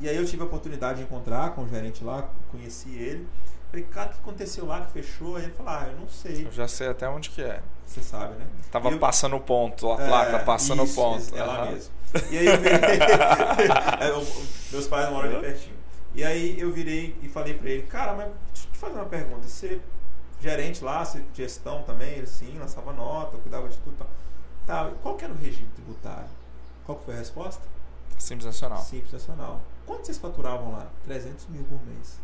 [0.00, 3.28] E aí eu tive a oportunidade de encontrar com o gerente lá, conheci ele.
[3.70, 5.36] Falei, cara, o que aconteceu lá que fechou?
[5.36, 6.46] Aí ele falou, ah, eu não sei.
[6.46, 7.62] Eu já sei até onde que é.
[7.86, 8.46] Você sabe, né?
[8.70, 11.36] Tava eu- passando o ponto, a placa é, passando o ponto.
[11.36, 11.70] É lá Aham.
[11.72, 11.92] mesmo.
[12.30, 12.80] E aí eu virei.
[14.00, 15.74] É, meus pais moram ali pertinho.
[16.14, 19.06] E aí eu virei e falei pra ele, cara, mas deixa eu te fazer uma
[19.06, 19.46] pergunta.
[19.46, 19.80] Você,
[20.40, 24.08] gerente lá, você, gestão também, ele sim, lançava nota, cuidava de tudo e tal.
[24.66, 26.28] Tá, qual que era o regime tributário?
[26.86, 27.62] Qual que foi a resposta?
[28.18, 28.78] Simples nacional.
[28.82, 29.60] Simples nacional.
[29.86, 30.86] Quanto vocês faturavam lá?
[31.04, 32.18] 300 mil por mês.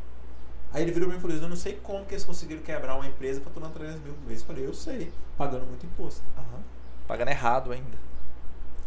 [0.72, 2.94] Aí ele virou pra mim e falou: Eu não sei como que eles conseguiram quebrar
[2.94, 4.40] uma empresa faturando 300 mil por mês.
[4.40, 6.22] Eu falei: Eu sei, pagando muito imposto.
[6.36, 6.62] Aham.
[7.06, 7.98] Pagando errado ainda.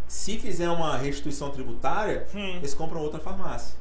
[0.07, 2.57] Se fizer uma restituição tributária, Hum.
[2.57, 3.75] eles compram outra farmácia.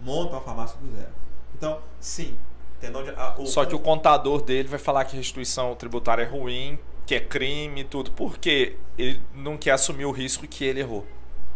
[0.00, 1.10] Montam a farmácia do zero.
[1.56, 2.36] Então, sim.
[2.94, 6.76] Onde- a- o- Só que o contador dele vai falar que restituição tributária é ruim,
[7.06, 11.06] que é crime e tudo, porque ele não quer assumir o risco que ele errou.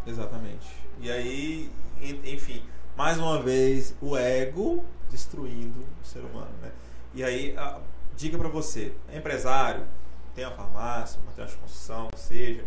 [0.07, 0.67] Exatamente.
[1.01, 1.69] E aí,
[2.01, 2.63] en- enfim,
[2.97, 4.85] mais uma vez, o ego
[5.17, 6.71] destruindo o ser humano, né?
[7.15, 7.79] E aí, a
[8.15, 9.85] dica pra você, é empresário,
[10.35, 12.65] tem a farmácia, material de construção, seja,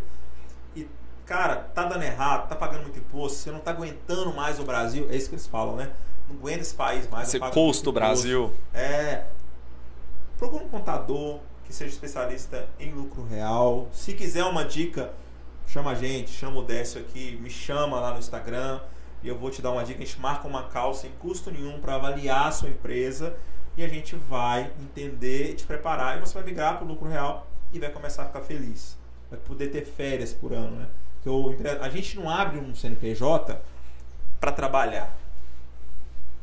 [0.74, 0.88] e,
[1.24, 5.06] cara, tá dando errado, tá pagando muito imposto, você não tá aguentando mais o Brasil,
[5.08, 5.92] é isso que eles falam, né?
[6.28, 7.28] Não aguenta esse país mais.
[7.28, 8.22] Você eu pago custa o muito imposto.
[8.22, 8.52] Brasil.
[8.74, 9.24] É.
[10.38, 13.88] Procura um contador que seja especialista em lucro real.
[13.92, 15.12] Se quiser uma dica,
[15.66, 18.80] chama a gente, chama o Décio aqui, me chama lá no Instagram
[19.22, 20.02] e eu vou te dar uma dica.
[20.02, 23.34] A gente marca uma call sem custo nenhum para avaliar a sua empresa
[23.76, 27.46] e a gente vai entender, te preparar e você vai migrar para o lucro real
[27.72, 28.96] e vai começar a ficar feliz.
[29.30, 30.86] Vai poder ter férias por ano, né?
[31.16, 33.60] Porque o empre- a gente não abre um CNPJ
[34.40, 35.14] para trabalhar.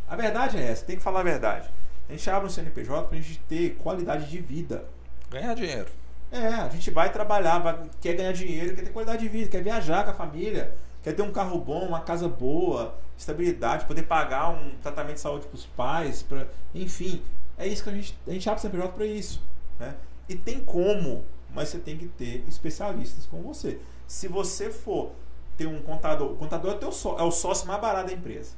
[0.07, 1.69] A verdade é essa, tem que falar a verdade.
[2.07, 4.85] A gente abre um CNPJ pra gente ter qualidade de vida.
[5.29, 5.87] Ganhar dinheiro.
[6.31, 9.61] É, a gente vai trabalhar, vai- quer ganhar dinheiro, quer ter qualidade de vida, quer
[9.63, 10.73] viajar com a família,
[11.07, 15.47] quer ter um carro bom, uma casa boa, estabilidade, poder pagar um tratamento de saúde
[15.47, 17.21] pros pais, pra, enfim.
[17.57, 19.41] É isso que a gente, a gente abre o CNPJ para isso.
[19.79, 19.95] Né?
[20.27, 21.23] E tem como,
[21.53, 23.79] mas você tem que ter especialistas com você.
[24.05, 25.11] Se você for
[25.55, 28.51] ter um contador, o contador é, teu só, é o sócio mais barato da empresa.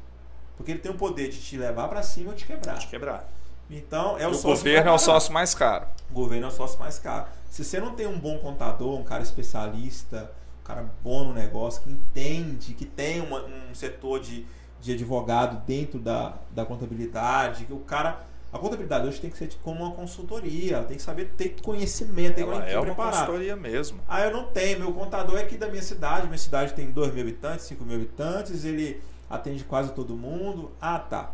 [0.58, 2.74] Porque ele tem o poder de te levar para cima ou te quebrar.
[2.74, 3.30] Pode quebrar.
[3.70, 5.86] Então, é o, o governo é o sócio mais caro.
[6.10, 7.28] O governo é o sócio mais caro.
[7.52, 10.32] Se você não tem um bom contador, um cara especialista,
[10.70, 14.46] cara bom no negócio, que entende, que tem uma- um setor de,
[14.80, 18.28] de advogado dentro da, da contabilidade, que o cara.
[18.52, 22.36] A contabilidade hoje tem que ser tipo como uma consultoria, tem que saber ter conhecimento,
[22.36, 24.00] tem que é uma consultoria mesmo.
[24.08, 24.80] Ah, eu não tenho.
[24.80, 26.26] Meu contador é aqui da minha cidade.
[26.26, 28.66] Minha cidade tem 2 mil habitantes, 5 mil habitantes.
[28.66, 30.72] Ele atende quase todo mundo.
[30.82, 31.32] Ah, tá.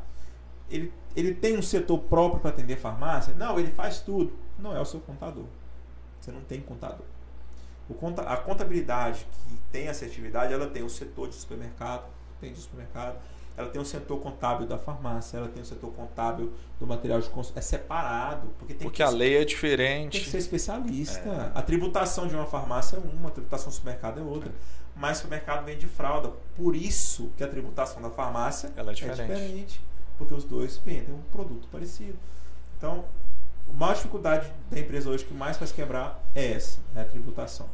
[0.70, 3.34] Ele, ele tem um setor próprio para atender farmácia?
[3.36, 4.34] Não, ele faz tudo.
[4.60, 5.46] Não é o seu contador.
[6.20, 7.06] Você não tem contador.
[7.94, 12.06] Conta, a contabilidade que tem assertividade, ela tem o setor de supermercado,
[12.42, 13.18] tem de supermercado.
[13.58, 17.30] Ela tem o setor contábil da farmácia, ela tem o setor contábil do material de
[17.30, 17.58] construção.
[17.58, 18.48] É separado.
[18.60, 20.30] Porque tem Porque que a lei é tem que diferente.
[20.30, 21.52] ser especialista.
[21.56, 24.52] A tributação de uma farmácia é uma, a tributação do supermercado é outra.
[24.94, 26.32] Mas o supermercado vende fralda.
[26.56, 29.80] Por isso que a tributação da farmácia Ela é diferente.
[30.18, 32.18] Porque os dois vendem um produto parecido.
[32.78, 33.06] Então,
[33.70, 37.68] a maior dificuldade da empresa hoje que mais faz quebrar é essa, é a tributação.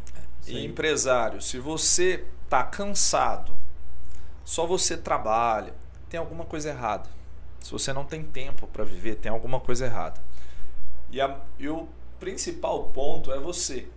[0.47, 0.65] E aí.
[0.65, 3.53] empresário, se você tá cansado,
[4.43, 5.73] só você trabalha,
[6.09, 7.09] tem alguma coisa errada.
[7.59, 10.19] Se você não tem tempo para viver, tem alguma coisa errada.
[11.11, 11.87] E, a- e o
[12.19, 13.87] principal ponto é você.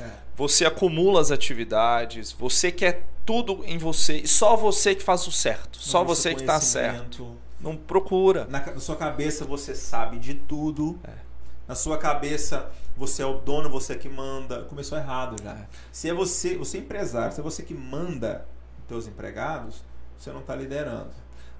[0.00, 0.08] É.
[0.36, 5.32] Você acumula as atividades, você quer tudo em você e só você que faz o
[5.32, 5.78] certo.
[5.80, 7.36] Só você que tá certo.
[7.60, 8.46] Não procura.
[8.48, 10.98] Na, na sua cabeça você sabe de tudo.
[11.02, 11.27] É.
[11.68, 14.64] Na sua cabeça você é o dono, você é que manda.
[14.64, 15.52] Começou errado já.
[15.52, 15.68] É.
[15.92, 18.48] Se é você, você é empresário, se é você que manda
[18.80, 19.84] os teus empregados,
[20.18, 21.10] você não está liderando.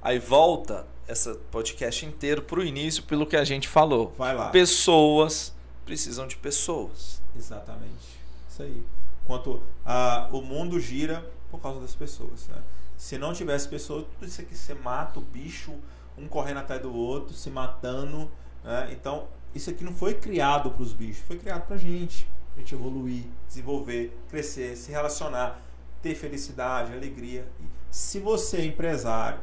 [0.01, 4.15] Aí volta essa podcast inteiro pro início pelo que a gente falou.
[4.17, 4.49] Vai lá.
[4.49, 5.55] Pessoas
[5.85, 7.21] precisam de pessoas.
[7.37, 8.19] Exatamente.
[8.49, 8.85] Isso aí.
[9.27, 12.49] Quanto a, o mundo gira por causa das pessoas.
[12.49, 12.57] Né?
[12.97, 15.75] Se não tivesse pessoas, tudo isso aqui você mata o bicho,
[16.17, 18.31] um correndo atrás do outro, se matando.
[18.65, 18.89] Né?
[18.93, 22.29] Então, isso aqui não foi criado para os bichos, foi criado para a gente.
[22.57, 25.61] A gente evoluir, desenvolver, crescer, se relacionar,
[26.03, 27.47] ter felicidade, alegria.
[27.61, 29.39] E se você, empresário,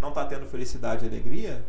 [0.00, 1.64] não está tendo felicidade e alegria,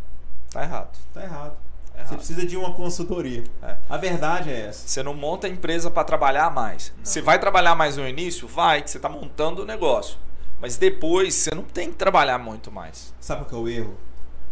[0.49, 0.97] tá errado.
[1.13, 1.57] Tá errado.
[1.93, 2.07] Errado.
[2.07, 3.43] Você precisa de uma consultoria.
[3.61, 3.77] É.
[3.89, 4.87] A verdade é essa.
[4.87, 6.93] Você não monta a empresa para trabalhar mais.
[6.97, 7.05] Não.
[7.05, 8.47] Você vai trabalhar mais no início?
[8.47, 10.17] Vai, que você está montando o negócio.
[10.59, 13.13] Mas depois você não tem que trabalhar muito mais.
[13.19, 13.97] Sabe o que é o erro?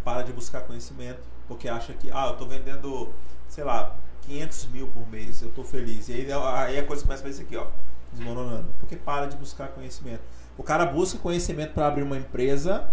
[0.04, 3.10] Para de buscar conhecimento, porque acha que, ah, eu estou vendendo,
[3.50, 6.08] sei lá, 500 mil por mês, eu estou feliz.
[6.08, 7.66] E aí, aí a coisa começa a fazer isso aqui, ó,
[8.14, 8.68] desmoronando.
[8.80, 10.22] Porque para de buscar conhecimento.
[10.56, 12.88] O cara busca conhecimento para abrir uma empresa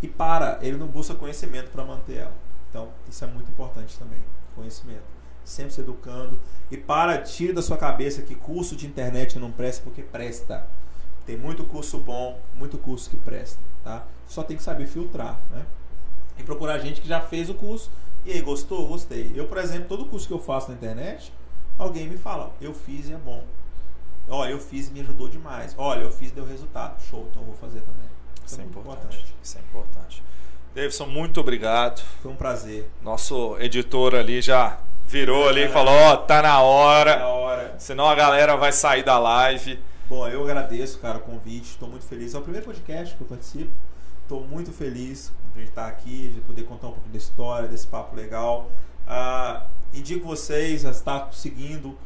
[0.00, 2.32] e para, ele não busca conhecimento para manter ela.
[2.70, 4.18] Então, isso é muito importante também,
[4.54, 5.04] conhecimento.
[5.44, 6.40] Sempre se educando.
[6.70, 10.66] E para, tire da sua cabeça que curso de internet não presta, porque presta.
[11.26, 14.06] Tem muito curso bom, muito curso que presta, tá?
[14.26, 15.66] Só tem que saber filtrar, né?
[16.40, 17.90] E procurar gente que já fez o curso.
[18.24, 18.86] E aí, gostou?
[18.86, 19.30] Gostei.
[19.34, 21.30] Eu, por exemplo, todo curso que eu faço na internet,
[21.78, 23.44] alguém me fala, eu fiz e é bom.
[24.26, 25.74] Olha, eu fiz e me ajudou demais.
[25.76, 26.98] Olha, eu fiz e deu resultado.
[27.02, 28.08] Show, então eu vou fazer também.
[28.44, 28.96] Isso, Isso é, é importante.
[28.96, 29.34] importante.
[29.42, 30.22] Isso é importante.
[30.74, 32.00] Davidson, muito obrigado.
[32.22, 32.88] Foi um prazer.
[33.02, 37.14] Nosso editor ali já virou ali e falou: Ó, oh, tá na hora.
[37.14, 37.74] Tá na hora.
[37.78, 39.78] Senão a galera vai sair da live.
[40.08, 41.70] Bom, eu agradeço, cara, o convite.
[41.70, 42.34] Estou muito feliz.
[42.34, 43.70] É o primeiro podcast que eu participo.
[44.30, 48.14] Estou muito feliz de estar aqui, de poder contar um pouco da história, desse papo
[48.14, 48.70] legal.
[49.04, 51.98] Ah, indico vocês a estar seguindo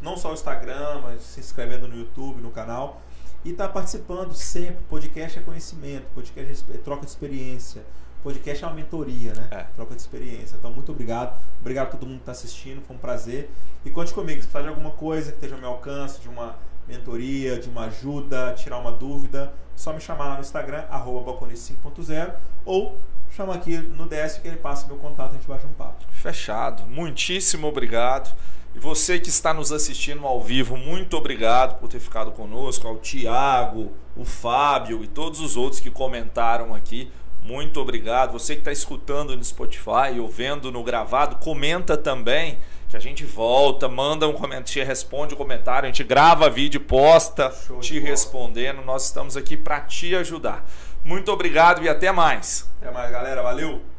[0.00, 3.02] não só o Instagram, mas se inscrevendo no YouTube, no canal.
[3.44, 4.76] E estar tá participando sempre.
[4.88, 7.82] Podcast é conhecimento, podcast é troca de experiência
[8.22, 9.48] podcast é uma mentoria, né?
[9.50, 9.62] É.
[9.74, 10.56] Troca de experiência.
[10.56, 11.36] Então, muito obrigado.
[11.60, 13.50] Obrigado a todo mundo que está assistindo, foi um prazer.
[13.84, 16.56] E conte comigo, se precisar de alguma coisa que esteja ao meu alcance, de uma
[16.86, 22.34] mentoria, de uma ajuda, tirar uma dúvida, só me chamar lá no Instagram, arroba 5.0
[22.64, 22.98] ou
[23.30, 26.04] chama aqui no DS que ele passa meu contato a gente bate um papo.
[26.12, 26.84] Fechado.
[26.86, 28.34] Muitíssimo obrigado.
[28.74, 32.96] E você que está nos assistindo ao vivo, muito obrigado por ter ficado conosco, ao
[32.96, 37.10] Tiago, o Fábio e todos os outros que comentaram aqui.
[37.42, 38.32] Muito obrigado.
[38.32, 42.58] Você que está escutando no Spotify ou vendo no gravado, comenta também
[42.92, 46.50] que a gente volta, manda um comentário, te responde o um comentário, a gente grava
[46.50, 48.82] vídeo, posta Show te respondendo.
[48.82, 50.62] Nós estamos aqui para te ajudar.
[51.02, 52.70] Muito obrigado e até mais.
[52.82, 53.42] Até mais, galera.
[53.42, 53.91] Valeu.